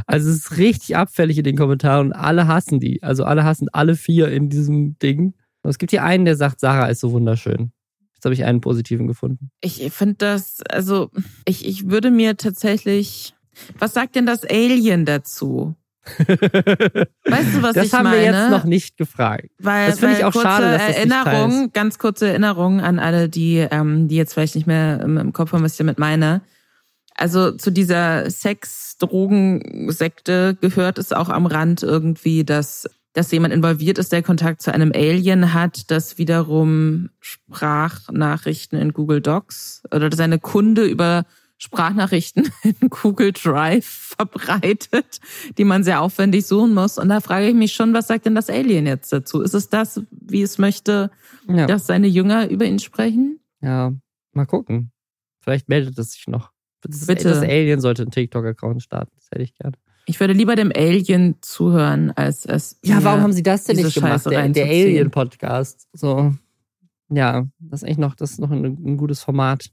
Also 0.08 0.30
es 0.30 0.38
ist 0.38 0.58
richtig 0.58 0.96
abfällig 0.96 1.38
in 1.38 1.44
den 1.44 1.58
Kommentaren 1.58 2.08
und 2.08 2.14
alle 2.14 2.48
hassen 2.48 2.80
die. 2.80 3.04
Also 3.04 3.26
alle 3.26 3.44
hassen 3.44 3.68
alle 3.72 3.96
vier 3.96 4.30
in 4.30 4.50
diesem 4.50 4.98
Ding. 5.00 5.34
Und 5.62 5.70
es 5.70 5.78
gibt 5.78 5.92
hier 5.92 6.04
einen, 6.04 6.26
der 6.26 6.38
sagt, 6.38 6.62
Sarah 6.62 6.88
ist 6.88 7.02
so 7.02 7.12
wunderschön. 7.12 7.72
Jetzt 8.16 8.26
habe 8.26 8.34
ich 8.34 8.44
einen 8.44 8.62
positiven 8.62 9.08
gefunden. 9.08 9.52
Ich 9.62 9.92
finde 9.92 10.16
das, 10.18 10.62
also 10.70 11.12
ich, 11.46 11.66
ich 11.66 11.90
würde 11.90 12.10
mir 12.10 12.38
tatsächlich 12.38 13.34
Was 13.78 13.94
sagt 13.94 14.16
denn 14.16 14.26
das 14.26 14.44
Alien 14.46 15.06
dazu? 15.06 15.76
Weißt 17.26 17.56
du, 17.56 17.62
was 17.62 17.74
das 17.74 17.88
ich 17.88 17.94
haben 17.94 18.06
meine? 18.06 18.18
wir 18.18 18.24
jetzt 18.24 18.50
noch 18.52 18.64
nicht 18.64 18.96
gefragt. 18.98 19.50
Weil, 19.60 19.90
das 19.90 20.00
finde 20.00 20.16
ich 20.18 20.24
auch 20.26 20.32
kurze 20.32 20.48
schade, 20.48 20.66
dass 20.66 20.78
das 20.78 20.88
nicht 20.88 20.98
Erinnerung, 20.98 21.66
ist. 21.66 21.74
ganz 21.74 22.00
kurze 22.00 22.28
Erinnerung 22.28 22.80
an 22.82 22.98
alle, 23.00 23.30
die, 23.30 23.58
ähm, 23.58 24.08
die 24.08 24.16
jetzt 24.16 24.34
vielleicht 24.34 24.56
nicht 24.56 24.66
mehr 24.68 25.02
im, 25.02 25.18
im 25.18 25.34
Kopf 25.34 25.54
haben, 25.54 25.64
was 25.64 25.74
ich 25.74 25.78
damit 25.78 26.00
meine. 26.00 26.42
Also 27.16 27.52
zu 27.52 27.72
dieser 27.72 28.30
Sex-Drogen-Sekte 28.30 30.58
gehört 30.62 30.98
es 30.98 31.12
auch 31.12 31.28
am 31.30 31.46
Rand 31.46 31.84
irgendwie, 31.84 32.46
dass, 32.46 32.90
dass 33.14 33.32
jemand 33.32 33.54
involviert 33.54 33.98
ist, 33.98 34.14
der 34.14 34.24
Kontakt 34.24 34.62
zu 34.62 34.74
einem 34.74 34.94
Alien 34.96 35.54
hat, 35.54 35.92
das 35.92 36.18
wiederum 36.18 37.10
Sprachnachrichten 37.20 38.80
in 38.80 38.94
Google 38.94 39.20
Docs 39.20 39.84
oder 39.94 40.10
seine 40.16 40.40
Kunde 40.40 40.86
über 40.86 41.26
Sprachnachrichten 41.62 42.50
in 42.64 42.90
Google 42.90 43.34
Drive 43.34 43.86
verbreitet, 43.86 45.20
die 45.58 45.66
man 45.66 45.84
sehr 45.84 46.02
aufwendig 46.02 46.48
suchen 46.48 46.74
muss. 46.74 46.98
Und 46.98 47.10
da 47.10 47.20
frage 47.20 47.48
ich 47.50 47.54
mich 47.54 47.74
schon, 47.74 47.94
was 47.94 48.08
sagt 48.08 48.26
denn 48.26 48.34
das 48.34 48.50
Alien 48.50 48.88
jetzt 48.88 49.12
dazu? 49.14 49.42
Ist 49.42 49.54
es 49.54 49.70
das, 49.70 50.02
wie 50.10 50.42
es 50.42 50.58
möchte, 50.58 51.12
Ja. 51.48 51.68
dass 51.68 51.86
seine 51.86 52.08
Jünger 52.08 52.50
über 52.50 52.66
ihn 52.66 52.80
sprechen? 52.80 53.40
ja, 53.62 53.94
mal 54.34 54.46
gucken. 54.46 54.92
Vielleicht 55.42 55.68
meldet 55.70 55.98
es 56.00 56.12
sich 56.14 56.28
noch. 56.28 56.52
Das, 56.82 57.06
Bitte. 57.08 57.28
das 57.30 57.40
Alien 57.40 57.82
sollte 57.82 58.04
einen 58.04 58.12
TikTok-Account 58.12 58.82
starten. 58.82 59.12
Das 59.18 59.28
hätte 59.32 59.44
ich 59.44 59.54
gerne. 59.56 59.74
Ich 60.06 60.20
würde 60.20 60.34
lieber 60.34 60.56
dem 60.56 60.72
Alien 60.74 61.36
zuhören, 61.42 62.12
als 62.12 62.46
es. 62.46 62.80
Ja, 62.84 63.04
warum 63.04 63.22
haben 63.22 63.34
sie 63.34 63.44
das 63.44 63.66
denn 63.66 63.76
nicht 63.76 63.94
gemacht? 63.94 64.14
Scheiße 64.24 64.30
Der, 64.30 64.48
der. 64.48 64.66
Alien-Podcast. 64.66 65.88
So. 65.94 66.34
Ja, 67.10 67.48
das 67.60 67.82
ist 67.82 67.86
eigentlich 67.86 67.98
noch, 67.98 68.16
das 68.16 68.32
ist 68.32 68.40
noch 68.40 68.50
ein, 68.52 68.64
ein 68.64 68.98
gutes 68.98 69.22
Format. 69.22 69.70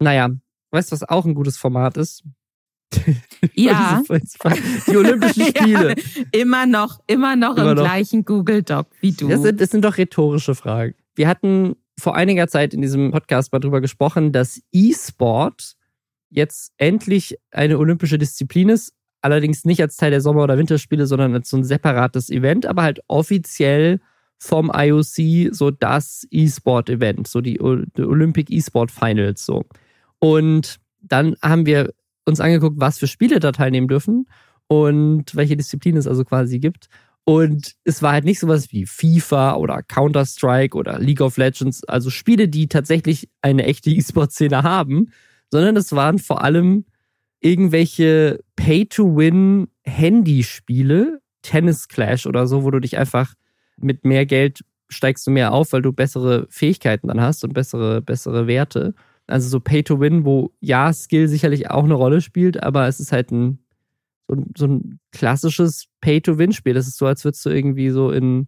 Naja, 0.00 0.30
weißt 0.70 0.90
du, 0.90 0.94
was 0.94 1.08
auch 1.08 1.24
ein 1.24 1.34
gutes 1.34 1.56
Format 1.56 1.96
ist? 1.96 2.22
Ja. 3.54 4.02
Die 4.88 4.96
Olympischen 4.96 5.44
Spiele. 5.56 5.94
Ja, 5.96 6.22
immer 6.32 6.66
noch, 6.66 7.00
immer 7.06 7.36
noch 7.36 7.56
Immer 7.56 7.70
im 7.70 7.76
noch. 7.76 7.84
gleichen 7.84 8.24
Google 8.24 8.62
Doc 8.62 8.88
wie 9.00 9.12
du. 9.12 9.28
Das 9.28 9.42
sind, 9.42 9.60
das 9.60 9.70
sind 9.70 9.84
doch 9.84 9.96
rhetorische 9.96 10.54
Fragen. 10.54 10.94
Wir 11.14 11.28
hatten 11.28 11.76
vor 11.98 12.16
einiger 12.16 12.48
Zeit 12.48 12.74
in 12.74 12.82
diesem 12.82 13.10
Podcast 13.12 13.52
mal 13.52 13.58
drüber 13.60 13.80
gesprochen, 13.80 14.32
dass 14.32 14.60
E-Sport 14.72 15.74
jetzt 16.30 16.72
endlich 16.78 17.38
eine 17.50 17.78
olympische 17.78 18.18
Disziplin 18.18 18.68
ist. 18.68 18.92
Allerdings 19.22 19.64
nicht 19.64 19.80
als 19.82 19.96
Teil 19.96 20.10
der 20.10 20.20
Sommer- 20.20 20.44
oder 20.44 20.58
Winterspiele, 20.58 21.06
sondern 21.06 21.34
als 21.34 21.50
so 21.50 21.56
ein 21.58 21.64
separates 21.64 22.30
Event, 22.30 22.66
aber 22.66 22.82
halt 22.82 23.00
offiziell 23.08 24.00
vom 24.38 24.70
IOC 24.74 25.54
so 25.54 25.70
das 25.70 26.26
E-Sport-Event, 26.30 27.28
so 27.28 27.40
die, 27.40 27.54
die 27.58 28.02
Olympic 28.02 28.50
E-Sport 28.52 28.90
Finals 28.90 29.44
so. 29.44 29.64
Und 30.20 30.76
dann 31.00 31.34
haben 31.42 31.66
wir 31.66 31.92
uns 32.24 32.40
angeguckt, 32.40 32.78
was 32.78 32.98
für 32.98 33.08
Spiele 33.08 33.40
da 33.40 33.52
teilnehmen 33.52 33.88
dürfen 33.88 34.26
und 34.68 35.34
welche 35.34 35.56
Disziplin 35.56 35.96
es 35.96 36.06
also 36.06 36.24
quasi 36.24 36.60
gibt. 36.60 36.88
Und 37.24 37.74
es 37.84 38.02
war 38.02 38.12
halt 38.12 38.24
nicht 38.24 38.40
sowas 38.40 38.72
wie 38.72 38.86
FIFA 38.86 39.56
oder 39.56 39.82
Counter-Strike 39.82 40.74
oder 40.76 40.98
League 40.98 41.20
of 41.20 41.36
Legends, 41.36 41.84
also 41.84 42.08
Spiele, 42.10 42.48
die 42.48 42.66
tatsächlich 42.68 43.28
eine 43.42 43.64
echte 43.64 43.90
E-Sport-Szene 43.90 44.62
haben, 44.62 45.10
sondern 45.50 45.76
es 45.76 45.92
waren 45.92 46.18
vor 46.18 46.42
allem 46.42 46.86
irgendwelche 47.40 48.40
Pay-to-Win-Handyspiele, 48.56 51.20
Tennis 51.42 51.88
Clash 51.88 52.26
oder 52.26 52.46
so, 52.46 52.64
wo 52.64 52.70
du 52.70 52.80
dich 52.80 52.96
einfach 52.98 53.34
mit 53.76 54.04
mehr 54.04 54.26
Geld 54.26 54.60
steigst 54.88 55.26
du 55.26 55.30
mehr 55.30 55.52
auf, 55.52 55.72
weil 55.72 55.82
du 55.82 55.92
bessere 55.92 56.46
Fähigkeiten 56.50 57.08
dann 57.08 57.20
hast 57.20 57.44
und 57.44 57.54
bessere, 57.54 58.02
bessere 58.02 58.46
Werte. 58.46 58.94
Also 59.30 59.48
so 59.48 59.60
Pay-to-Win, 59.60 60.24
wo 60.24 60.52
ja, 60.60 60.92
Skill 60.92 61.28
sicherlich 61.28 61.70
auch 61.70 61.84
eine 61.84 61.94
Rolle 61.94 62.20
spielt, 62.20 62.62
aber 62.62 62.86
es 62.88 63.00
ist 63.00 63.12
halt 63.12 63.30
ein 63.32 63.58
so, 64.28 64.36
ein- 64.36 64.52
so 64.56 64.66
ein 64.66 65.00
klassisches 65.12 65.86
Pay-to-Win-Spiel. 66.00 66.74
Das 66.74 66.86
ist 66.86 66.98
so, 66.98 67.06
als 67.06 67.24
würdest 67.24 67.44
du 67.44 67.50
irgendwie 67.50 67.90
so 67.90 68.10
in, 68.12 68.46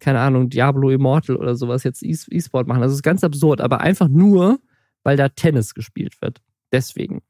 keine 0.00 0.20
Ahnung, 0.20 0.50
Diablo 0.50 0.90
Immortal 0.90 1.36
oder 1.36 1.54
sowas 1.54 1.84
jetzt 1.84 2.02
E- 2.02 2.16
E-Sport 2.30 2.66
machen. 2.68 2.82
Also 2.82 2.92
es 2.92 2.98
ist 2.98 3.02
ganz 3.02 3.24
absurd, 3.24 3.60
aber 3.60 3.80
einfach 3.80 4.08
nur, 4.08 4.58
weil 5.04 5.16
da 5.16 5.28
Tennis 5.30 5.74
gespielt 5.74 6.20
wird. 6.20 6.42
Deswegen. 6.72 7.22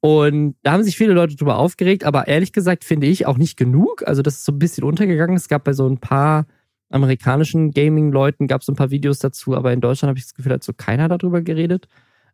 Und 0.00 0.56
da 0.62 0.72
haben 0.72 0.82
sich 0.82 0.96
viele 0.96 1.12
Leute 1.12 1.36
drüber 1.36 1.58
aufgeregt, 1.58 2.04
aber 2.04 2.26
ehrlich 2.26 2.52
gesagt 2.52 2.84
finde 2.84 3.06
ich 3.06 3.26
auch 3.26 3.36
nicht 3.38 3.56
genug. 3.56 4.02
Also 4.06 4.22
das 4.22 4.36
ist 4.36 4.44
so 4.44 4.52
ein 4.52 4.58
bisschen 4.58 4.84
untergegangen. 4.84 5.36
Es 5.36 5.48
gab 5.48 5.64
bei 5.64 5.72
so 5.74 5.86
ein 5.88 5.98
paar 5.98 6.46
amerikanischen 6.90 7.70
Gaming-Leuten 7.70 8.46
gab 8.48 8.62
es 8.62 8.68
ein 8.68 8.76
paar 8.76 8.90
Videos 8.90 9.18
dazu, 9.18 9.56
aber 9.56 9.72
in 9.72 9.80
Deutschland 9.80 10.08
habe 10.10 10.18
ich 10.18 10.24
das 10.24 10.34
Gefühl, 10.34 10.52
hat 10.52 10.64
so 10.64 10.72
keiner 10.74 11.08
darüber 11.08 11.40
geredet. 11.40 11.88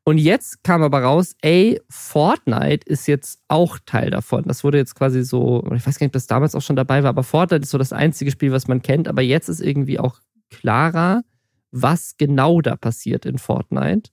Und 0.09 0.17
jetzt 0.17 0.65
kam 0.65 0.83
aber 0.83 1.03
raus, 1.03 1.37
ey, 1.43 1.83
Fortnite 1.91 2.89
ist 2.89 3.07
jetzt 3.09 3.43
auch 3.47 3.79
Teil 3.85 4.09
davon. 4.09 4.45
Das 4.47 4.65
wurde 4.65 4.79
jetzt 4.79 4.95
quasi 4.95 5.23
so, 5.23 5.63
ich 5.75 5.87
weiß 5.87 5.99
gar 5.99 6.07
nicht, 6.07 6.09
ob 6.09 6.15
das 6.15 6.27
damals 6.27 6.55
auch 6.55 6.63
schon 6.63 6.77
dabei 6.77 7.03
war, 7.03 7.11
aber 7.11 7.23
Fortnite 7.23 7.65
ist 7.65 7.71
so 7.71 7.77
das 7.77 7.93
einzige 7.93 8.31
Spiel, 8.31 8.51
was 8.51 8.69
man 8.69 8.81
kennt. 8.81 9.07
Aber 9.07 9.21
jetzt 9.21 9.51
ist 9.51 9.61
irgendwie 9.61 9.99
auch 9.99 10.21
klarer, 10.49 11.25
was 11.73 12.17
genau 12.17 12.63
da 12.63 12.77
passiert 12.77 13.27
in 13.27 13.37
Fortnite. 13.37 14.09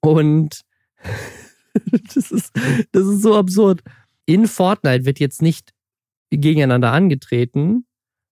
Und 0.00 0.62
das 2.12 2.32
ist, 2.32 2.50
das 2.90 3.06
ist 3.06 3.22
so 3.22 3.36
absurd. 3.36 3.84
In 4.26 4.48
Fortnite 4.48 5.04
wird 5.04 5.20
jetzt 5.20 5.40
nicht 5.40 5.72
gegeneinander 6.30 6.90
angetreten, 6.90 7.86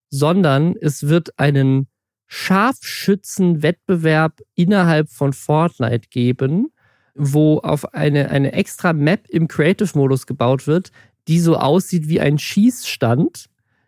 sondern 0.09 0.75
es 0.75 1.03
wird 1.03 1.39
einen 1.39 1.87
Scharfschützenwettbewerb 2.25 4.41
innerhalb 4.55 5.09
von 5.09 5.31
Fortnite 5.31 6.09
geben, 6.09 6.73
wo 7.17 7.59
auf 7.59 7.93
eine, 7.93 8.29
eine 8.29 8.53
extra 8.53 8.93
Map 8.93 9.27
im 9.29 9.47
Creative-Modus 9.47 10.25
gebaut 10.25 10.67
wird, 10.67 10.91
die 11.27 11.39
so 11.39 11.57
aussieht 11.57 12.07
wie 12.07 12.19
ein 12.19 12.37
Schießstand, 12.37 13.47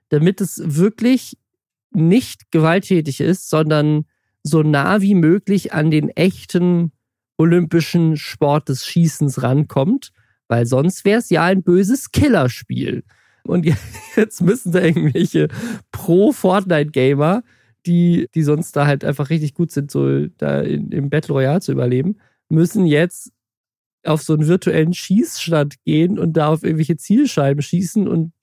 damit 0.10 0.42
es 0.42 0.62
wirklich 0.64 1.38
nicht 1.92 2.52
gewalttätig 2.52 3.22
ist, 3.22 3.50
sondern 3.50 4.06
so 4.44 4.64
nah 4.64 5.02
wie 5.02 5.16
möglich 5.16 5.74
an 5.74 5.92
den 5.92 6.10
echten 6.10 6.92
olympischen 7.38 8.18
Sport 8.18 8.70
des 8.70 8.86
Schießens 8.86 9.44
rankommt, 9.44 10.12
weil 10.48 10.66
sonst 10.66 11.06
wäre 11.06 11.20
es 11.20 11.30
ja 11.30 11.44
ein 11.44 11.64
böses 11.64 12.12
Killerspiel. 12.12 13.04
Und 13.44 13.66
jetzt 14.16 14.42
müssen 14.42 14.72
da 14.72 14.82
irgendwelche 14.82 15.48
Pro-Fortnite-Gamer, 15.92 17.44
die, 17.86 18.28
die 18.36 18.44
sonst 18.44 18.76
da 18.76 18.86
halt 18.86 19.06
einfach 19.06 19.30
richtig 19.30 19.54
gut 19.54 19.72
sind, 19.72 19.90
so 19.90 20.28
da 20.38 20.62
in, 20.62 20.92
im 20.92 21.10
Battle 21.10 21.34
Royale 21.34 21.62
zu 21.62 21.72
überleben, 21.72 22.18
müssen 22.50 22.86
jetzt 22.86 23.32
auf 24.06 24.22
so 24.22 24.34
einen 24.34 24.48
virtuellen 24.48 24.94
Schießstand 24.94 25.84
gehen 25.84 26.18
und 26.18 26.34
da 26.34 26.48
auf 26.50 26.64
irgendwelche 26.64 26.98
Zielscheiben 26.98 27.62
schießen 27.62 28.08
und 28.08 28.34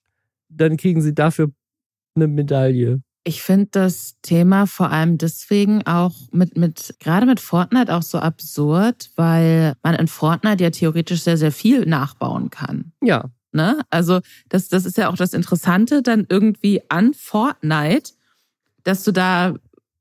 dann 0.49 0.77
kriegen 0.77 1.01
sie 1.01 1.13
dafür 1.13 1.51
eine 2.15 2.27
Medaille. 2.27 3.01
Ich 3.23 3.41
finde 3.41 3.67
das 3.71 4.15
Thema 4.21 4.67
vor 4.67 4.91
allem 4.91 5.17
deswegen 5.17 5.85
auch 5.85 6.15
mit, 6.31 6.57
mit, 6.57 6.95
gerade 6.99 7.25
mit 7.25 7.41
Fortnite 7.41 7.93
auch 7.93 8.03
so 8.03 8.19
absurd, 8.19 9.11
weil 9.17 9.73
man 9.83 9.95
in 9.95 10.07
Fortnite 10.07 10.63
ja 10.63 10.69
theoretisch 10.69 11.23
sehr, 11.23 11.37
sehr 11.37 11.51
viel 11.51 11.85
nachbauen 11.85 12.49
kann. 12.49 12.93
Ja, 13.03 13.29
Ne? 13.57 13.81
Also, 13.89 14.19
das, 14.49 14.67
das 14.67 14.85
ist 14.85 14.97
ja 14.97 15.09
auch 15.09 15.15
das 15.15 15.33
Interessante 15.33 16.01
dann 16.01 16.27
irgendwie 16.29 16.81
an 16.89 17.13
Fortnite, 17.13 18.11
dass 18.83 19.03
du 19.03 19.11
da, 19.11 19.55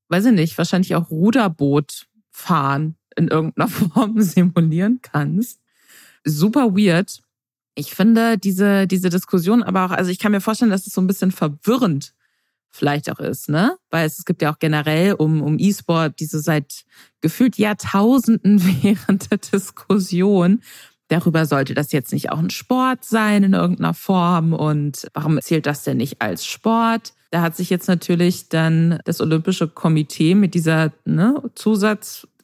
weiß 0.09 0.27
ich 0.27 0.33
nicht, 0.33 0.59
wahrscheinlich 0.59 0.95
auch 0.95 1.11
Ruderboot 1.11 2.07
fahren 2.31 2.97
in 3.16 3.29
irgendeiner 3.29 3.68
Form 3.92 4.20
simulieren 4.20 5.00
kannst. 5.02 5.61
Super 6.24 6.76
weird. 6.76 7.22
Ich 7.74 7.94
finde 7.94 8.38
diese, 8.38 8.87
diese 8.87 9.11
Diskussion 9.11 9.62
aber 9.62 9.85
auch, 9.85 9.90
also 9.90 10.11
ich 10.11 10.18
kann 10.18 10.33
mir 10.33 10.40
vorstellen, 10.40 10.70
dass 10.70 10.87
es 10.87 10.94
so 10.94 11.00
ein 11.00 11.07
bisschen 11.07 11.31
verwirrend 11.31 12.14
vielleicht 12.70 13.11
auch 13.11 13.18
ist, 13.18 13.48
ne? 13.48 13.76
Weil 13.90 14.07
es, 14.07 14.18
es 14.18 14.24
gibt 14.24 14.42
ja 14.42 14.52
auch 14.52 14.59
generell 14.59 15.14
um, 15.14 15.42
um 15.42 15.59
E-Sport 15.59 16.20
diese 16.20 16.40
seit 16.40 16.85
gefühlt 17.20 17.59
Jahrtausenden 17.59 18.62
während 18.83 19.31
der 19.31 19.38
Diskussion. 19.38 20.62
Darüber 21.09 21.46
sollte 21.46 21.74
das 21.74 21.92
jetzt 21.92 22.12
nicht 22.12 22.31
auch 22.31 22.38
ein 22.38 22.50
Sport 22.50 23.05
sein 23.05 23.44
in 23.44 23.55
irgendeiner 23.55 23.94
Form 23.94 24.52
und 24.52 25.09
warum 25.14 25.40
zählt 25.40 25.66
das 25.66 25.85
denn 25.85 25.98
nicht 25.98 26.20
als 26.20 26.44
Sport? 26.44 27.12
Da 27.31 27.42
hat 27.42 27.57
sich 27.57 27.70
jetzt 27.70 27.87
natürlich 27.87 28.48
dann 28.48 28.98
das 29.05 29.20
Olympische 29.20 29.68
Komitee 29.68 30.35
mit 30.35 30.55
dieser 30.55 30.92
ne, 31.05 31.42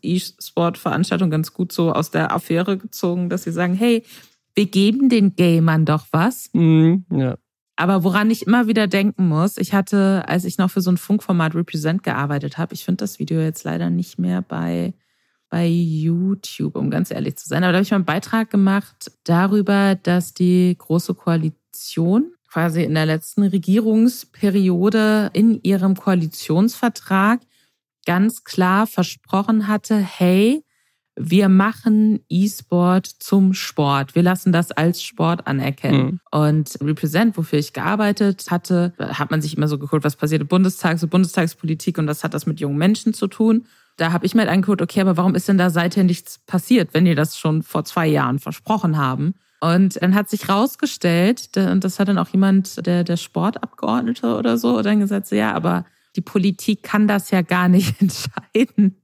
Zusatz-E-Sport-Veranstaltung 0.03 1.31
ganz 1.31 1.53
gut 1.53 1.73
so 1.73 1.93
aus 1.93 2.11
der 2.11 2.33
Affäre 2.33 2.77
gezogen, 2.77 3.29
dass 3.29 3.45
sie 3.45 3.53
sagen, 3.53 3.75
hey, 3.75 4.05
wir 4.55 4.67
geben 4.67 5.09
den 5.09 5.35
Gamern 5.35 5.85
doch 5.85 6.07
was. 6.11 6.51
Mhm, 6.53 7.07
ja. 7.11 7.37
Aber 7.77 8.05
woran 8.05 8.31
ich 8.31 8.47
immer 8.47 8.67
wieder 8.67 8.87
denken 8.87 9.29
muss, 9.29 9.57
ich 9.57 9.73
hatte, 9.73 10.25
als 10.29 10.45
ich 10.45 10.59
noch 10.59 10.71
für 10.71 10.83
so 10.83 10.91
ein 10.91 10.99
Funkformat 10.99 11.55
Represent 11.55 12.03
gearbeitet 12.03 12.59
habe, 12.59 12.75
ich 12.75 12.85
finde 12.85 12.99
das 12.99 13.19
Video 13.19 13.41
jetzt 13.41 13.65
leider 13.65 13.89
nicht 13.89 14.19
mehr 14.19 14.43
bei, 14.43 14.93
bei 15.49 15.67
YouTube, 15.67 16.77
um 16.77 16.91
ganz 16.91 17.11
ehrlich 17.11 17.37
zu 17.37 17.49
sein. 17.49 17.65
Aber 17.65 17.73
da 17.73 17.79
habe 17.79 17.85
ich 17.85 17.91
mal 17.91 17.97
einen 17.97 18.05
Beitrag 18.05 18.51
gemacht 18.51 19.11
darüber, 19.25 19.95
dass 19.95 20.35
die 20.35 20.77
Große 20.77 21.15
Koalition 21.15 22.33
quasi 22.47 22.83
in 22.83 22.95
der 22.95 23.07
letzten 23.07 23.45
Regierungsperiode 23.45 25.31
in 25.33 25.63
ihrem 25.63 25.97
Koalitionsvertrag 25.97 27.41
ganz 28.07 28.45
klar 28.45 28.87
versprochen 28.87 29.69
hatte, 29.69 29.97
hey, 29.97 30.65
wir 31.15 31.49
machen 31.49 32.21
E-Sport 32.29 33.07
zum 33.07 33.53
Sport. 33.53 34.15
Wir 34.15 34.23
lassen 34.23 34.51
das 34.51 34.73
als 34.73 35.03
Sport 35.03 35.47
anerkennen. 35.47 36.05
Mhm. 36.05 36.21
Und 36.31 36.79
Represent, 36.81 37.37
wofür 37.37 37.59
ich 37.59 37.73
gearbeitet 37.73 38.47
hatte, 38.51 38.95
hat 38.99 39.31
man 39.31 39.43
sich 39.43 39.57
immer 39.57 39.69
so 39.69 39.79
geguckt, 39.79 40.05
was 40.05 40.17
passiert 40.17 40.41
im 40.41 40.49
Bundestag, 40.49 40.99
so 40.99 41.07
Bundestagspolitik 41.07 41.99
und 41.99 42.07
was 42.07 42.25
hat 42.25 42.33
das 42.33 42.47
mit 42.47 42.61
jungen 42.61 42.79
Menschen 42.79 43.13
zu 43.13 43.27
tun. 43.27 43.67
Da 43.99 44.13
habe 44.13 44.25
ich 44.25 44.35
mir 44.35 44.41
halt 44.41 44.51
angeguckt, 44.51 44.81
okay, 44.81 45.03
aber 45.03 45.19
warum 45.19 45.35
ist 45.35 45.49
denn 45.49 45.59
da 45.59 45.69
seither 45.69 46.03
nichts 46.03 46.39
passiert, 46.47 46.95
wenn 46.95 47.05
die 47.05 47.15
das 47.15 47.39
schon 47.39 47.63
vor 47.63 47.85
zwei 47.85 48.07
Jahren 48.07 48.39
versprochen 48.39 48.97
haben? 48.97 49.35
Und 49.61 50.03
dann 50.03 50.15
hat 50.15 50.31
sich 50.31 50.49
rausgestellt, 50.49 51.51
und 51.57 51.85
das 51.85 52.01
hat 52.01 52.09
dann 52.09 52.19
auch 52.19 52.29
jemand, 52.31 52.85
der, 52.85 53.05
der 53.05 53.17
Sportabgeordnete 53.17 54.35
oder 54.35 54.57
so, 54.57 54.81
dann 54.81 54.99
gesagt, 54.99 55.31
ja, 55.31 55.53
aber 55.53 55.85
die 56.17 56.21
Politik 56.21 56.83
kann 56.83 57.09
das 57.09 57.31
ja 57.31 57.43
gar 57.43 57.69
nicht 57.69 57.95
entscheiden 58.01 58.97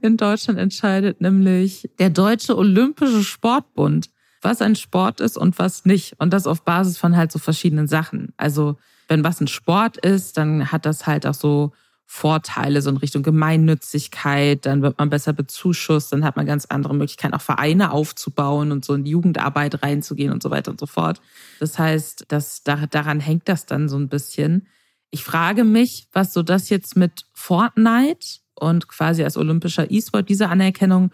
in 0.00 0.16
Deutschland 0.16 0.58
entscheidet, 0.58 1.20
nämlich 1.20 1.88
der 1.98 2.10
Deutsche 2.10 2.56
Olympische 2.56 3.22
Sportbund, 3.22 4.10
was 4.42 4.60
ein 4.60 4.76
Sport 4.76 5.20
ist 5.20 5.38
und 5.38 5.58
was 5.58 5.84
nicht. 5.84 6.14
Und 6.18 6.32
das 6.32 6.46
auf 6.46 6.62
Basis 6.62 6.98
von 6.98 7.16
halt 7.16 7.32
so 7.32 7.38
verschiedenen 7.38 7.88
Sachen. 7.88 8.32
Also 8.36 8.76
wenn 9.08 9.24
was 9.24 9.40
ein 9.40 9.48
Sport 9.48 9.96
ist, 9.96 10.36
dann 10.36 10.72
hat 10.72 10.86
das 10.86 11.06
halt 11.06 11.26
auch 11.26 11.34
so 11.34 11.72
Vorteile, 12.06 12.82
so 12.82 12.90
in 12.90 12.98
Richtung 12.98 13.22
Gemeinnützigkeit, 13.22 14.66
dann 14.66 14.82
wird 14.82 14.98
man 14.98 15.08
besser 15.08 15.32
bezuschusst, 15.32 16.12
dann 16.12 16.24
hat 16.24 16.36
man 16.36 16.46
ganz 16.46 16.66
andere 16.66 16.94
Möglichkeiten, 16.94 17.34
auch 17.34 17.40
Vereine 17.40 17.92
aufzubauen 17.92 18.72
und 18.72 18.84
so 18.84 18.94
in 18.94 19.06
Jugendarbeit 19.06 19.82
reinzugehen 19.82 20.32
und 20.32 20.42
so 20.42 20.50
weiter 20.50 20.70
und 20.70 20.78
so 20.78 20.86
fort. 20.86 21.20
Das 21.60 21.78
heißt, 21.78 22.26
das, 22.28 22.62
daran 22.62 23.20
hängt 23.20 23.48
das 23.48 23.66
dann 23.66 23.88
so 23.88 23.96
ein 23.96 24.08
bisschen. 24.08 24.66
Ich 25.14 25.22
frage 25.22 25.62
mich, 25.62 26.08
was 26.12 26.32
so 26.32 26.42
das 26.42 26.70
jetzt 26.70 26.96
mit 26.96 27.26
Fortnite 27.32 28.40
und 28.56 28.88
quasi 28.88 29.22
als 29.22 29.36
olympischer 29.36 29.88
E-Sport 29.88 30.28
diese 30.28 30.48
Anerkennung, 30.48 31.12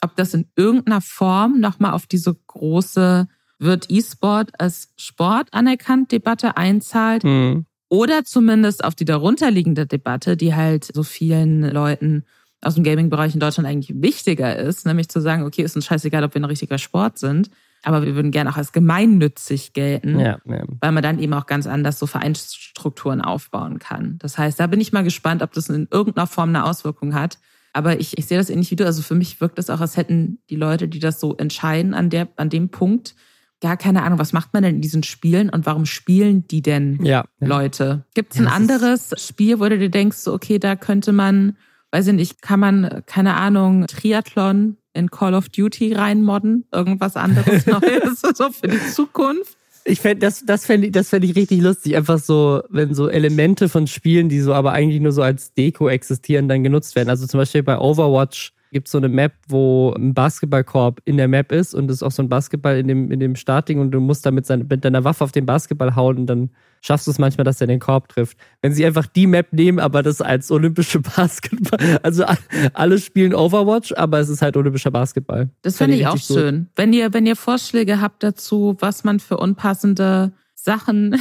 ob 0.00 0.14
das 0.14 0.34
in 0.34 0.46
irgendeiner 0.54 1.00
Form 1.00 1.58
nochmal 1.58 1.94
auf 1.94 2.06
diese 2.06 2.32
große 2.32 3.26
wird 3.58 3.90
E-Sport 3.90 4.52
als 4.60 4.92
Sport 4.96 5.48
anerkannt 5.50 6.12
Debatte 6.12 6.56
einzahlt 6.56 7.24
mhm. 7.24 7.66
oder 7.88 8.24
zumindest 8.24 8.84
auf 8.84 8.94
die 8.94 9.04
darunterliegende 9.04 9.84
Debatte, 9.84 10.36
die 10.36 10.54
halt 10.54 10.84
so 10.84 11.02
vielen 11.02 11.68
Leuten 11.68 12.26
aus 12.60 12.76
dem 12.76 12.84
Gaming-Bereich 12.84 13.34
in 13.34 13.40
Deutschland 13.40 13.68
eigentlich 13.68 14.00
wichtiger 14.00 14.56
ist, 14.56 14.86
nämlich 14.86 15.08
zu 15.08 15.20
sagen, 15.20 15.42
okay, 15.42 15.62
ist 15.62 15.74
uns 15.74 15.86
scheißegal, 15.86 16.22
ob 16.22 16.34
wir 16.34 16.40
ein 16.40 16.44
richtiger 16.44 16.78
Sport 16.78 17.18
sind, 17.18 17.50
aber 17.82 18.04
wir 18.04 18.14
würden 18.14 18.30
gerne 18.30 18.50
auch 18.50 18.56
als 18.56 18.72
gemeinnützig 18.72 19.72
gelten, 19.72 20.18
ja, 20.18 20.38
ja. 20.44 20.64
weil 20.80 20.92
man 20.92 21.02
dann 21.02 21.18
eben 21.18 21.32
auch 21.32 21.46
ganz 21.46 21.66
anders 21.66 21.98
so 21.98 22.06
Vereinsstrukturen 22.06 23.20
aufbauen 23.20 23.78
kann. 23.78 24.18
Das 24.18 24.36
heißt, 24.36 24.60
da 24.60 24.66
bin 24.66 24.80
ich 24.80 24.92
mal 24.92 25.04
gespannt, 25.04 25.42
ob 25.42 25.52
das 25.52 25.68
in 25.68 25.88
irgendeiner 25.90 26.26
Form 26.26 26.50
eine 26.50 26.64
Auswirkung 26.64 27.14
hat. 27.14 27.38
Aber 27.72 28.00
ich, 28.00 28.18
ich 28.18 28.26
sehe 28.26 28.36
das 28.36 28.50
ähnlich 28.50 28.70
wie 28.70 28.76
du. 28.76 28.84
Also 28.84 29.02
für 29.02 29.14
mich 29.14 29.40
wirkt 29.40 29.58
es 29.58 29.70
auch, 29.70 29.80
als 29.80 29.96
hätten 29.96 30.40
die 30.50 30.56
Leute, 30.56 30.88
die 30.88 30.98
das 30.98 31.20
so 31.20 31.36
entscheiden 31.36 31.94
an, 31.94 32.10
der, 32.10 32.28
an 32.36 32.50
dem 32.50 32.68
Punkt, 32.70 33.14
gar 33.60 33.76
keine 33.76 34.02
Ahnung, 34.02 34.18
was 34.18 34.32
macht 34.32 34.52
man 34.52 34.62
denn 34.62 34.76
in 34.76 34.80
diesen 34.80 35.02
Spielen 35.02 35.50
und 35.50 35.66
warum 35.66 35.86
spielen 35.86 36.46
die 36.48 36.62
denn 36.62 36.98
ja, 37.04 37.24
Leute? 37.38 38.04
Gibt 38.14 38.34
es 38.34 38.40
ein 38.40 38.48
anderes 38.48 39.12
Spiel, 39.18 39.60
wo 39.60 39.68
du 39.68 39.78
dir 39.78 39.90
denkst, 39.90 40.16
so, 40.18 40.32
okay, 40.32 40.58
da 40.58 40.76
könnte 40.76 41.12
man, 41.12 41.56
weiß 41.92 42.08
ich 42.08 42.14
nicht, 42.14 42.42
kann 42.42 42.60
man, 42.60 43.02
keine 43.06 43.36
Ahnung, 43.36 43.86
Triathlon 43.86 44.76
in 44.92 45.10
Call 45.10 45.34
of 45.34 45.48
Duty 45.48 45.92
reinmodden, 45.92 46.66
irgendwas 46.72 47.16
anderes 47.16 47.66
Neues, 47.66 48.20
so 48.34 48.50
für 48.50 48.68
die 48.68 48.80
Zukunft. 48.92 49.56
Ich 49.84 50.00
fände, 50.00 50.26
das, 50.26 50.44
das 50.44 50.66
fände 50.66 50.88
ich, 50.88 50.92
das 50.92 51.08
fänd 51.08 51.24
ich 51.24 51.36
richtig 51.36 51.62
lustig. 51.62 51.96
Einfach 51.96 52.18
so, 52.18 52.62
wenn 52.68 52.94
so 52.94 53.08
Elemente 53.08 53.68
von 53.68 53.86
Spielen, 53.86 54.28
die 54.28 54.40
so 54.40 54.52
aber 54.52 54.72
eigentlich 54.72 55.00
nur 55.00 55.12
so 55.12 55.22
als 55.22 55.54
Deko 55.54 55.88
existieren, 55.88 56.48
dann 56.48 56.62
genutzt 56.62 56.96
werden. 56.96 57.08
Also 57.08 57.26
zum 57.26 57.38
Beispiel 57.38 57.62
bei 57.62 57.78
Overwatch 57.78 58.52
gibt 58.70 58.88
es 58.88 58.92
so 58.92 58.98
eine 58.98 59.08
Map, 59.08 59.32
wo 59.48 59.92
ein 59.96 60.14
Basketballkorb 60.14 61.00
in 61.04 61.16
der 61.16 61.28
Map 61.28 61.52
ist 61.52 61.74
und 61.74 61.90
es 61.90 61.96
ist 61.96 62.02
auch 62.02 62.12
so 62.12 62.22
ein 62.22 62.28
Basketball 62.28 62.78
in 62.78 62.88
dem, 62.88 63.10
in 63.10 63.20
dem 63.20 63.34
Startding 63.34 63.80
und 63.80 63.90
du 63.90 64.00
musst 64.00 64.24
damit 64.24 64.46
seine, 64.46 64.64
mit 64.64 64.84
deiner 64.84 65.04
Waffe 65.04 65.24
auf 65.24 65.32
den 65.32 65.46
Basketball 65.46 65.96
hauen 65.96 66.18
und 66.18 66.26
dann 66.26 66.50
schaffst 66.80 67.06
du 67.06 67.10
es 67.10 67.18
manchmal, 67.18 67.44
dass 67.44 67.60
er 67.60 67.66
den 67.66 67.80
Korb 67.80 68.08
trifft. 68.08 68.38
Wenn 68.62 68.72
sie 68.72 68.86
einfach 68.86 69.06
die 69.06 69.26
Map 69.26 69.52
nehmen, 69.52 69.78
aber 69.78 70.02
das 70.02 70.20
als 70.20 70.50
olympische 70.50 71.00
Basketball, 71.16 71.98
also 72.02 72.24
alle 72.72 72.98
spielen 72.98 73.34
Overwatch, 73.34 73.92
aber 73.96 74.20
es 74.20 74.28
ist 74.28 74.42
halt 74.42 74.56
olympischer 74.56 74.90
Basketball. 74.90 75.50
Das 75.62 75.78
finde 75.78 75.96
ich 75.96 76.06
auch 76.06 76.18
schön. 76.18 76.68
Wenn 76.76 76.92
ihr, 76.92 77.12
wenn 77.12 77.26
ihr 77.26 77.36
Vorschläge 77.36 78.00
habt 78.00 78.22
dazu, 78.22 78.76
was 78.78 79.04
man 79.04 79.20
für 79.20 79.36
unpassende 79.36 80.32
Sachen 80.54 81.16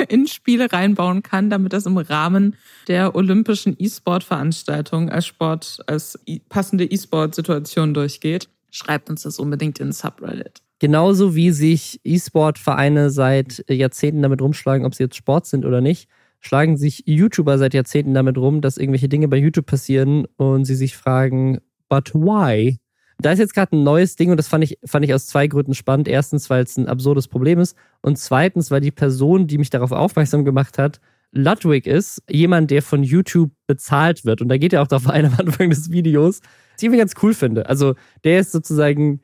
in 0.08 0.26
Spiele 0.26 0.72
reinbauen 0.72 1.22
kann, 1.22 1.50
damit 1.50 1.72
das 1.72 1.86
im 1.86 1.96
Rahmen 1.96 2.56
der 2.88 3.14
olympischen 3.14 3.76
E-Sport-Veranstaltung 3.78 5.10
als 5.10 5.26
Sport, 5.26 5.78
als 5.86 6.18
passende 6.48 6.84
E-Sport-Situation 6.84 7.94
durchgeht. 7.94 8.48
Schreibt 8.70 9.10
uns 9.10 9.22
das 9.22 9.38
unbedingt 9.38 9.80
in 9.80 9.92
Subreddit. 9.92 10.62
Genauso 10.78 11.34
wie 11.34 11.50
sich 11.50 12.00
E-Sport-Vereine 12.04 13.10
seit 13.10 13.64
Jahrzehnten 13.68 14.22
damit 14.22 14.40
rumschlagen, 14.40 14.86
ob 14.86 14.94
sie 14.94 15.02
jetzt 15.04 15.16
Sport 15.16 15.46
sind 15.46 15.66
oder 15.66 15.80
nicht, 15.80 16.08
schlagen 16.40 16.76
sich 16.76 17.02
YouTuber 17.06 17.58
seit 17.58 17.74
Jahrzehnten 17.74 18.14
damit 18.14 18.38
rum, 18.38 18.60
dass 18.62 18.78
irgendwelche 18.78 19.08
Dinge 19.08 19.28
bei 19.28 19.36
YouTube 19.36 19.66
passieren 19.66 20.26
und 20.36 20.64
sie 20.64 20.74
sich 20.74 20.96
fragen, 20.96 21.58
but 21.88 22.14
why? 22.14 22.78
Da 23.22 23.32
ist 23.32 23.38
jetzt 23.38 23.54
gerade 23.54 23.76
ein 23.76 23.82
neues 23.82 24.16
Ding 24.16 24.30
und 24.30 24.36
das 24.36 24.48
fand 24.48 24.64
ich, 24.64 24.78
fand 24.84 25.04
ich 25.04 25.12
aus 25.12 25.26
zwei 25.26 25.46
Gründen 25.46 25.74
spannend. 25.74 26.08
Erstens, 26.08 26.48
weil 26.48 26.64
es 26.64 26.76
ein 26.76 26.88
absurdes 26.88 27.28
Problem 27.28 27.58
ist 27.58 27.76
und 28.00 28.18
zweitens, 28.18 28.70
weil 28.70 28.80
die 28.80 28.90
Person, 28.90 29.46
die 29.46 29.58
mich 29.58 29.70
darauf 29.70 29.92
aufmerksam 29.92 30.44
gemacht 30.44 30.78
hat, 30.78 31.00
Ludwig 31.32 31.86
ist, 31.86 32.22
jemand, 32.28 32.70
der 32.70 32.82
von 32.82 33.02
YouTube 33.02 33.52
bezahlt 33.66 34.24
wird. 34.24 34.40
Und 34.40 34.48
da 34.48 34.56
geht 34.56 34.72
er 34.72 34.82
auch 34.82 34.88
darauf 34.88 35.08
ein 35.08 35.26
am 35.26 35.34
Anfang 35.38 35.70
des 35.70 35.90
Videos, 35.90 36.40
was 36.40 36.78
ich 36.78 36.84
irgendwie 36.84 36.98
ganz 36.98 37.14
cool 37.22 37.34
finde. 37.34 37.68
Also 37.68 37.94
der 38.24 38.40
ist 38.40 38.52
sozusagen 38.52 39.20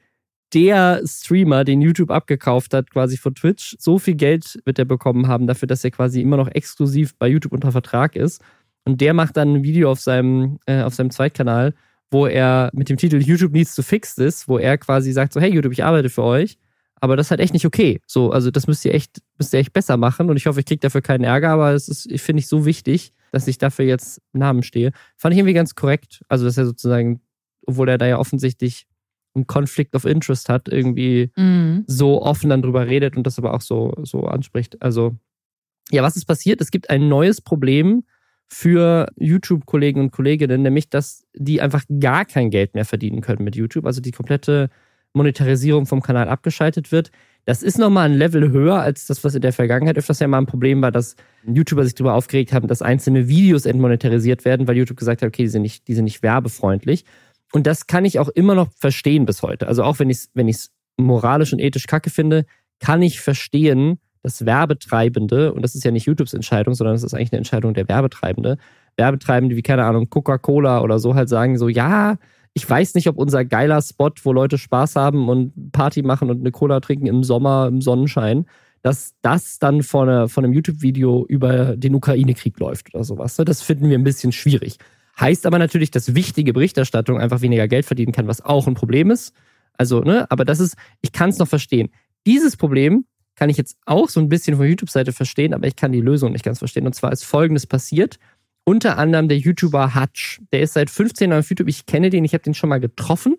der 0.55 1.03
Streamer, 1.05 1.65
den 1.65 1.83
YouTube 1.83 2.11
abgekauft 2.11 2.73
hat, 2.75 2.91
quasi 2.91 3.17
von 3.17 3.35
Twitch. 3.35 3.77
So 3.79 3.99
viel 3.99 4.15
Geld 4.15 4.61
wird 4.65 4.79
er 4.79 4.85
bekommen 4.85 5.27
haben 5.27 5.47
dafür, 5.47 5.67
dass 5.67 5.85
er 5.85 5.91
quasi 5.91 6.21
immer 6.21 6.37
noch 6.37 6.49
exklusiv 6.49 7.17
bei 7.19 7.29
YouTube 7.29 7.53
unter 7.53 7.73
Vertrag 7.73 8.15
ist. 8.15 8.41
Und 8.85 9.01
der 9.01 9.13
macht 9.15 9.37
dann 9.37 9.57
ein 9.57 9.63
Video 9.65 9.91
auf 9.91 10.01
seinem, 10.01 10.59
äh, 10.67 10.83
auf 10.83 10.95
seinem 10.95 11.11
Zweitkanal, 11.11 11.75
wo 12.11 12.27
er 12.27 12.71
mit 12.73 12.89
dem 12.89 12.97
Titel 12.97 13.17
YouTube 13.17 13.53
Needs 13.53 13.75
to 13.75 13.83
Fix 13.83 14.15
This, 14.15 14.49
wo 14.49 14.59
er 14.59 14.79
quasi 14.79 15.13
sagt 15.13 15.33
so, 15.33 15.41
hey 15.41 15.53
YouTube, 15.53 15.73
ich 15.73 15.85
arbeite 15.85 16.09
für 16.09 16.23
euch, 16.23 16.59
aber 17.01 17.17
das 17.17 17.27
ist 17.27 17.31
halt 17.31 17.41
echt 17.41 17.53
nicht 17.53 17.67
okay. 17.67 18.01
So, 18.07 18.31
also 18.31 18.51
das 18.51 18.67
müsst 18.67 18.85
ihr 18.85 18.95
echt, 18.95 19.23
müsst 19.39 19.53
ihr 19.53 19.61
echt 19.61 19.73
besser 19.73 19.97
machen 19.97 20.31
und 20.31 20.37
ich 20.37 20.47
hoffe, 20.47 20.61
ich 20.61 20.67
kriege 20.67 20.81
dafür 20.81 21.03
keinen 21.03 21.25
Ärger, 21.25 21.51
aber 21.51 21.73
es 21.73 21.89
ist, 21.89 22.11
ich 22.11 22.23
finde 22.23 22.41
ich 22.41 22.49
so 22.49 22.65
wichtig, 22.65 23.13
dass 23.33 23.49
ich 23.49 23.59
dafür 23.59 23.85
jetzt 23.85 24.23
Namen 24.33 24.63
stehe. 24.63 24.93
Fand 25.17 25.35
ich 25.35 25.39
irgendwie 25.39 25.55
ganz 25.55 25.75
korrekt. 25.75 26.23
Also, 26.29 26.45
dass 26.45 26.57
er 26.57 26.65
sozusagen, 26.65 27.21
obwohl 27.67 27.89
er 27.89 27.99
da 27.99 28.07
ja 28.07 28.19
offensichtlich 28.19 28.87
einen 29.35 29.47
Conflict 29.47 29.95
of 29.95 30.07
Interest 30.07 30.49
hat, 30.49 30.69
irgendwie 30.69 31.31
mhm. 31.37 31.85
so 31.87 32.23
offen 32.23 32.49
dann 32.49 32.63
drüber 32.63 32.87
redet 32.87 33.17
und 33.17 33.27
das 33.27 33.39
aber 33.39 33.53
auch 33.53 33.61
so, 33.61 33.93
so 34.03 34.23
anspricht. 34.23 34.81
Also, 34.81 35.15
ja, 35.91 36.03
was 36.03 36.17
ist 36.17 36.25
passiert? 36.25 36.61
Es 36.61 36.71
gibt 36.71 36.89
ein 36.89 37.09
neues 37.09 37.41
Problem, 37.41 38.05
für 38.49 39.09
YouTube-Kollegen 39.17 40.01
und 40.01 40.13
Kolleginnen, 40.13 40.63
nämlich 40.63 40.89
dass 40.89 41.25
die 41.35 41.61
einfach 41.61 41.85
gar 42.01 42.25
kein 42.25 42.51
Geld 42.51 42.75
mehr 42.75 42.85
verdienen 42.85 43.21
können 43.21 43.43
mit 43.45 43.57
YouTube, 43.57 43.87
also 43.87 44.01
die 44.01 44.13
komplette 44.13 44.71
Monetarisierung 45.15 45.87
vom 45.87 46.03
Kanal 46.03 46.29
abgeschaltet 46.29 46.93
wird. 46.93 47.11
Das 47.45 47.63
ist 47.63 47.79
nochmal 47.79 48.09
ein 48.11 48.17
Level 48.17 48.51
höher 48.51 48.81
als 48.81 49.07
das, 49.07 49.25
was 49.25 49.35
in 49.35 49.41
der 49.41 49.53
Vergangenheit 49.53 49.97
öfters 49.97 50.21
ja 50.21 50.29
mal 50.29 50.39
ein 50.39 50.47
Problem 50.47 50.83
war, 50.83 50.93
dass 50.93 51.17
YouTuber 51.47 51.85
sich 51.85 51.95
darüber 51.95 52.15
aufgeregt 52.15 52.53
haben, 52.53 52.69
dass 52.69 52.83
einzelne 52.83 53.29
Videos 53.29 53.67
entmonetarisiert 53.67 54.45
werden, 54.45 54.69
weil 54.69 54.77
YouTube 54.77 54.99
gesagt 54.99 55.23
hat, 55.23 55.29
okay, 55.29 55.45
die 55.45 55.49
sind 55.49 55.63
nicht, 55.63 55.89
die 55.89 55.95
sind 55.95 56.05
nicht 56.05 56.23
werbefreundlich. 56.23 57.05
Und 57.53 57.67
das 57.67 57.87
kann 57.87 58.05
ich 58.05 58.19
auch 58.19 58.29
immer 58.29 58.55
noch 58.55 58.71
verstehen 58.73 59.27
bis 59.27 59.43
heute. 59.43 59.69
Also 59.69 59.85
auch 59.85 59.99
wenn 59.99 60.11
ich 60.11 60.19
es 60.19 60.31
wenn 60.35 60.53
moralisch 60.97 61.53
und 61.53 61.61
ethisch 61.61 61.87
kacke 61.87 62.11
finde, 62.11 62.47
kann 62.81 63.03
ich 63.03 63.21
verstehen, 63.21 63.99
dass 64.27 64.45
Werbetreibende, 64.45 65.53
und 65.53 65.62
das 65.62 65.77
ist 65.77 65.85
ja 65.85 65.93
nicht 65.93 66.07
YouTubes 66.07 66.35
Entscheidung, 66.35 66.74
sondern 66.74 66.97
das 66.97 67.05
ist 67.05 67.14
eigentlich 67.14 67.31
eine 67.31 67.39
Entscheidung 67.39 67.74
der 67.74 67.89
Werbetreibende, 67.89 68.59
Werbetreibende 68.97 69.55
wie, 69.55 69.62
keine 69.62 69.85
Ahnung, 69.85 70.11
Coca-Cola 70.11 70.81
oder 70.81 70.99
so 70.99 71.14
halt 71.14 71.29
sagen 71.29 71.57
so, 71.59 71.68
ja, 71.68 72.16
ich 72.53 72.68
weiß 72.68 72.97
nicht, 72.97 73.09
ob 73.09 73.18
unser 73.18 73.45
geiler 73.45 73.81
Spot, 73.81 74.11
wo 74.24 74.33
Leute 74.33 74.59
Spaß 74.59 74.97
haben 74.97 75.29
und 75.29 75.70
Party 75.70 76.03
machen 76.03 76.29
und 76.29 76.41
eine 76.41 76.51
Cola 76.51 76.81
trinken 76.81 77.07
im 77.07 77.22
Sommer, 77.22 77.68
im 77.68 77.81
Sonnenschein, 77.81 78.47
dass 78.83 79.14
das 79.22 79.61
dann 79.61 79.85
von, 79.85 80.09
eine, 80.09 80.29
von 80.29 80.45
einem 80.45 80.55
YouTube-Video 80.55 81.24
über 81.29 81.77
den 81.77 81.95
Ukraine-Krieg 81.95 82.59
läuft 82.59 82.93
oder 82.97 83.05
sowas. 83.05 83.39
Ne? 83.39 83.45
Das 83.45 83.62
finden 83.62 83.89
wir 83.89 83.97
ein 83.97 84.03
bisschen 84.03 84.33
schwierig. 84.33 84.79
Heißt 85.20 85.47
aber 85.47 85.61
natürlich, 85.61 85.93
dass 85.93 86.16
wichtige 86.16 86.53
Berichterstattung 86.53 87.20
einfach 87.20 87.43
weniger 87.43 87.68
Geld 87.68 87.87
verdienen 87.87 88.11
kann, 88.11 88.27
was 88.27 88.45
auch 88.45 88.66
ein 88.66 88.74
Problem 88.74 89.12
ist. 89.12 89.33
Also, 89.79 90.01
ne, 90.01 90.29
aber 90.33 90.45
das 90.45 90.59
ist, 90.59 90.74
ich 91.01 91.12
kann 91.12 91.31
es 91.31 91.39
noch 91.39 91.47
verstehen. 91.47 91.91
Dieses 92.27 92.57
Problem 92.57 93.05
kann 93.37 93.51
ich 93.51 93.57
jetzt 93.57 93.76
auch 93.84 94.09
so 94.09 94.18
ein 94.18 94.28
bisschen 94.28 94.57
von 94.57 94.66
YouTube-Seite 94.66 95.12
verstehen, 95.12 95.55
aber 95.55 95.66
ich 95.66 95.76
kann 95.76 95.93
die 95.93 96.01
Lösung 96.01 96.32
nicht 96.32 96.45
ganz 96.45 96.59
verstehen. 96.59 96.87
Und 96.87 96.95
zwar 96.95 97.12
ist 97.12 97.24
Folgendes 97.24 97.66
passiert. 97.66 98.18
Unter 98.64 98.99
anderem 98.99 99.28
der 99.28 99.39
YouTuber 99.39 99.95
Hutch. 99.95 100.41
Der 100.53 100.62
ist 100.62 100.72
seit 100.72 100.91
15 100.91 101.30
Jahren 101.30 101.41
auf 101.41 101.51
YouTube. 101.51 101.68
Ich 101.68 101.87
kenne 101.87 102.11
den, 102.11 102.24
ich 102.24 102.32
habe 102.32 102.43
den 102.43 102.55
schon 102.55 102.68
mal 102.68 102.80
getroffen. 102.80 103.37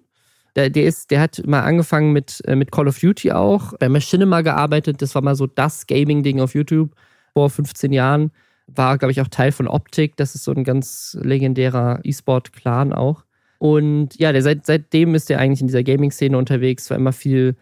Der, 0.55 0.69
der, 0.69 0.85
ist, 0.85 1.11
der 1.11 1.19
hat 1.19 1.45
mal 1.45 1.61
angefangen 1.61 2.13
mit, 2.13 2.41
äh, 2.45 2.55
mit 2.55 2.71
Call 2.71 2.87
of 2.87 2.99
Duty 2.99 3.31
auch, 3.31 3.73
bei 3.77 3.89
Machinima 3.89 4.41
gearbeitet. 4.41 5.01
Das 5.01 5.13
war 5.15 5.21
mal 5.21 5.35
so 5.35 5.45
das 5.45 5.85
Gaming-Ding 5.85 6.39
auf 6.39 6.55
YouTube 6.55 6.91
vor 7.33 7.49
15 7.49 7.91
Jahren. 7.91 8.31
War, 8.67 8.97
glaube 8.97 9.11
ich, 9.11 9.21
auch 9.21 9.27
Teil 9.27 9.51
von 9.51 9.67
Optik. 9.67 10.15
Das 10.15 10.33
ist 10.33 10.43
so 10.43 10.51
ein 10.51 10.63
ganz 10.63 11.17
legendärer 11.21 11.99
E-Sport-Clan 12.03 12.93
auch. 12.93 13.23
Und 13.59 14.17
ja, 14.19 14.31
der 14.31 14.41
seit, 14.41 14.65
seitdem 14.65 15.15
ist 15.15 15.29
er 15.29 15.39
eigentlich 15.39 15.61
in 15.61 15.67
dieser 15.67 15.83
Gaming-Szene 15.83 16.37
unterwegs, 16.37 16.89
war 16.89 16.97
immer 16.97 17.13
viel, 17.13 17.55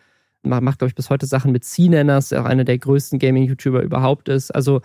macht, 0.45 0.79
glaube 0.79 0.89
ich, 0.89 0.95
bis 0.95 1.09
heute 1.09 1.25
Sachen 1.25 1.51
mit 1.51 1.63
C-Nenners, 1.63 2.29
der 2.29 2.41
auch 2.41 2.45
einer 2.45 2.63
der 2.63 2.77
größten 2.77 3.19
Gaming-YouTuber 3.19 3.81
überhaupt 3.81 4.29
ist. 4.29 4.51
Also 4.51 4.81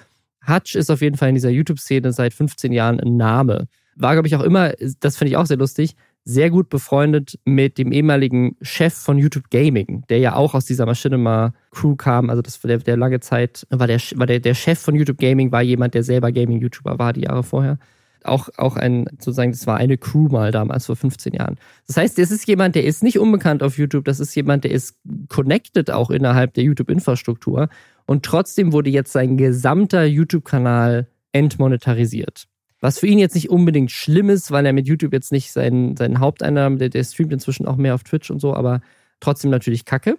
Hutch 0.46 0.74
ist 0.74 0.90
auf 0.90 1.02
jeden 1.02 1.16
Fall 1.16 1.28
in 1.28 1.34
dieser 1.34 1.50
YouTube-Szene 1.50 2.12
seit 2.12 2.34
15 2.34 2.72
Jahren 2.72 3.00
ein 3.00 3.16
Name. 3.16 3.68
War, 3.96 4.14
glaube 4.14 4.28
ich, 4.28 4.36
auch 4.36 4.42
immer, 4.42 4.72
das 5.00 5.16
finde 5.16 5.30
ich 5.30 5.36
auch 5.36 5.46
sehr 5.46 5.58
lustig, 5.58 5.94
sehr 6.24 6.50
gut 6.50 6.68
befreundet 6.68 7.38
mit 7.44 7.78
dem 7.78 7.92
ehemaligen 7.92 8.56
Chef 8.62 8.94
von 8.94 9.18
YouTube 9.18 9.50
Gaming, 9.50 10.04
der 10.08 10.18
ja 10.18 10.36
auch 10.36 10.54
aus 10.54 10.64
dieser 10.64 10.86
Machinima 10.86 11.54
Crew 11.70 11.96
kam. 11.96 12.30
Also 12.30 12.42
das 12.42 12.62
war 12.62 12.68
der, 12.68 12.78
der 12.78 12.96
lange 12.96 13.20
Zeit, 13.20 13.66
war 13.70 13.86
der, 13.86 13.98
war 14.14 14.26
der, 14.26 14.40
der 14.40 14.54
Chef 14.54 14.78
von 14.78 14.94
YouTube 14.94 15.18
Gaming, 15.18 15.50
war 15.52 15.62
jemand, 15.62 15.94
der 15.94 16.02
selber 16.02 16.30
Gaming-YouTuber 16.30 16.98
war, 16.98 17.12
die 17.12 17.22
Jahre 17.22 17.42
vorher. 17.42 17.78
Auch, 18.24 18.48
auch 18.56 18.76
ein, 18.76 19.06
sozusagen, 19.12 19.52
das 19.52 19.66
war 19.66 19.76
eine 19.76 19.96
Crew 19.98 20.28
mal 20.28 20.52
damals 20.52 20.86
vor 20.86 20.96
15 20.96 21.32
Jahren. 21.32 21.56
Das 21.86 21.96
heißt, 21.96 22.18
das 22.18 22.30
ist 22.30 22.46
jemand, 22.46 22.74
der 22.74 22.84
ist 22.84 23.02
nicht 23.02 23.18
unbekannt 23.18 23.62
auf 23.62 23.78
YouTube, 23.78 24.04
das 24.04 24.20
ist 24.20 24.34
jemand, 24.34 24.64
der 24.64 24.72
ist 24.72 24.96
connected 25.28 25.90
auch 25.90 26.10
innerhalb 26.10 26.54
der 26.54 26.64
YouTube-Infrastruktur. 26.64 27.68
Und 28.06 28.24
trotzdem 28.24 28.72
wurde 28.72 28.90
jetzt 28.90 29.12
sein 29.12 29.36
gesamter 29.36 30.04
YouTube-Kanal 30.04 31.08
entmonetarisiert. 31.32 32.46
Was 32.80 32.98
für 32.98 33.06
ihn 33.06 33.18
jetzt 33.18 33.34
nicht 33.34 33.50
unbedingt 33.50 33.90
schlimm 33.90 34.30
ist, 34.30 34.50
weil 34.50 34.64
er 34.64 34.72
mit 34.72 34.86
YouTube 34.86 35.12
jetzt 35.12 35.32
nicht 35.32 35.52
seinen, 35.52 35.96
seinen 35.96 36.18
Haupteinnahmen, 36.18 36.78
der, 36.78 36.88
der 36.88 37.04
streamt 37.04 37.32
inzwischen 37.32 37.66
auch 37.66 37.76
mehr 37.76 37.94
auf 37.94 38.04
Twitch 38.04 38.30
und 38.30 38.40
so, 38.40 38.54
aber 38.54 38.80
trotzdem 39.20 39.50
natürlich 39.50 39.84
kacke. 39.84 40.18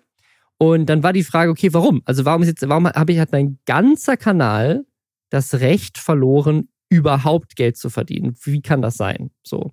Und 0.58 0.86
dann 0.86 1.02
war 1.02 1.12
die 1.12 1.24
Frage, 1.24 1.50
okay, 1.50 1.74
warum? 1.74 2.04
Also 2.06 2.24
warum 2.24 2.44
ist 2.44 2.50
jetzt, 2.50 2.70
warum 2.70 2.88
habe 2.88 3.12
ich 3.12 3.20
hat 3.20 3.32
mein 3.32 3.58
ganzer 3.66 4.16
Kanal 4.16 4.86
das 5.32 5.56
Recht 5.56 5.98
verloren, 5.98 6.68
überhaupt 6.92 7.56
Geld 7.56 7.78
zu 7.78 7.90
verdienen? 7.90 8.36
Wie 8.44 8.62
kann 8.62 8.82
das 8.82 8.98
sein? 8.98 9.32
So. 9.44 9.72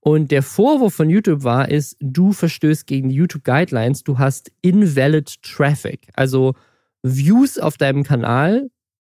Und 0.00 0.30
der 0.30 0.42
Vorwurf 0.42 0.94
von 0.94 1.10
YouTube 1.10 1.44
war, 1.44 1.68
ist, 1.68 1.96
du 2.00 2.32
verstößt 2.32 2.86
gegen 2.86 3.10
die 3.10 3.16
YouTube 3.16 3.44
Guidelines, 3.44 4.02
du 4.04 4.18
hast 4.18 4.50
invalid 4.62 5.42
Traffic. 5.42 6.08
Also 6.14 6.54
Views 7.02 7.58
auf 7.58 7.76
deinem 7.76 8.04
Kanal 8.04 8.70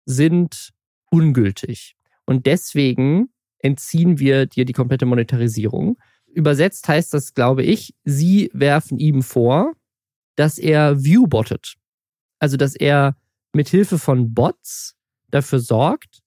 sind 0.05 0.71
ungültig. 1.11 1.97
Und 2.27 2.47
deswegen 2.47 3.31
entziehen 3.59 4.19
wir 4.19 4.47
dir 4.47 4.65
die 4.65 4.73
komplette 4.73 5.07
Monetarisierung. 5.07 5.97
Übersetzt 6.27 6.87
heißt 6.89 7.15
das, 7.15 7.35
glaube 7.35 7.63
ich, 7.63 7.95
sie 8.05 8.51
werfen 8.53 8.99
ihm 8.99 9.23
vor, 9.23 9.73
dass 10.37 10.59
er 10.59 11.03
viewbottet. 11.03 11.75
Also, 12.39 12.57
dass 12.57 12.75
er 12.75 13.17
mit 13.53 13.69
Hilfe 13.69 13.99
von 13.99 14.35
Bots 14.35 14.97
dafür 15.31 15.61
sorgt, 15.61 16.21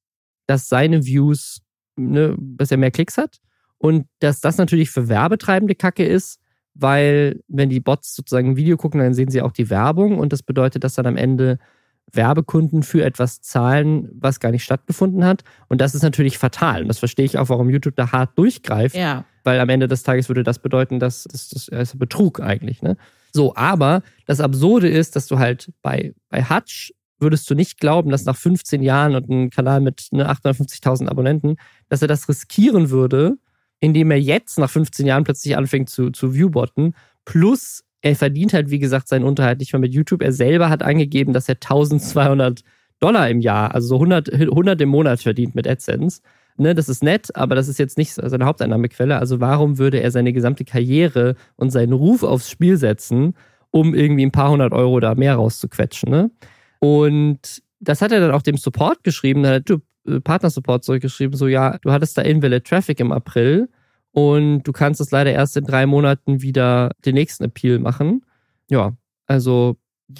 dass 0.48 0.70
seine 0.70 1.06
Views, 1.06 1.62
ne, 1.96 2.36
dass 2.38 2.72
er 2.72 2.78
mehr 2.78 2.92
Klicks 2.92 3.18
hat 3.18 3.38
und 3.78 4.06
dass 4.20 4.42
das 4.42 4.58
natürlich 4.58 4.92
für 4.92 5.10
Werbetreibende 5.10 5.76
Kacke 5.76 6.06
ist, 6.06 6.40
weil 6.74 7.42
wenn 7.48 7.70
die 7.70 7.80
Bots 7.80 8.16
sozusagen 8.16 8.52
ein 8.52 8.56
Video 8.56 8.78
gucken, 8.78 9.00
dann 9.00 9.14
sehen 9.14 9.30
sie 9.30 9.42
auch 9.42 9.52
die 9.52 9.70
Werbung 9.70 10.18
und 10.18 10.34
das 10.34 10.44
bedeutet, 10.44 10.84
dass 10.84 10.96
dann 10.96 11.06
am 11.06 11.18
Ende 11.18 11.60
Werbekunden 12.12 12.84
für 12.84 13.04
etwas 13.04 13.42
zahlen, 13.42 14.10
was 14.14 14.40
gar 14.40 14.52
nicht 14.52 14.64
stattgefunden 14.64 15.26
hat. 15.26 15.44
Und 15.70 15.82
das 15.82 15.96
ist 15.96 16.04
natürlich 16.04 16.38
fatal. 16.38 16.82
Und 16.82 16.88
das 16.88 17.00
verstehe 17.00 17.26
ich 17.26 17.38
auch, 17.38 17.50
warum 17.50 17.70
YouTube 17.70 17.96
da 17.96 18.12
hart 18.12 18.38
durchgreift. 18.38 18.96
Ja. 18.96 19.26
Weil 19.44 19.60
am 19.60 19.70
Ende 19.70 19.88
des 19.88 20.04
Tages 20.04 20.30
würde 20.30 20.44
das 20.44 20.60
bedeuten, 20.60 21.00
dass 21.00 21.24
das, 21.24 21.50
das 21.50 21.68
ist 21.68 22.00
Betrug 22.00 22.40
eigentlich. 22.40 22.82
Ne? 22.82 22.98
So, 23.32 23.56
aber 23.56 24.04
das 24.26 24.42
Absurde 24.42 24.90
ist, 24.90 25.16
dass 25.16 25.28
du 25.28 25.40
halt 25.40 25.72
bei, 25.82 26.14
bei 26.30 26.44
Hutch 26.44 26.94
würdest 27.24 27.50
du 27.50 27.56
nicht 27.56 27.80
glauben, 27.80 28.12
dass 28.12 28.26
nach 28.26 28.36
15 28.36 28.84
Jahren 28.84 29.16
und 29.16 29.30
einem 29.30 29.50
Kanal 29.50 29.82
mit 29.82 30.10
ne, 30.12 30.30
850.000 30.30 31.08
Abonnenten, 31.08 31.56
dass 31.90 32.04
er 32.04 32.08
das 32.08 32.30
riskieren 32.30 32.92
würde, 32.92 33.38
indem 33.80 34.12
er 34.12 34.20
jetzt 34.20 34.60
nach 34.60 34.70
15 34.70 35.08
Jahren 35.08 35.24
plötzlich 35.24 35.58
anfängt 35.58 35.90
zu, 35.90 36.12
zu 36.12 36.36
Viewbotten, 36.36 36.94
plus 37.26 37.84
er 38.02 38.16
verdient 38.16 38.54
halt, 38.54 38.70
wie 38.70 38.80
gesagt, 38.80 39.08
seinen 39.08 39.24
Unterhalt 39.24 39.60
nicht 39.60 39.74
mehr 39.74 39.80
mit 39.80 39.94
YouTube. 39.94 40.22
Er 40.22 40.34
selber 40.34 40.70
hat 40.70 40.84
angegeben, 40.84 41.34
dass 41.34 41.50
er 41.50 41.56
1200 41.56 42.62
Dollar 43.00 43.30
im 43.30 43.40
Jahr, 43.40 43.74
also 43.74 43.88
so 43.88 43.96
100, 43.96 44.32
100 44.34 44.80
im 44.82 44.90
Monat 44.90 45.22
verdient 45.22 45.56
mit 45.56 45.68
AdSense. 45.68 46.22
Ne, 46.56 46.76
das 46.76 46.88
ist 46.88 47.02
nett, 47.02 47.36
aber 47.36 47.56
das 47.56 47.68
ist 47.68 47.80
jetzt 47.80 47.98
nicht 47.98 48.14
seine 48.14 48.46
Haupteinnahmequelle. 48.46 49.18
Also 49.18 49.40
warum 49.40 49.80
würde 49.80 50.02
er 50.02 50.12
seine 50.12 50.34
gesamte 50.34 50.66
Karriere 50.66 51.36
und 51.56 51.72
seinen 51.72 51.94
Ruf 51.94 52.24
aufs 52.24 52.50
Spiel 52.50 52.78
setzen, 52.78 53.34
um 53.72 53.96
irgendwie 53.96 54.26
ein 54.26 54.32
paar 54.32 54.52
hundert 54.52 54.72
Euro 54.72 55.00
da 55.00 55.16
mehr 55.16 55.36
rauszuquetschen? 55.36 56.12
Ne? 56.12 56.32
Und 56.84 57.64
das 57.80 58.02
hat 58.02 58.12
er 58.12 58.20
dann 58.20 58.32
auch 58.32 58.42
dem 58.42 58.58
Support 58.58 59.06
geschrieben, 59.06 59.44
da 59.44 59.54
hat 59.54 59.70
der 59.70 59.80
äh, 60.06 60.20
Partner-Support 60.20 60.84
zurückgeschrieben, 60.84 61.38
so 61.38 61.48
ja, 61.48 61.78
du 61.78 61.94
hattest 61.94 62.18
da 62.18 62.22
invalid 62.24 62.66
Traffic 62.66 63.00
im 63.00 63.14
April 63.14 63.70
und 64.12 64.64
du 64.64 64.74
kannst 64.74 65.00
es 65.00 65.10
leider 65.12 65.32
erst 65.32 65.56
in 65.56 65.64
drei 65.64 65.86
Monaten 65.86 66.42
wieder 66.42 66.92
den 67.06 67.16
nächsten 67.16 67.46
Appeal 67.46 67.80
machen. 67.80 68.26
Ja, 68.70 68.98
also 69.28 69.78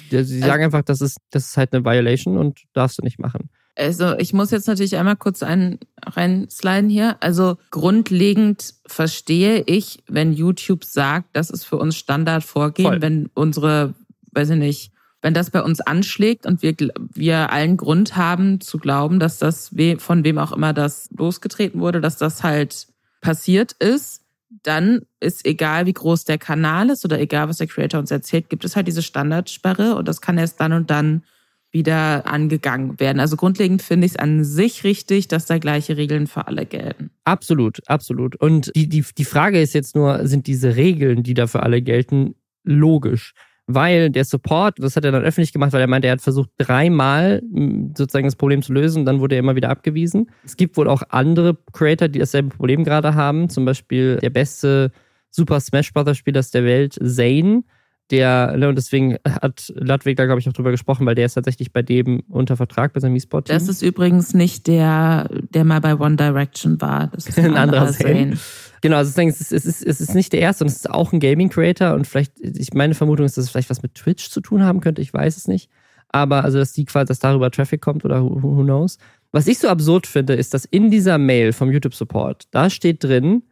sie 0.08 0.16
also 0.16 0.38
sagen 0.38 0.64
einfach, 0.64 0.80
das 0.80 1.02
ist, 1.02 1.18
das 1.30 1.48
ist 1.48 1.56
halt 1.58 1.74
eine 1.74 1.84
Violation 1.84 2.38
und 2.38 2.62
darfst 2.72 2.98
du 2.98 3.02
nicht 3.02 3.18
machen. 3.18 3.50
Also 3.76 4.16
ich 4.16 4.32
muss 4.32 4.50
jetzt 4.50 4.66
natürlich 4.66 4.96
einmal 4.96 5.16
kurz 5.16 5.42
ein, 5.42 5.80
reinsliden 6.02 6.88
hier. 6.88 7.18
Also 7.20 7.58
grundlegend 7.70 8.72
verstehe 8.86 9.64
ich, 9.66 10.02
wenn 10.08 10.32
YouTube 10.32 10.84
sagt, 10.84 11.28
das 11.34 11.50
ist 11.50 11.64
für 11.64 11.76
uns 11.76 11.96
Standardvorgehen, 11.96 12.88
Voll. 12.88 13.02
wenn 13.02 13.28
unsere, 13.34 13.92
weiß 14.32 14.50
ich 14.50 14.58
nicht, 14.58 14.93
wenn 15.24 15.32
das 15.32 15.50
bei 15.50 15.62
uns 15.62 15.80
anschlägt 15.80 16.44
und 16.44 16.60
wir, 16.60 16.74
wir 17.14 17.50
allen 17.50 17.78
Grund 17.78 18.14
haben 18.14 18.60
zu 18.60 18.76
glauben, 18.76 19.18
dass 19.18 19.38
das, 19.38 19.74
von 19.96 20.22
wem 20.22 20.36
auch 20.36 20.52
immer 20.52 20.74
das 20.74 21.08
losgetreten 21.16 21.80
wurde, 21.80 22.02
dass 22.02 22.18
das 22.18 22.42
halt 22.42 22.88
passiert 23.22 23.72
ist, 23.72 24.20
dann 24.62 25.00
ist 25.20 25.46
egal, 25.46 25.86
wie 25.86 25.94
groß 25.94 26.26
der 26.26 26.36
Kanal 26.36 26.90
ist 26.90 27.06
oder 27.06 27.18
egal, 27.18 27.48
was 27.48 27.56
der 27.56 27.68
Creator 27.68 28.00
uns 28.00 28.10
erzählt, 28.10 28.50
gibt 28.50 28.66
es 28.66 28.76
halt 28.76 28.86
diese 28.86 29.00
Standardsperre 29.00 29.96
und 29.96 30.06
das 30.06 30.20
kann 30.20 30.36
erst 30.36 30.60
dann 30.60 30.74
und 30.74 30.90
dann 30.90 31.22
wieder 31.70 32.26
angegangen 32.26 33.00
werden. 33.00 33.18
Also 33.18 33.36
grundlegend 33.36 33.80
finde 33.80 34.04
ich 34.04 34.12
es 34.12 34.18
an 34.18 34.44
sich 34.44 34.84
richtig, 34.84 35.28
dass 35.28 35.46
da 35.46 35.56
gleiche 35.56 35.96
Regeln 35.96 36.26
für 36.26 36.48
alle 36.48 36.66
gelten. 36.66 37.10
Absolut, 37.24 37.80
absolut. 37.86 38.36
Und 38.36 38.70
die, 38.76 38.90
die, 38.90 39.02
die 39.16 39.24
Frage 39.24 39.58
ist 39.58 39.72
jetzt 39.72 39.96
nur, 39.96 40.28
sind 40.28 40.46
diese 40.46 40.76
Regeln, 40.76 41.22
die 41.22 41.32
da 41.32 41.46
für 41.46 41.62
alle 41.62 41.80
gelten, 41.80 42.34
logisch? 42.62 43.32
Weil 43.66 44.10
der 44.10 44.24
Support, 44.24 44.78
das 44.78 44.96
hat 44.96 45.04
er 45.04 45.12
dann 45.12 45.22
öffentlich 45.22 45.52
gemacht, 45.52 45.72
weil 45.72 45.80
er 45.80 45.86
meinte, 45.86 46.08
er 46.08 46.12
hat 46.12 46.20
versucht 46.20 46.50
dreimal 46.58 47.40
hm, 47.40 47.94
sozusagen 47.96 48.26
das 48.26 48.36
Problem 48.36 48.62
zu 48.62 48.72
lösen, 48.72 49.04
dann 49.04 49.20
wurde 49.20 49.36
er 49.36 49.38
immer 49.38 49.56
wieder 49.56 49.70
abgewiesen. 49.70 50.30
Es 50.44 50.56
gibt 50.56 50.76
wohl 50.76 50.88
auch 50.88 51.02
andere 51.08 51.56
Creator, 51.72 52.08
die 52.08 52.18
dasselbe 52.18 52.50
Problem 52.54 52.84
gerade 52.84 53.14
haben, 53.14 53.48
zum 53.48 53.64
Beispiel 53.64 54.16
der 54.16 54.30
beste 54.30 54.92
Super 55.30 55.60
Smash 55.60 55.92
Bros. 55.92 56.16
Spieler 56.16 56.42
der 56.42 56.64
Welt, 56.64 56.98
Zane, 57.02 57.64
der, 58.10 58.56
ne, 58.56 58.68
und 58.68 58.76
deswegen 58.76 59.16
hat 59.24 59.72
Ludwig 59.74 60.16
da, 60.16 60.26
glaube 60.26 60.40
ich, 60.40 60.48
auch 60.48 60.52
drüber 60.52 60.70
gesprochen, 60.70 61.06
weil 61.06 61.14
der 61.14 61.26
ist 61.26 61.34
tatsächlich 61.34 61.72
bei 61.72 61.82
dem 61.82 62.20
unter 62.28 62.56
Vertrag 62.56 62.92
bei 62.92 63.00
seinem 63.00 63.16
E-Sport-Team. 63.16 63.54
Das 63.54 63.68
ist 63.68 63.82
übrigens 63.82 64.34
nicht 64.34 64.66
der, 64.66 65.28
der 65.50 65.64
mal 65.64 65.80
bei 65.80 65.96
One 65.96 66.16
Direction 66.16 66.80
war. 66.80 67.08
Das 67.08 67.26
ist 67.26 67.38
ein, 67.38 67.46
ein 67.46 67.56
anderer 67.56 67.90
Zane. 67.92 68.36
Genau, 68.84 68.98
also 68.98 69.18
es 69.18 69.40
ist, 69.40 69.50
es, 69.50 69.64
ist, 69.64 69.82
es 69.82 70.02
ist 70.02 70.14
nicht 70.14 70.34
der 70.34 70.40
erste 70.40 70.62
und 70.62 70.68
es 70.68 70.76
ist 70.76 70.90
auch 70.90 71.14
ein 71.14 71.18
Gaming-Creator 71.18 71.94
und 71.94 72.06
vielleicht, 72.06 72.38
ich 72.38 72.74
meine 72.74 72.92
Vermutung 72.92 73.24
ist, 73.24 73.38
dass 73.38 73.46
es 73.46 73.50
vielleicht 73.50 73.70
was 73.70 73.82
mit 73.82 73.94
Twitch 73.94 74.28
zu 74.28 74.42
tun 74.42 74.62
haben 74.62 74.82
könnte, 74.82 75.00
ich 75.00 75.14
weiß 75.14 75.38
es 75.38 75.48
nicht. 75.48 75.70
Aber 76.10 76.44
also, 76.44 76.58
dass 76.58 76.74
die 76.74 76.84
quasi, 76.84 77.06
dass 77.06 77.18
darüber 77.18 77.50
Traffic 77.50 77.80
kommt 77.80 78.04
oder 78.04 78.22
who, 78.22 78.42
who 78.42 78.62
knows. 78.62 78.98
Was 79.32 79.46
ich 79.46 79.58
so 79.58 79.68
absurd 79.68 80.06
finde, 80.06 80.34
ist, 80.34 80.52
dass 80.52 80.66
in 80.66 80.90
dieser 80.90 81.16
Mail 81.16 81.54
vom 81.54 81.72
YouTube-Support, 81.72 82.48
da 82.50 82.68
steht 82.68 83.02
drin, 83.02 83.44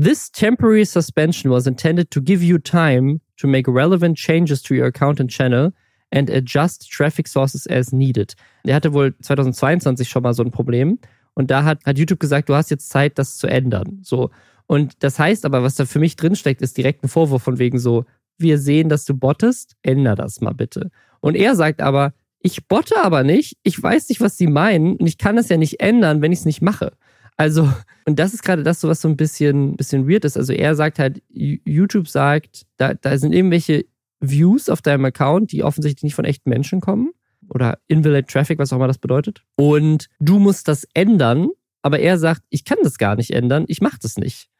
This 0.00 0.30
temporary 0.30 0.84
suspension 0.84 1.50
was 1.50 1.66
intended 1.66 2.12
to 2.12 2.22
give 2.22 2.44
you 2.44 2.58
time 2.58 3.20
to 3.38 3.48
make 3.48 3.68
relevant 3.68 4.16
changes 4.16 4.62
to 4.62 4.74
your 4.74 4.86
account 4.86 5.18
and 5.18 5.28
channel 5.28 5.72
and 6.12 6.30
adjust 6.30 6.88
traffic 6.88 7.26
sources 7.26 7.66
as 7.66 7.90
needed. 7.90 8.36
Der 8.64 8.76
hatte 8.76 8.92
wohl 8.92 9.12
2022 9.22 10.08
schon 10.08 10.22
mal 10.22 10.34
so 10.34 10.44
ein 10.44 10.52
Problem. 10.52 11.00
Und 11.34 11.50
da 11.50 11.64
hat, 11.64 11.84
hat 11.84 11.98
YouTube 11.98 12.20
gesagt, 12.20 12.48
du 12.48 12.54
hast 12.54 12.70
jetzt 12.70 12.90
Zeit, 12.90 13.18
das 13.18 13.38
zu 13.38 13.48
ändern. 13.48 13.98
So. 14.02 14.30
Und 14.68 15.02
das 15.02 15.18
heißt 15.18 15.46
aber, 15.46 15.62
was 15.62 15.76
da 15.76 15.86
für 15.86 15.98
mich 15.98 16.14
drinsteckt, 16.14 16.62
ist 16.62 16.76
direkt 16.76 17.02
ein 17.02 17.08
Vorwurf 17.08 17.42
von 17.42 17.58
wegen 17.58 17.78
so, 17.78 18.04
wir 18.36 18.58
sehen, 18.58 18.88
dass 18.88 19.04
du 19.06 19.14
bottest, 19.14 19.76
änder 19.82 20.14
das 20.14 20.40
mal 20.40 20.52
bitte. 20.52 20.90
Und 21.20 21.34
er 21.34 21.56
sagt 21.56 21.80
aber, 21.80 22.12
ich 22.40 22.68
botte 22.68 23.02
aber 23.02 23.24
nicht, 23.24 23.56
ich 23.62 23.82
weiß 23.82 24.10
nicht, 24.10 24.20
was 24.20 24.36
sie 24.36 24.46
meinen 24.46 24.96
und 24.96 25.06
ich 25.06 25.18
kann 25.18 25.36
das 25.36 25.48
ja 25.48 25.56
nicht 25.56 25.80
ändern, 25.80 26.22
wenn 26.22 26.32
ich 26.32 26.40
es 26.40 26.44
nicht 26.44 26.62
mache. 26.62 26.92
Also, 27.36 27.72
und 28.04 28.18
das 28.18 28.34
ist 28.34 28.42
gerade 28.42 28.62
das, 28.62 28.84
was 28.84 29.00
so 29.00 29.08
ein 29.08 29.16
bisschen, 29.16 29.76
bisschen 29.76 30.08
weird 30.08 30.24
ist. 30.24 30.36
Also 30.36 30.52
er 30.52 30.74
sagt 30.74 30.98
halt, 30.98 31.22
YouTube 31.28 32.08
sagt, 32.08 32.66
da, 32.76 32.94
da 32.94 33.16
sind 33.16 33.32
irgendwelche 33.32 33.86
Views 34.20 34.68
auf 34.68 34.82
deinem 34.82 35.06
Account, 35.06 35.52
die 35.52 35.64
offensichtlich 35.64 36.02
nicht 36.02 36.14
von 36.14 36.24
echten 36.24 36.50
Menschen 36.50 36.80
kommen. 36.80 37.12
Oder 37.48 37.78
invalid 37.86 38.28
Traffic, 38.28 38.58
was 38.58 38.72
auch 38.72 38.76
immer 38.76 38.88
das 38.88 38.98
bedeutet. 38.98 39.42
Und 39.56 40.08
du 40.20 40.38
musst 40.38 40.68
das 40.68 40.86
ändern, 40.92 41.48
aber 41.80 42.00
er 42.00 42.18
sagt, 42.18 42.42
ich 42.50 42.64
kann 42.64 42.78
das 42.82 42.98
gar 42.98 43.16
nicht 43.16 43.30
ändern, 43.30 43.64
ich 43.68 43.80
mache 43.80 43.98
das 44.02 44.18
nicht. 44.18 44.50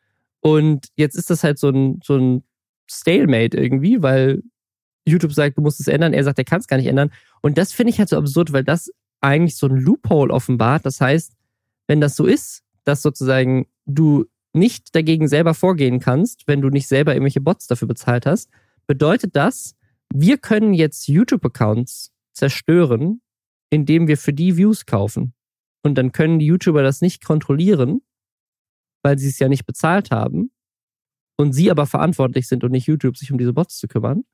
Und 0.40 0.86
jetzt 0.96 1.16
ist 1.16 1.30
das 1.30 1.44
halt 1.44 1.58
so 1.58 1.68
ein, 1.70 2.00
so 2.04 2.16
ein 2.16 2.44
Stalemate 2.90 3.56
irgendwie, 3.56 4.02
weil 4.02 4.42
YouTube 5.06 5.32
sagt, 5.32 5.56
du 5.58 5.62
musst 5.62 5.80
es 5.80 5.88
ändern, 5.88 6.12
er 6.12 6.24
sagt, 6.24 6.38
er 6.38 6.44
kann 6.44 6.60
es 6.60 6.68
gar 6.68 6.76
nicht 6.76 6.86
ändern. 6.86 7.10
Und 7.40 7.58
das 7.58 7.72
finde 7.72 7.92
ich 7.92 7.98
halt 7.98 8.08
so 8.08 8.16
absurd, 8.16 8.52
weil 8.52 8.64
das 8.64 8.90
eigentlich 9.20 9.56
so 9.56 9.66
ein 9.66 9.76
Loophole 9.76 10.32
offenbart. 10.32 10.86
Das 10.86 11.00
heißt, 11.00 11.32
wenn 11.86 12.00
das 12.00 12.16
so 12.16 12.26
ist, 12.26 12.62
dass 12.84 13.02
sozusagen 13.02 13.66
du 13.86 14.26
nicht 14.52 14.94
dagegen 14.94 15.28
selber 15.28 15.54
vorgehen 15.54 16.00
kannst, 16.00 16.46
wenn 16.46 16.60
du 16.60 16.68
nicht 16.68 16.88
selber 16.88 17.14
irgendwelche 17.14 17.40
Bots 17.40 17.66
dafür 17.66 17.88
bezahlt 17.88 18.26
hast, 18.26 18.50
bedeutet 18.86 19.36
das, 19.36 19.74
wir 20.12 20.38
können 20.38 20.72
jetzt 20.72 21.08
YouTube-Accounts 21.08 22.12
zerstören, 22.32 23.20
indem 23.70 24.08
wir 24.08 24.16
für 24.16 24.32
die 24.32 24.56
Views 24.56 24.86
kaufen. 24.86 25.34
Und 25.82 25.96
dann 25.96 26.12
können 26.12 26.38
die 26.38 26.46
YouTuber 26.46 26.82
das 26.82 27.00
nicht 27.00 27.24
kontrollieren, 27.24 28.00
weil 29.02 29.18
sie 29.18 29.28
es 29.28 29.38
ja 29.38 29.48
nicht 29.48 29.66
bezahlt 29.66 30.10
haben. 30.10 30.50
Und 31.36 31.52
sie 31.52 31.70
aber 31.70 31.86
verantwortlich 31.86 32.48
sind 32.48 32.64
und 32.64 32.72
nicht 32.72 32.86
YouTube 32.86 33.16
sich 33.16 33.30
um 33.30 33.38
diese 33.38 33.52
Bots 33.52 33.78
zu 33.78 33.86
kümmern. 33.86 34.24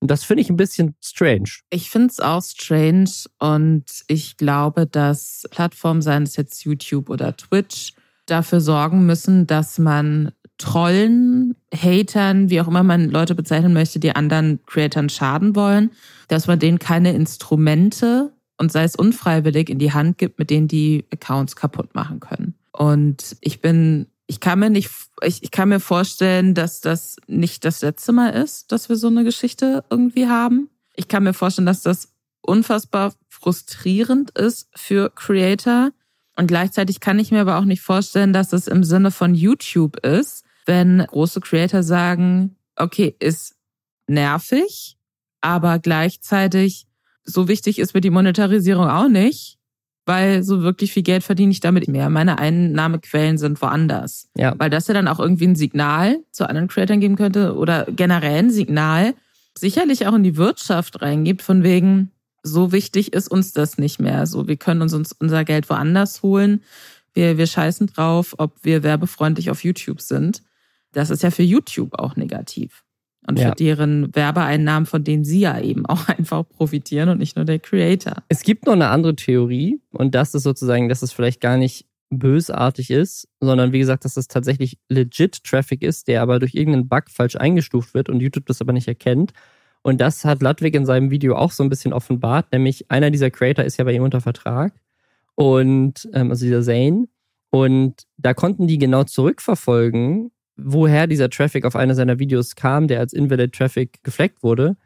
Und 0.00 0.10
das 0.10 0.24
finde 0.24 0.42
ich 0.42 0.50
ein 0.50 0.56
bisschen 0.56 0.96
strange. 1.02 1.50
Ich 1.70 1.88
finde 1.88 2.08
es 2.08 2.20
auch 2.20 2.42
strange 2.42 3.10
und 3.38 3.84
ich 4.06 4.36
glaube, 4.36 4.86
dass 4.86 5.46
Plattformen, 5.50 6.02
seien 6.02 6.24
es 6.24 6.36
jetzt 6.36 6.64
YouTube 6.64 7.08
oder 7.08 7.36
Twitch, 7.36 7.94
dafür 8.26 8.60
sorgen 8.60 9.06
müssen, 9.06 9.46
dass 9.46 9.78
man 9.78 10.32
Trollen, 10.58 11.56
Hatern, 11.74 12.50
wie 12.50 12.60
auch 12.60 12.68
immer 12.68 12.82
man 12.82 13.08
Leute 13.08 13.34
bezeichnen 13.34 13.72
möchte, 13.72 13.98
die 13.98 14.14
anderen 14.14 14.60
Creatoren 14.66 15.08
schaden 15.08 15.56
wollen, 15.56 15.90
dass 16.28 16.46
man 16.46 16.58
denen 16.58 16.78
keine 16.78 17.12
Instrumente 17.14 18.32
und 18.58 18.70
sei 18.70 18.84
es 18.84 18.96
unfreiwillig 18.96 19.68
in 19.68 19.78
die 19.78 19.92
Hand 19.92 20.18
gibt, 20.18 20.38
mit 20.38 20.50
denen 20.50 20.68
die 20.68 21.06
Accounts 21.12 21.56
kaputt 21.56 21.94
machen 21.94 22.20
können. 22.20 22.54
Und 22.76 23.36
ich 23.40 23.60
bin, 23.60 24.08
ich 24.26 24.40
kann 24.40 24.58
mir 24.58 24.70
nicht, 24.70 24.90
ich, 25.22 25.42
ich 25.42 25.50
kann 25.50 25.68
mir 25.68 25.80
vorstellen, 25.80 26.54
dass 26.54 26.80
das 26.80 27.16
nicht 27.26 27.64
das 27.64 27.82
letzte 27.82 28.12
Mal 28.12 28.30
ist, 28.30 28.72
dass 28.72 28.88
wir 28.88 28.96
so 28.96 29.06
eine 29.06 29.24
Geschichte 29.24 29.84
irgendwie 29.90 30.28
haben. 30.28 30.70
Ich 30.96 31.08
kann 31.08 31.22
mir 31.22 31.34
vorstellen, 31.34 31.66
dass 31.66 31.82
das 31.82 32.12
unfassbar 32.42 33.14
frustrierend 33.28 34.30
ist 34.36 34.68
für 34.74 35.10
Creator, 35.10 35.92
und 36.36 36.46
gleichzeitig 36.48 37.00
kann 37.00 37.18
ich 37.18 37.30
mir 37.30 37.40
aber 37.40 37.58
auch 37.58 37.64
nicht 37.64 37.82
vorstellen, 37.82 38.32
dass 38.32 38.52
es 38.52 38.66
im 38.66 38.84
Sinne 38.84 39.10
von 39.10 39.34
YouTube 39.34 40.04
ist, 40.04 40.44
wenn 40.66 40.98
große 40.98 41.40
Creator 41.40 41.82
sagen, 41.82 42.56
okay, 42.76 43.14
ist 43.18 43.54
nervig, 44.06 44.96
aber 45.40 45.78
gleichzeitig 45.78 46.86
so 47.22 47.48
wichtig 47.48 47.78
ist 47.78 47.94
mir 47.94 48.00
die 48.00 48.10
Monetarisierung 48.10 48.88
auch 48.88 49.08
nicht, 49.08 49.58
weil 50.06 50.42
so 50.42 50.62
wirklich 50.62 50.92
viel 50.92 51.02
Geld 51.02 51.24
verdiene 51.24 51.52
ich 51.52 51.60
damit 51.60 51.88
mehr. 51.88 52.10
Meine 52.10 52.38
Einnahmequellen 52.38 53.38
sind 53.38 53.60
woanders. 53.62 54.28
Ja. 54.36 54.54
Weil 54.58 54.70
das 54.70 54.86
ja 54.88 54.94
dann 54.94 55.08
auch 55.08 55.18
irgendwie 55.18 55.46
ein 55.46 55.56
Signal 55.56 56.18
zu 56.30 56.48
anderen 56.48 56.68
Creatoren 56.68 57.00
geben 57.00 57.16
könnte 57.16 57.56
oder 57.56 57.86
generell 57.90 58.38
ein 58.38 58.50
Signal 58.50 59.14
sicherlich 59.56 60.06
auch 60.06 60.14
in 60.14 60.22
die 60.22 60.36
Wirtschaft 60.36 61.00
reingibt, 61.00 61.42
von 61.42 61.62
wegen, 61.62 62.10
so 62.42 62.72
wichtig 62.72 63.12
ist 63.12 63.28
uns 63.28 63.52
das 63.52 63.78
nicht 63.78 64.00
mehr. 64.00 64.26
So, 64.26 64.46
wir 64.46 64.56
können 64.56 64.82
uns 64.82 64.92
unser 64.92 65.44
Geld 65.44 65.70
woanders 65.70 66.22
holen. 66.22 66.62
Wir, 67.14 67.38
wir 67.38 67.46
scheißen 67.46 67.86
drauf, 67.86 68.34
ob 68.38 68.52
wir 68.62 68.82
werbefreundlich 68.82 69.50
auf 69.50 69.64
YouTube 69.64 70.00
sind. 70.00 70.42
Das 70.92 71.10
ist 71.10 71.22
ja 71.22 71.30
für 71.30 71.42
YouTube 71.42 71.94
auch 71.94 72.16
negativ. 72.16 72.83
Und 73.26 73.38
ja. 73.38 73.48
für 73.48 73.54
deren 73.54 74.14
Werbeeinnahmen, 74.14 74.86
von 74.86 75.02
denen 75.02 75.24
sie 75.24 75.40
ja 75.40 75.58
eben 75.60 75.86
auch 75.86 76.08
einfach 76.08 76.44
profitieren 76.48 77.08
und 77.08 77.18
nicht 77.18 77.36
nur 77.36 77.44
der 77.44 77.58
Creator. 77.58 78.22
Es 78.28 78.42
gibt 78.42 78.66
noch 78.66 78.74
eine 78.74 78.88
andere 78.88 79.16
Theorie 79.16 79.80
und 79.92 80.14
das 80.14 80.34
ist 80.34 80.42
sozusagen, 80.42 80.88
dass 80.88 81.02
es 81.02 81.12
vielleicht 81.12 81.40
gar 81.40 81.56
nicht 81.56 81.86
bösartig 82.10 82.90
ist, 82.90 83.28
sondern 83.40 83.72
wie 83.72 83.78
gesagt, 83.80 84.04
dass 84.04 84.16
es 84.16 84.28
tatsächlich 84.28 84.78
legit 84.88 85.42
Traffic 85.42 85.82
ist, 85.82 86.06
der 86.06 86.22
aber 86.22 86.38
durch 86.38 86.54
irgendeinen 86.54 86.88
Bug 86.88 87.04
falsch 87.08 87.34
eingestuft 87.34 87.94
wird 87.94 88.08
und 88.08 88.20
YouTube 88.20 88.46
das 88.46 88.60
aber 88.60 88.72
nicht 88.72 88.86
erkennt 88.86 89.32
und 89.86 90.00
das 90.00 90.24
hat 90.24 90.40
Ludwig 90.40 90.74
in 90.74 90.86
seinem 90.86 91.10
Video 91.10 91.36
auch 91.36 91.52
so 91.52 91.62
ein 91.62 91.68
bisschen 91.68 91.92
offenbart, 91.92 92.50
nämlich 92.52 92.90
einer 92.90 93.10
dieser 93.10 93.30
Creator 93.30 93.66
ist 93.66 93.76
ja 93.76 93.84
bei 93.84 93.92
ihm 93.92 94.02
unter 94.02 94.22
Vertrag. 94.22 94.72
Und, 95.34 96.08
ähm, 96.14 96.30
also 96.30 96.46
dieser 96.46 96.62
Zane. 96.62 97.06
Und 97.50 98.06
da 98.16 98.32
konnten 98.32 98.66
die 98.66 98.78
genau 98.78 99.04
zurückverfolgen, 99.04 100.30
woher 100.56 101.06
dieser 101.06 101.30
Traffic 101.30 101.64
auf 101.64 101.76
einer 101.76 101.94
seiner 101.94 102.18
Videos 102.18 102.54
kam, 102.56 102.88
der 102.88 103.00
als 103.00 103.12
Invalid 103.12 103.52
Traffic 103.52 104.02
gefleckt 104.02 104.42
wurde. 104.42 104.76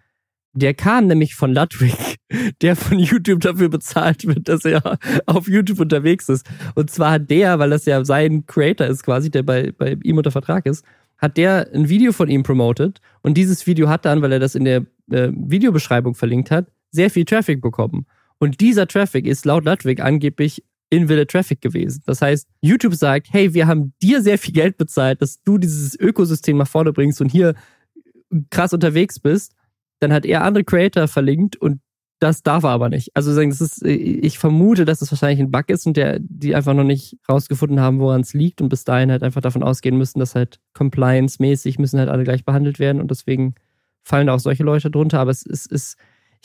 Der 0.55 0.75
kam 0.75 1.07
nämlich 1.07 1.35
von 1.35 1.53
Ludwig, 1.53 2.17
der 2.63 2.75
von 2.75 2.99
YouTube 2.99 3.41
dafür 3.41 3.69
bezahlt 3.69 4.27
wird, 4.27 4.49
dass 4.49 4.65
er 4.65 4.99
auf 5.27 5.47
YouTube 5.47 5.81
unterwegs 5.81 6.29
ist. 6.29 6.49
Und 6.75 6.91
zwar 6.91 7.19
der, 7.19 7.59
weil 7.59 7.71
das 7.71 7.85
ja 7.85 8.05
sein 8.05 8.47
Creator 8.47 8.87
ist 8.87 9.03
quasi, 9.03 9.31
der 9.31 9.43
bei, 9.43 9.73
bei 9.77 9.97
ihm 10.03 10.17
unter 10.17 10.31
Vertrag 10.31 10.67
ist, 10.67 10.85
hat 11.19 11.37
der 11.37 11.69
ein 11.75 11.89
Video 11.89 12.13
von 12.13 12.29
ihm 12.29 12.45
promotet 12.45 13.01
und 13.23 13.35
dieses 13.37 13.67
Video 13.67 13.89
hat 13.89 14.05
dann, 14.05 14.23
weil 14.23 14.33
er 14.33 14.39
das 14.39 14.55
in 14.55 14.65
der 14.65 14.87
äh, 15.11 15.31
Videobeschreibung 15.35 16.15
verlinkt 16.15 16.51
hat, 16.51 16.67
sehr 16.91 17.11
viel 17.11 17.25
Traffic 17.25 17.61
bekommen. 17.61 18.07
Und 18.39 18.61
dieser 18.61 18.87
Traffic 18.87 19.27
ist 19.27 19.45
laut 19.45 19.65
Ludwig 19.65 20.01
angeblich 20.01 20.63
invalid 20.91 21.31
Traffic 21.31 21.61
gewesen. 21.61 22.03
Das 22.07 22.23
heißt, 22.23 22.49
YouTube 22.61 22.95
sagt, 22.95 23.29
hey, 23.31 23.53
wir 23.55 23.67
haben 23.67 23.93
dir 24.03 24.23
sehr 24.23 24.39
viel 24.39 24.55
Geld 24.55 24.77
bezahlt, 24.77 25.21
dass 25.21 25.43
du 25.43 25.59
dieses 25.59 25.99
Ökosystem 25.99 26.57
nach 26.57 26.69
vorne 26.69 26.93
bringst 26.93 27.21
und 27.21 27.31
hier 27.31 27.55
krass 28.51 28.73
unterwegs 28.73 29.21
bist. 29.21 29.55
Dann 30.01 30.13
hat 30.13 30.25
er 30.25 30.45
andere 30.45 30.65
Creator 30.65 31.09
verlinkt 31.09 31.57
und 31.57 31.81
das 32.21 32.43
darf 32.43 32.65
er 32.65 32.71
aber 32.71 32.89
nicht. 32.89 33.11
Also 33.15 33.35
das 33.35 33.61
ist, 33.61 33.85
ich 33.85 34.39
vermute, 34.39 34.85
dass 34.85 35.03
es 35.03 35.13
wahrscheinlich 35.13 35.39
ein 35.39 35.53
Bug 35.53 35.69
ist 35.69 35.87
und 35.87 35.97
der, 35.97 36.19
die 36.21 36.55
einfach 36.55 36.75
noch 36.75 36.85
nicht 36.85 37.17
rausgefunden 37.29 37.81
haben, 37.81 38.01
woran 38.01 38.23
es 38.23 38.35
liegt 38.35 38.61
und 38.61 38.69
bis 38.69 38.85
dahin 38.85 39.11
halt 39.11 39.23
einfach 39.23 39.41
davon 39.41 39.63
ausgehen 39.63 39.97
müssen, 39.97 40.19
dass 40.19 40.35
halt 40.35 40.59
compliance-mäßig 40.75 41.79
müssen 41.79 42.01
halt 42.01 42.09
alle 42.09 42.25
gleich 42.25 42.45
behandelt 42.45 42.81
werden 42.81 43.01
und 43.01 43.11
deswegen 43.11 43.55
fallen 44.03 44.29
auch 44.29 44.41
solche 44.41 44.65
Leute 44.65 44.91
drunter. 44.91 45.21
Aber 45.21 45.31
es 45.31 45.43
ist, 45.43 45.71
ist, 45.71 45.97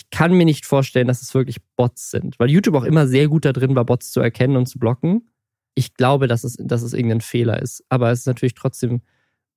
ich 0.04 0.18
kann 0.18 0.34
mir 0.34 0.46
nicht 0.46 0.66
vorstellen, 0.66 1.08
dass 1.08 1.22
es 1.22 1.34
wirklich 1.34 1.58
Bots 1.76 2.12
sind, 2.12 2.40
weil 2.40 2.50
YouTube 2.50 2.76
auch 2.76 2.84
immer 2.84 3.08
sehr 3.08 3.28
gut 3.28 3.46
da 3.46 3.54
drin 3.54 3.76
war, 3.76 3.86
Bots 3.86 4.12
zu 4.12 4.20
erkennen 4.20 4.58
und 4.58 4.68
zu 4.68 4.80
blocken. 4.80 5.30
Ich 5.76 5.96
glaube, 5.96 6.28
dass 6.28 6.44
es, 6.44 6.58
dass 6.60 6.84
es 6.84 6.94
irgendein 6.94 7.22
Fehler 7.22 7.62
ist. 7.62 7.84
Aber 7.90 8.12
es 8.12 8.20
ist 8.20 8.28
natürlich 8.28 8.54
trotzdem 8.54 9.02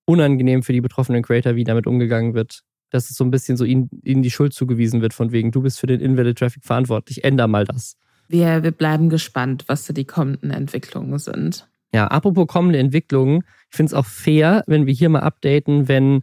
unangenehm 0.06 0.62
für 0.62 0.72
die 0.72 0.80
betroffenen 0.80 1.22
Creator, 1.22 1.56
wie 1.56 1.64
damit 1.64 1.86
umgegangen 1.86 2.34
wird 2.34 2.62
dass 2.90 3.10
es 3.10 3.16
so 3.16 3.24
ein 3.24 3.30
bisschen 3.30 3.56
so 3.56 3.64
ihnen, 3.64 3.90
ihnen 4.02 4.22
die 4.22 4.30
Schuld 4.30 4.52
zugewiesen 4.52 5.00
wird, 5.02 5.14
von 5.14 5.32
wegen, 5.32 5.50
du 5.50 5.62
bist 5.62 5.80
für 5.80 5.86
den 5.86 6.00
Invalid 6.00 6.38
Traffic 6.38 6.64
verantwortlich, 6.64 7.24
änder 7.24 7.48
mal 7.48 7.64
das. 7.64 7.96
Wir, 8.28 8.62
wir 8.62 8.72
bleiben 8.72 9.08
gespannt, 9.08 9.64
was 9.66 9.86
da 9.86 9.92
die 9.92 10.04
kommenden 10.04 10.50
Entwicklungen 10.50 11.18
sind. 11.18 11.68
Ja, 11.92 12.08
apropos 12.08 12.46
kommende 12.46 12.78
Entwicklungen, 12.78 13.42
ich 13.70 13.76
finde 13.76 13.90
es 13.90 13.94
auch 13.94 14.06
fair, 14.06 14.64
wenn 14.66 14.86
wir 14.86 14.92
hier 14.92 15.08
mal 15.08 15.20
updaten, 15.20 15.88
wenn 15.88 16.22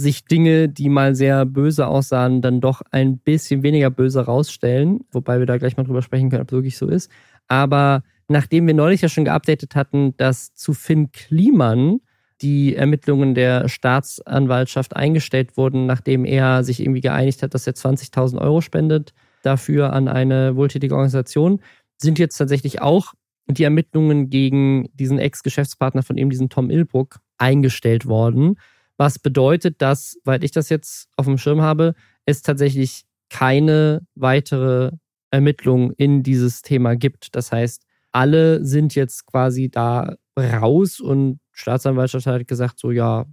sich 0.00 0.24
Dinge, 0.24 0.68
die 0.68 0.88
mal 0.88 1.14
sehr 1.14 1.44
böse 1.44 1.88
aussahen, 1.88 2.40
dann 2.40 2.60
doch 2.60 2.82
ein 2.92 3.18
bisschen 3.18 3.62
weniger 3.62 3.90
böse 3.90 4.24
rausstellen, 4.24 5.00
wobei 5.10 5.40
wir 5.40 5.46
da 5.46 5.58
gleich 5.58 5.76
mal 5.76 5.82
drüber 5.82 6.02
sprechen 6.02 6.30
können, 6.30 6.42
ob 6.42 6.48
es 6.48 6.52
wirklich 6.52 6.78
so 6.78 6.86
ist. 6.86 7.10
Aber 7.48 8.02
nachdem 8.28 8.66
wir 8.66 8.74
neulich 8.74 9.02
ja 9.02 9.08
schon 9.08 9.24
geupdatet 9.24 9.74
hatten, 9.74 10.16
dass 10.16 10.54
zu 10.54 10.72
Finn 10.72 11.10
Kliman 11.10 12.00
die 12.40 12.76
Ermittlungen 12.76 13.34
der 13.34 13.68
Staatsanwaltschaft 13.68 14.94
eingestellt 14.94 15.56
wurden, 15.56 15.86
nachdem 15.86 16.24
er 16.24 16.62
sich 16.62 16.80
irgendwie 16.80 17.00
geeinigt 17.00 17.42
hat, 17.42 17.54
dass 17.54 17.66
er 17.66 17.74
20.000 17.74 18.38
Euro 18.38 18.60
spendet 18.60 19.12
dafür 19.42 19.92
an 19.92 20.06
eine 20.06 20.54
wohltätige 20.54 20.94
Organisation, 20.94 21.60
sind 21.96 22.20
jetzt 22.20 22.36
tatsächlich 22.36 22.80
auch 22.80 23.14
die 23.48 23.64
Ermittlungen 23.64 24.30
gegen 24.30 24.88
diesen 24.94 25.18
Ex-Geschäftspartner 25.18 26.02
von 26.02 26.16
ihm, 26.16 26.30
diesen 26.30 26.50
Tom 26.50 26.70
Ilbruck, 26.70 27.18
eingestellt 27.38 28.06
worden. 28.06 28.56
Was 28.98 29.18
bedeutet, 29.18 29.80
dass, 29.80 30.18
weil 30.24 30.44
ich 30.44 30.50
das 30.50 30.68
jetzt 30.68 31.08
auf 31.16 31.24
dem 31.24 31.38
Schirm 31.38 31.62
habe, 31.62 31.94
es 32.26 32.42
tatsächlich 32.42 33.04
keine 33.30 34.02
weitere 34.14 34.90
Ermittlung 35.30 35.92
in 35.92 36.22
dieses 36.22 36.62
Thema 36.62 36.96
gibt. 36.96 37.34
Das 37.34 37.52
heißt, 37.52 37.84
alle 38.12 38.64
sind 38.64 38.94
jetzt 38.94 39.26
quasi 39.26 39.70
da 39.70 40.16
raus 40.38 41.00
und 41.00 41.40
Staatsanwaltschaft 41.52 42.26
hat 42.26 42.48
gesagt, 42.48 42.78
so 42.78 42.90
ja, 42.90 43.26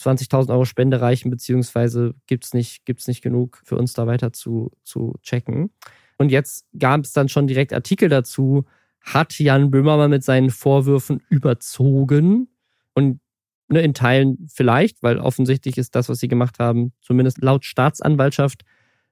20.000 0.00 0.50
Euro 0.50 0.64
Spende 0.64 1.00
reichen, 1.00 1.30
beziehungsweise 1.30 2.14
gibt 2.26 2.44
es 2.44 2.54
nicht, 2.54 2.84
gibt's 2.84 3.08
nicht 3.08 3.22
genug 3.22 3.60
für 3.64 3.76
uns 3.76 3.94
da 3.94 4.06
weiter 4.06 4.32
zu, 4.32 4.70
zu 4.84 5.14
checken. 5.22 5.70
Und 6.18 6.30
jetzt 6.30 6.66
gab 6.78 7.04
es 7.04 7.12
dann 7.12 7.28
schon 7.28 7.46
direkt 7.46 7.72
Artikel 7.72 8.08
dazu, 8.08 8.64
hat 9.00 9.38
Jan 9.38 9.70
Böhmermann 9.70 10.10
mit 10.10 10.22
seinen 10.22 10.50
Vorwürfen 10.50 11.22
überzogen 11.28 12.48
und 12.94 13.20
ne, 13.68 13.80
in 13.80 13.94
Teilen 13.94 14.48
vielleicht, 14.52 15.02
weil 15.02 15.18
offensichtlich 15.18 15.78
ist 15.78 15.94
das, 15.94 16.08
was 16.08 16.18
sie 16.18 16.28
gemacht 16.28 16.58
haben, 16.58 16.92
zumindest 17.00 17.42
laut 17.42 17.64
Staatsanwaltschaft 17.64 18.62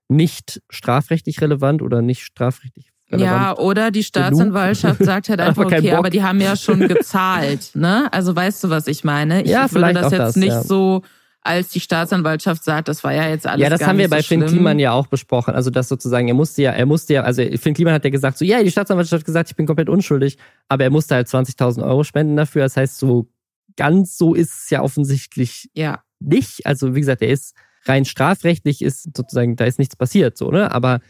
nicht 0.08 0.62
strafrechtlich 0.70 1.40
relevant 1.40 1.82
oder 1.82 2.02
nicht 2.02 2.22
strafrechtlich 2.22 2.92
ja, 3.10 3.56
oder 3.56 3.90
die 3.90 4.02
Staatsanwaltschaft 4.02 4.98
genug. 4.98 5.06
sagt 5.06 5.28
halt 5.28 5.40
einfach, 5.40 5.66
aber 5.66 5.76
okay, 5.76 5.90
Bock. 5.90 5.98
aber 5.98 6.10
die 6.10 6.22
haben 6.22 6.40
ja 6.40 6.56
schon 6.56 6.80
gezahlt, 6.88 7.70
ne? 7.74 8.12
Also 8.12 8.34
weißt 8.34 8.64
du, 8.64 8.70
was 8.70 8.86
ich 8.86 9.04
meine? 9.04 9.42
Ich 9.42 9.50
ja, 9.50 9.70
würde 9.72 9.92
das 9.92 10.10
jetzt 10.10 10.18
das, 10.18 10.36
nicht 10.36 10.48
ja. 10.48 10.62
so 10.62 11.02
als 11.42 11.68
die 11.68 11.78
Staatsanwaltschaft 11.78 12.64
sagt, 12.64 12.88
das 12.88 13.04
war 13.04 13.14
ja 13.14 13.28
jetzt 13.28 13.46
alles 13.46 13.62
Ja, 13.62 13.70
das 13.70 13.86
haben 13.86 13.98
wir 13.98 14.10
bei 14.10 14.20
so 14.20 14.26
Finn 14.26 14.44
Kliman 14.44 14.80
ja 14.80 14.90
auch 14.90 15.06
besprochen. 15.06 15.54
Also 15.54 15.70
das 15.70 15.86
sozusagen, 15.86 16.26
er 16.26 16.34
musste 16.34 16.62
ja, 16.62 16.72
er 16.72 16.86
musste 16.86 17.14
ja, 17.14 17.22
also 17.22 17.42
Finn 17.56 17.72
Kliman 17.72 17.94
hat 17.94 18.02
ja 18.02 18.10
gesagt, 18.10 18.38
so 18.38 18.44
ja, 18.44 18.60
die 18.60 18.70
Staatsanwaltschaft 18.70 19.20
hat 19.20 19.26
gesagt, 19.26 19.50
ich 19.50 19.56
bin 19.56 19.64
komplett 19.64 19.88
unschuldig, 19.88 20.38
aber 20.68 20.82
er 20.82 20.90
musste 20.90 21.14
halt 21.14 21.28
20.000 21.28 21.84
Euro 21.84 22.02
spenden 22.02 22.36
dafür. 22.36 22.64
Das 22.64 22.76
heißt, 22.76 22.98
so 22.98 23.28
ganz 23.76 24.16
so 24.16 24.34
ist 24.34 24.64
es 24.64 24.70
ja 24.70 24.82
offensichtlich 24.82 25.70
ja. 25.74 26.02
nicht. 26.20 26.66
Also 26.66 26.94
wie 26.94 27.00
gesagt, 27.00 27.22
er 27.22 27.28
ist 27.28 27.54
rein 27.84 28.04
strafrechtlich 28.04 28.82
ist 28.82 29.16
sozusagen, 29.16 29.56
da 29.56 29.64
ist 29.64 29.78
nichts 29.78 29.96
passiert, 29.96 30.36
so 30.36 30.50
ne? 30.50 30.72
Aber 30.72 31.00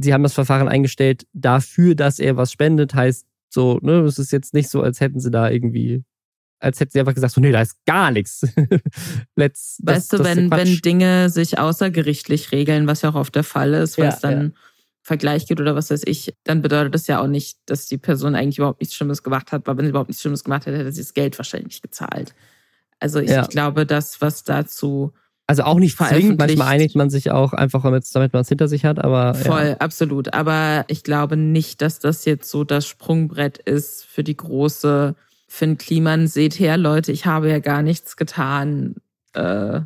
sie 0.00 0.12
haben 0.12 0.22
das 0.22 0.34
Verfahren 0.34 0.68
eingestellt 0.68 1.26
dafür, 1.32 1.94
dass 1.94 2.18
er 2.18 2.36
was 2.36 2.52
spendet, 2.52 2.94
heißt 2.94 3.26
so, 3.50 3.78
ne, 3.82 4.00
es 4.00 4.18
ist 4.18 4.32
jetzt 4.32 4.52
nicht 4.52 4.68
so, 4.68 4.82
als 4.82 5.00
hätten 5.00 5.20
sie 5.20 5.30
da 5.30 5.48
irgendwie 5.48 6.04
als 6.60 6.80
hätte 6.80 6.92
sie 6.92 7.00
einfach 7.00 7.14
gesagt, 7.14 7.34
so, 7.34 7.40
nee, 7.40 7.52
da 7.52 7.60
ist 7.60 7.76
gar 7.86 8.10
nichts. 8.10 8.46
Let's, 9.36 9.78
weißt 9.82 10.12
das, 10.12 10.18
du, 10.18 10.24
wenn, 10.24 10.50
wenn 10.50 10.78
Dinge 10.78 11.30
sich 11.30 11.58
außergerichtlich 11.58 12.52
regeln, 12.52 12.86
was 12.86 13.02
ja 13.02 13.10
auch 13.10 13.14
oft 13.14 13.34
der 13.34 13.44
Fall 13.44 13.74
ist, 13.74 13.98
weil 13.98 14.06
ja, 14.06 14.12
es 14.12 14.20
dann 14.20 14.42
ja. 14.42 14.50
Vergleich 15.08 15.46
gibt 15.46 15.60
oder 15.60 15.74
was 15.74 15.90
weiß 15.90 16.02
ich, 16.04 16.34
dann 16.44 16.62
bedeutet 16.62 16.94
das 16.94 17.06
ja 17.06 17.20
auch 17.20 17.26
nicht, 17.26 17.58
dass 17.66 17.86
die 17.86 17.98
Person 17.98 18.34
eigentlich 18.34 18.58
überhaupt 18.58 18.80
nichts 18.80 18.94
Schlimmes 18.94 19.22
gemacht 19.22 19.50
hat, 19.50 19.66
weil 19.66 19.76
wenn 19.76 19.86
sie 19.86 19.90
überhaupt 19.90 20.10
nichts 20.10 20.20
Schlimmes 20.20 20.44
gemacht 20.44 20.66
hätte, 20.66 20.78
hätte 20.78 20.92
sie 20.92 21.00
das 21.00 21.14
Geld 21.14 21.38
wahrscheinlich 21.38 21.82
gezahlt. 21.82 22.34
Also 23.00 23.18
ich, 23.18 23.30
ja. 23.30 23.46
glaube, 23.46 23.86
das, 23.86 24.20
was 24.20 24.44
dazu 24.44 25.12
also 25.46 25.62
auch 25.62 25.78
nicht 25.78 25.96
zwingend, 25.96 26.38
manchmal 26.38 26.68
einigt 26.68 26.94
man 26.94 27.08
sich 27.08 27.30
auch 27.30 27.54
einfach, 27.54 27.82
damit, 27.82 28.04
damit 28.12 28.34
man 28.34 28.42
es 28.42 28.48
hinter 28.48 28.68
sich 28.68 28.84
hat, 28.84 29.02
aber. 29.02 29.34
Voll, 29.34 29.68
ja. 29.68 29.76
absolut. 29.78 30.34
Aber 30.34 30.84
ich 30.88 31.04
glaube 31.04 31.38
nicht, 31.38 31.80
dass 31.80 32.00
das 32.00 32.26
jetzt 32.26 32.50
so 32.50 32.64
das 32.64 32.86
Sprungbrett 32.86 33.56
ist 33.56 34.04
für 34.04 34.22
die 34.22 34.36
große 34.36 35.14
Finn 35.46 35.78
Kliman, 35.78 36.28
seht 36.28 36.60
her, 36.60 36.76
Leute, 36.76 37.12
ich 37.12 37.24
habe 37.24 37.48
ja 37.48 37.60
gar 37.60 37.80
nichts 37.80 38.18
getan, 38.18 38.96
äh, 39.32 39.80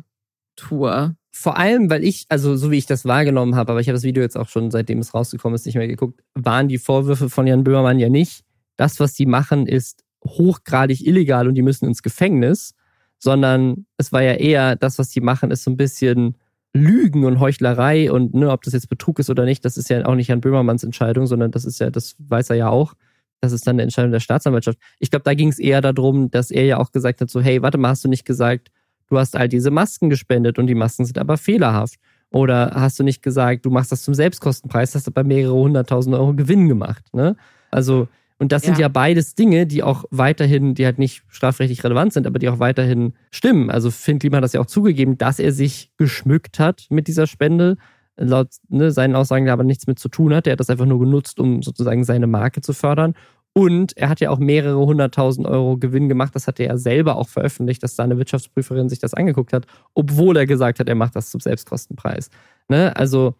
Tour. 0.57 1.15
Vor 1.35 1.57
allem, 1.57 1.89
weil 1.89 2.03
ich, 2.03 2.25
also 2.29 2.55
so 2.55 2.69
wie 2.69 2.77
ich 2.77 2.85
das 2.85 3.05
wahrgenommen 3.05 3.55
habe, 3.55 3.71
aber 3.71 3.81
ich 3.81 3.87
habe 3.87 3.95
das 3.95 4.03
Video 4.03 4.21
jetzt 4.21 4.37
auch 4.37 4.49
schon, 4.49 4.69
seitdem 4.69 4.99
es 4.99 5.15
rausgekommen 5.15 5.55
ist, 5.55 5.65
nicht 5.65 5.75
mehr 5.75 5.87
geguckt, 5.87 6.21
waren 6.35 6.67
die 6.67 6.77
Vorwürfe 6.77 7.27
von 7.27 7.47
Jan 7.47 7.63
Böhmermann 7.63 7.97
ja 7.97 8.07
nicht, 8.07 8.43
das, 8.77 8.99
was 8.99 9.13
die 9.13 9.25
machen, 9.25 9.65
ist 9.65 10.03
hochgradig 10.23 11.05
illegal 11.05 11.47
und 11.47 11.55
die 11.55 11.63
müssen 11.63 11.85
ins 11.85 12.03
Gefängnis, 12.03 12.75
sondern 13.17 13.87
es 13.97 14.11
war 14.11 14.21
ja 14.21 14.33
eher, 14.33 14.75
das, 14.75 14.99
was 14.99 15.09
die 15.09 15.21
machen, 15.21 15.49
ist 15.49 15.63
so 15.63 15.71
ein 15.71 15.77
bisschen 15.77 16.35
Lügen 16.71 17.25
und 17.25 17.39
Heuchlerei 17.39 18.11
und 18.11 18.35
ne, 18.35 18.51
ob 18.51 18.63
das 18.63 18.73
jetzt 18.73 18.87
Betrug 18.87 19.17
ist 19.17 19.31
oder 19.31 19.43
nicht, 19.43 19.65
das 19.65 19.75
ist 19.75 19.89
ja 19.89 20.05
auch 20.05 20.15
nicht 20.15 20.27
Jan 20.27 20.39
Böhmermanns 20.39 20.83
Entscheidung, 20.83 21.25
sondern 21.25 21.49
das 21.49 21.65
ist 21.65 21.79
ja, 21.79 21.89
das 21.89 22.15
weiß 22.19 22.51
er 22.51 22.57
ja 22.57 22.69
auch. 22.69 22.93
Das 23.41 23.51
ist 23.51 23.67
dann 23.67 23.75
eine 23.75 23.81
Entscheidung 23.81 24.11
der 24.11 24.21
Staatsanwaltschaft. 24.21 24.77
Ich 24.99 25.09
glaube, 25.09 25.23
da 25.23 25.33
ging 25.33 25.49
es 25.49 25.59
eher 25.59 25.81
darum, 25.81 26.31
dass 26.31 26.51
er 26.51 26.63
ja 26.63 26.77
auch 26.77 26.91
gesagt 26.91 27.21
hat, 27.21 27.29
so, 27.29 27.41
hey, 27.41 27.61
warte 27.61 27.77
mal, 27.77 27.89
hast 27.89 28.05
du 28.05 28.07
nicht 28.07 28.23
gesagt, 28.23 28.69
du 29.09 29.17
hast 29.17 29.35
all 29.35 29.49
diese 29.49 29.71
Masken 29.71 30.09
gespendet 30.09 30.59
und 30.59 30.67
die 30.67 30.75
Masken 30.75 31.05
sind 31.05 31.17
aber 31.17 31.37
fehlerhaft? 31.37 31.99
Oder 32.31 32.71
hast 32.73 32.99
du 32.99 33.03
nicht 33.03 33.21
gesagt, 33.21 33.63
du 33.65 33.69
machst 33.69 33.91
das 33.91 34.01
zum 34.01 34.15
Selbstkostenpreis, 34.15 34.95
hast 34.95 35.07
aber 35.07 35.23
mehrere 35.23 35.53
hunderttausend 35.53 36.15
Euro 36.15 36.33
Gewinn 36.33 36.67
gemacht? 36.67 37.05
Ne? 37.13 37.35
Also, 37.69 38.07
und 38.39 38.51
das 38.51 38.63
ja. 38.63 38.67
sind 38.67 38.79
ja 38.79 38.87
beides 38.87 39.35
Dinge, 39.35 39.67
die 39.67 39.83
auch 39.83 40.05
weiterhin, 40.09 40.73
die 40.73 40.85
halt 40.85 40.97
nicht 40.97 41.23
strafrechtlich 41.27 41.83
relevant 41.83 42.11
sind, 42.11 42.25
aber 42.25 42.39
die 42.39 42.49
auch 42.49 42.57
weiterhin 42.57 43.13
stimmen. 43.29 43.69
Also 43.69 43.91
Finn 43.91 44.17
Klima 44.17 44.37
hat 44.37 44.43
das 44.43 44.53
ja 44.53 44.61
auch 44.61 44.65
zugegeben, 44.65 45.17
dass 45.17 45.37
er 45.37 45.51
sich 45.51 45.91
geschmückt 45.97 46.59
hat 46.59 46.87
mit 46.89 47.07
dieser 47.07 47.27
Spende. 47.27 47.77
Laut 48.15 48.49
ne, 48.67 48.91
seinen 48.91 49.15
Aussagen, 49.15 49.45
der 49.45 49.53
aber 49.53 49.63
nichts 49.63 49.87
mit 49.87 49.97
zu 49.97 50.09
tun 50.09 50.33
hat. 50.33 50.45
Er 50.45 50.53
hat 50.53 50.59
das 50.59 50.69
einfach 50.69 50.85
nur 50.85 50.99
genutzt, 50.99 51.39
um 51.39 51.61
sozusagen 51.63 52.03
seine 52.03 52.27
Marke 52.27 52.61
zu 52.61 52.73
fördern. 52.73 53.15
Und 53.55 53.95
er 53.97 54.09
hat 54.09 54.19
ja 54.19 54.31
auch 54.31 54.39
mehrere 54.39 54.83
hunderttausend 54.83 55.47
Euro 55.47 55.77
Gewinn 55.77 56.09
gemacht. 56.09 56.33
Das 56.35 56.47
hat 56.47 56.59
er 56.59 56.67
ja 56.67 56.77
selber 56.77 57.17
auch 57.17 57.29
veröffentlicht, 57.29 57.83
dass 57.83 57.95
seine 57.95 58.17
Wirtschaftsprüferin 58.17 58.89
sich 58.89 58.99
das 58.99 59.13
angeguckt 59.13 59.53
hat, 59.53 59.67
obwohl 59.93 60.37
er 60.37 60.47
gesagt 60.47 60.79
hat, 60.79 60.89
er 60.89 60.95
macht 60.95 61.15
das 61.15 61.29
zum 61.29 61.39
Selbstkostenpreis. 61.39 62.29
Ne? 62.67 62.95
Also 62.95 63.35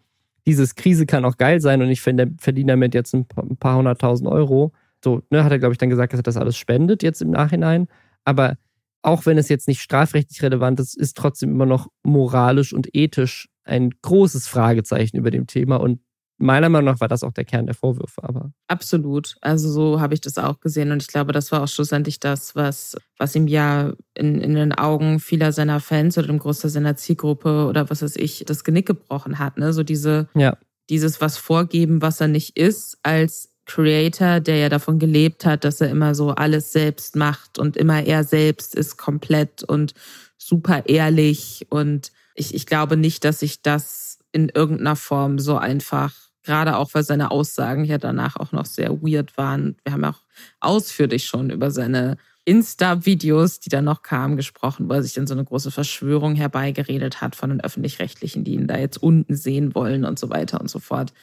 dieses 0.46 0.76
Krise 0.76 1.06
kann 1.06 1.24
auch 1.24 1.36
geil 1.36 1.60
sein 1.60 1.82
und 1.82 1.88
ich 1.88 2.06
er 2.06 2.28
verdient 2.38 2.70
damit 2.70 2.94
jetzt 2.94 3.14
ein 3.14 3.26
paar 3.26 3.76
hunderttausend 3.76 4.28
Euro. 4.28 4.72
So, 5.02 5.22
ne, 5.30 5.44
hat 5.44 5.52
er, 5.52 5.58
glaube 5.58 5.72
ich, 5.72 5.78
dann 5.78 5.90
gesagt, 5.90 6.12
dass 6.12 6.20
er 6.20 6.24
das 6.24 6.36
alles 6.36 6.56
spendet 6.56 7.02
jetzt 7.02 7.20
im 7.20 7.30
Nachhinein. 7.30 7.88
Aber 8.24 8.56
auch 9.02 9.26
wenn 9.26 9.36
es 9.36 9.48
jetzt 9.48 9.68
nicht 9.68 9.80
strafrechtlich 9.80 10.42
relevant 10.42 10.80
ist, 10.80 10.96
ist 10.96 11.16
trotzdem 11.16 11.50
immer 11.50 11.66
noch 11.66 11.88
moralisch 12.02 12.72
und 12.72 12.88
ethisch 12.94 13.48
ein 13.64 13.90
großes 14.02 14.46
Fragezeichen 14.46 15.16
über 15.16 15.30
dem 15.30 15.46
Thema. 15.46 15.76
Und 15.76 16.00
meiner 16.38 16.68
Meinung 16.68 16.92
nach 16.92 17.00
war 17.00 17.08
das 17.08 17.22
auch 17.22 17.32
der 17.32 17.44
Kern 17.44 17.66
der 17.66 17.74
Vorwürfe. 17.74 18.22
Aber 18.24 18.52
absolut. 18.68 19.36
Also 19.40 19.70
so 19.70 20.00
habe 20.00 20.14
ich 20.14 20.20
das 20.20 20.38
auch 20.38 20.60
gesehen 20.60 20.90
und 20.90 21.02
ich 21.02 21.08
glaube, 21.08 21.32
das 21.32 21.52
war 21.52 21.62
auch 21.62 21.68
schlussendlich 21.68 22.20
das, 22.20 22.56
was 22.56 22.96
was 23.18 23.34
ihm 23.34 23.46
ja 23.46 23.92
in, 24.14 24.40
in 24.40 24.54
den 24.54 24.72
Augen 24.72 25.20
vieler 25.20 25.52
seiner 25.52 25.80
Fans 25.80 26.18
oder 26.18 26.26
dem 26.26 26.38
Großteil 26.38 26.70
seiner 26.70 26.96
Zielgruppe 26.96 27.66
oder 27.66 27.88
was 27.90 28.02
weiß 28.02 28.16
ich 28.16 28.44
das 28.46 28.64
Genick 28.64 28.86
gebrochen 28.86 29.38
hat. 29.38 29.58
Ne, 29.58 29.72
so 29.72 29.82
diese 29.82 30.28
ja. 30.34 30.56
dieses 30.90 31.20
was 31.20 31.36
vorgeben, 31.36 32.02
was 32.02 32.20
er 32.20 32.28
nicht 32.28 32.56
ist, 32.56 32.98
als 33.02 33.50
Creator, 33.66 34.40
der 34.40 34.58
ja 34.58 34.68
davon 34.68 34.98
gelebt 34.98 35.46
hat, 35.46 35.64
dass 35.64 35.80
er 35.80 35.88
immer 35.88 36.14
so 36.14 36.30
alles 36.30 36.72
selbst 36.72 37.16
macht 37.16 37.58
und 37.58 37.76
immer 37.76 38.04
er 38.04 38.24
selbst 38.24 38.74
ist 38.74 38.96
komplett 38.96 39.62
und 39.62 39.94
super 40.36 40.82
ehrlich. 40.86 41.66
Und 41.70 42.12
ich, 42.34 42.54
ich 42.54 42.66
glaube 42.66 42.96
nicht, 42.96 43.24
dass 43.24 43.40
sich 43.40 43.62
das 43.62 44.18
in 44.32 44.48
irgendeiner 44.48 44.96
Form 44.96 45.38
so 45.38 45.56
einfach, 45.56 46.12
gerade 46.44 46.76
auch 46.76 46.90
weil 46.92 47.04
seine 47.04 47.30
Aussagen 47.30 47.84
ja 47.84 47.98
danach 47.98 48.36
auch 48.36 48.52
noch 48.52 48.66
sehr 48.66 48.90
weird 49.02 49.36
waren. 49.36 49.76
Wir 49.84 49.94
haben 49.94 50.04
auch 50.04 50.20
ausführlich 50.60 51.24
schon 51.24 51.50
über 51.50 51.70
seine 51.70 52.16
Insta-Videos, 52.44 53.60
die 53.60 53.70
dann 53.70 53.84
noch 53.84 54.02
kamen, 54.02 54.36
gesprochen, 54.36 54.88
wo 54.88 54.92
er 54.92 55.02
sich 55.02 55.14
dann 55.14 55.26
so 55.26 55.34
eine 55.34 55.44
große 55.44 55.70
Verschwörung 55.70 56.34
herbeigeredet 56.34 57.20
hat 57.20 57.34
von 57.36 57.50
den 57.50 57.60
Öffentlich-Rechtlichen, 57.60 58.44
die 58.44 58.54
ihn 58.54 58.66
da 58.66 58.76
jetzt 58.76 59.02
unten 59.02 59.34
sehen 59.34 59.74
wollen 59.74 60.04
und 60.04 60.18
so 60.18 60.28
weiter 60.30 60.60
und 60.60 60.68
so 60.68 60.78
fort. 60.78 61.14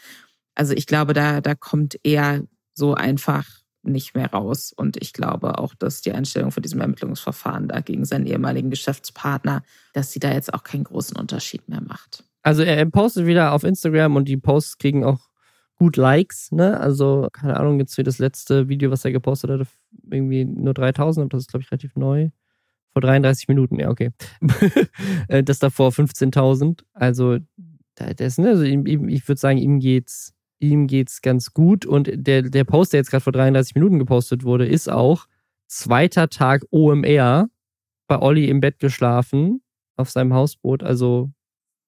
Also 0.56 0.74
ich 0.74 0.88
glaube, 0.88 1.14
da, 1.14 1.40
da 1.40 1.54
kommt 1.56 2.00
er 2.04 2.44
so 2.74 2.96
einfach 2.96 3.46
nicht 3.84 4.16
mehr 4.16 4.32
raus. 4.32 4.74
Und 4.76 4.98
ich 5.02 5.14
glaube 5.14 5.58
auch, 5.58 5.74
dass 5.76 6.02
die 6.02 6.12
Einstellung 6.12 6.52
von 6.52 6.64
diesem 6.64 6.82
Ermittlungsverfahren 6.82 7.68
da 7.68 7.82
gegen 7.82 8.06
seinen 8.06 8.26
ehemaligen 8.26 8.70
Geschäftspartner, 8.70 9.64
dass 9.94 10.12
sie 10.12 10.20
da 10.20 10.32
jetzt 10.32 10.54
auch 10.54 10.64
keinen 10.64 10.84
großen 10.84 11.18
Unterschied 11.18 11.68
mehr 11.70 11.82
macht. 11.82 12.24
Also 12.44 12.64
er 12.64 12.86
postet 12.88 13.26
wieder 13.26 13.54
auf 13.54 13.64
Instagram 13.64 14.16
und 14.16 14.28
die 14.28 14.38
Posts 14.38 14.78
kriegen 14.78 15.04
auch 15.04 15.20
gut 15.76 15.98
Likes, 15.98 16.52
ne? 16.52 16.80
Also, 16.80 17.28
keine 17.34 17.58
Ahnung, 17.58 17.80
jetzt 17.80 17.96
für 17.96 18.04
das 18.04 18.20
letzte 18.20 18.70
Video, 18.70 18.92
was 18.92 19.04
er 19.04 19.12
gepostet 19.12 19.50
hat, 19.50 19.68
irgendwie 20.12 20.46
nur 20.46 20.76
3000, 20.76 21.24
aber 21.24 21.30
das 21.30 21.44
ist, 21.44 21.50
glaube 21.50 21.64
ich, 21.64 21.72
relativ 21.72 21.96
neu. 21.96 22.30
Vor 22.94 23.02
33 23.02 23.48
Minuten, 23.48 23.80
ja, 23.80 23.90
okay. 23.90 24.12
Äh, 25.28 25.44
das 25.44 25.60
davor 25.60 25.90
15.000. 25.90 26.84
Also, 26.94 27.40
das, 27.96 28.38
ne, 28.38 28.50
also 28.50 28.64
ich 28.64 29.28
würde 29.28 29.40
sagen, 29.40 29.58
ihm 29.58 29.80
geht's 29.80 30.34
ihm 30.60 30.88
geht's 30.88 31.22
ganz 31.22 31.54
gut. 31.54 31.86
Und 31.86 32.12
der, 32.14 32.44
der 32.44 32.64
Post, 32.64 32.94
der 32.94 33.00
jetzt 33.00 33.10
gerade 33.10 33.24
vor 33.24 33.34
33 33.34 33.76
Minuten 33.76 34.00
gepostet 34.00 34.44
wurde, 34.44 34.68
ist 34.68 34.90
auch 34.90 35.26
zweiter 35.68 36.30
Tag 36.30 36.64
OMR 36.70 37.50
bei 38.08 38.20
Olli 38.20 38.50
im 38.50 38.60
Bett 38.60 38.80
geschlafen 38.80 39.62
auf 39.96 40.10
seinem 40.10 40.34
Hausboot. 40.34 40.84
Also, 40.84 41.32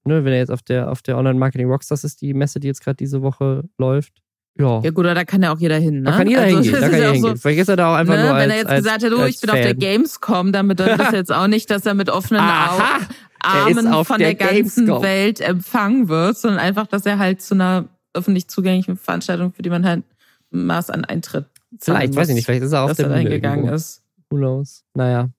ne, 0.06 0.24
wenn 0.26 0.34
er 0.34 0.39
jetzt 0.39 0.51
auf 0.51 0.62
der, 0.62 0.91
auf 0.91 1.01
der 1.01 1.18
Online-Marketing 1.18 1.68
Rockstars 1.68 2.04
ist, 2.04 2.22
die 2.22 2.34
Messe, 2.34 2.60
die 2.60 2.68
jetzt 2.68 2.84
gerade 2.84 2.97
diese 2.97 3.22
Woche 3.22 3.64
läuft. 3.78 4.14
Ja. 4.60 4.82
Ja 4.84 4.91
gut, 4.91 5.06
da 5.06 5.24
kann 5.24 5.41
ja 5.41 5.54
auch 5.54 5.60
jeder 5.60 5.78
hin, 5.78 6.01
ne? 6.01 6.12
Da 6.12 6.18
kann 6.18 6.28
jeder 6.28 6.43
also, 6.43 6.58
hingehen, 6.58 6.74
da 6.74 6.80
kann 6.82 6.93
jeder 6.93 7.12
hingehen. 7.12 7.36
So, 7.36 7.41
Vielleicht 7.41 7.62
ist 7.62 7.70
er 7.70 7.76
da 7.76 7.91
auch 7.91 7.97
einfach 7.97 8.16
ne, 8.16 8.22
nur 8.22 8.34
als, 8.34 8.43
Wenn 8.43 8.49
er 8.51 8.58
jetzt 8.58 8.70
als, 8.70 8.84
gesagt 8.84 9.04
hätte, 9.04 9.18
oh, 9.18 9.26
ich 9.26 9.41
bin 9.41 9.49
Fan. 9.49 9.60
auf 9.60 9.66
der 9.66 9.74
Gamescom, 9.74 10.51
dann 10.51 10.68
bedeutet 10.68 10.99
das 10.99 11.12
jetzt 11.14 11.32
auch 11.32 11.47
nicht, 11.47 11.72
dass 11.72 11.86
er 11.86 11.95
mit 11.95 12.10
offenen 12.10 12.41
Augen 12.41 13.08
Armen 13.39 14.06
von 14.06 14.20
der, 14.20 14.36
der 14.36 14.36
ganzen 14.36 14.88
Welt 14.88 15.41
empfangen 15.41 16.08
wird, 16.08 16.38
sondern 16.38 16.60
einfach, 16.60 16.88
dass 16.88 17.06
er 17.06 17.20
halt 17.20 17.41
zu 17.41 17.56
einer 17.56 17.86
öffentlich 18.14 18.47
zugänglichen 18.47 18.95
Veranstaltung, 18.95 19.54
für 19.54 19.64
die 19.64 19.70
man 19.70 19.86
halt 19.86 20.04
Maß 20.51 20.91
an 20.91 21.04
Eintritt 21.04 21.45
Vielleicht, 21.80 22.16
weiß 22.16 22.30
ich 22.30 22.36
nicht, 22.36 22.45
vielleicht 22.45 22.64
ist 22.64 22.74
er 22.74 22.84
auf 22.84 22.93
der 22.93 23.08
Bühne 23.08 23.30
gegangen 23.30 23.68
ist. 23.68 24.04
Who 24.30 24.38
knows? 24.38 24.84
Naja. 24.93 25.30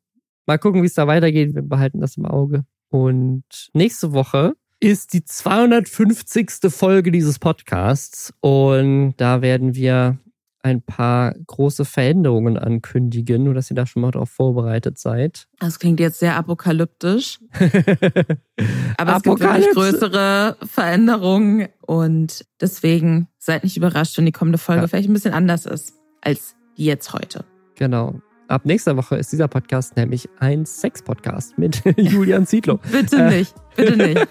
Mal 0.46 0.58
gucken, 0.58 0.82
wie 0.82 0.86
es 0.86 0.94
da 0.94 1.06
weitergeht. 1.06 1.54
Wir 1.54 1.62
behalten 1.62 2.00
das 2.00 2.16
im 2.16 2.26
Auge. 2.26 2.64
Und 2.94 3.70
nächste 3.72 4.12
Woche 4.12 4.54
ist 4.78 5.14
die 5.14 5.24
250. 5.24 6.48
Folge 6.68 7.10
dieses 7.10 7.40
Podcasts. 7.40 8.32
Und 8.40 9.14
da 9.16 9.42
werden 9.42 9.74
wir 9.74 10.20
ein 10.62 10.80
paar 10.80 11.34
große 11.48 11.84
Veränderungen 11.86 12.56
ankündigen, 12.56 13.42
nur 13.42 13.52
dass 13.52 13.68
ihr 13.68 13.74
da 13.74 13.84
schon 13.84 14.02
mal 14.02 14.12
darauf 14.12 14.30
vorbereitet 14.30 15.00
seid. 15.00 15.48
Das 15.58 15.80
klingt 15.80 15.98
jetzt 15.98 16.20
sehr 16.20 16.36
apokalyptisch. 16.36 17.40
Aber 18.96 19.16
es 19.16 19.22
gibt 19.24 19.40
wirklich 19.40 19.70
größere 19.74 20.56
Veränderungen 20.64 21.66
und 21.80 22.44
deswegen 22.60 23.26
seid 23.38 23.64
nicht 23.64 23.76
überrascht, 23.76 24.16
wenn 24.18 24.26
die 24.26 24.30
kommende 24.30 24.58
Folge 24.58 24.82
ja. 24.82 24.86
vielleicht 24.86 25.08
ein 25.08 25.14
bisschen 25.14 25.34
anders 25.34 25.66
ist 25.66 25.94
als 26.20 26.54
die 26.76 26.84
jetzt 26.84 27.12
heute. 27.12 27.44
Genau. 27.74 28.20
Ab 28.48 28.64
nächster 28.64 28.96
Woche 28.96 29.16
ist 29.16 29.32
dieser 29.32 29.48
Podcast 29.48 29.96
nämlich 29.96 30.28
ein 30.38 30.66
Sex-Podcast 30.66 31.56
mit 31.58 31.82
Julian 31.96 32.46
Zietlow. 32.46 32.78
bitte 32.90 33.22
nicht, 33.28 33.54
bitte 33.76 33.96
nicht. 33.96 34.26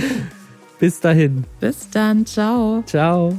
Bis 0.78 1.00
dahin. 1.00 1.44
Bis 1.60 1.88
dann, 1.90 2.26
ciao. 2.26 2.82
Ciao. 2.86 3.32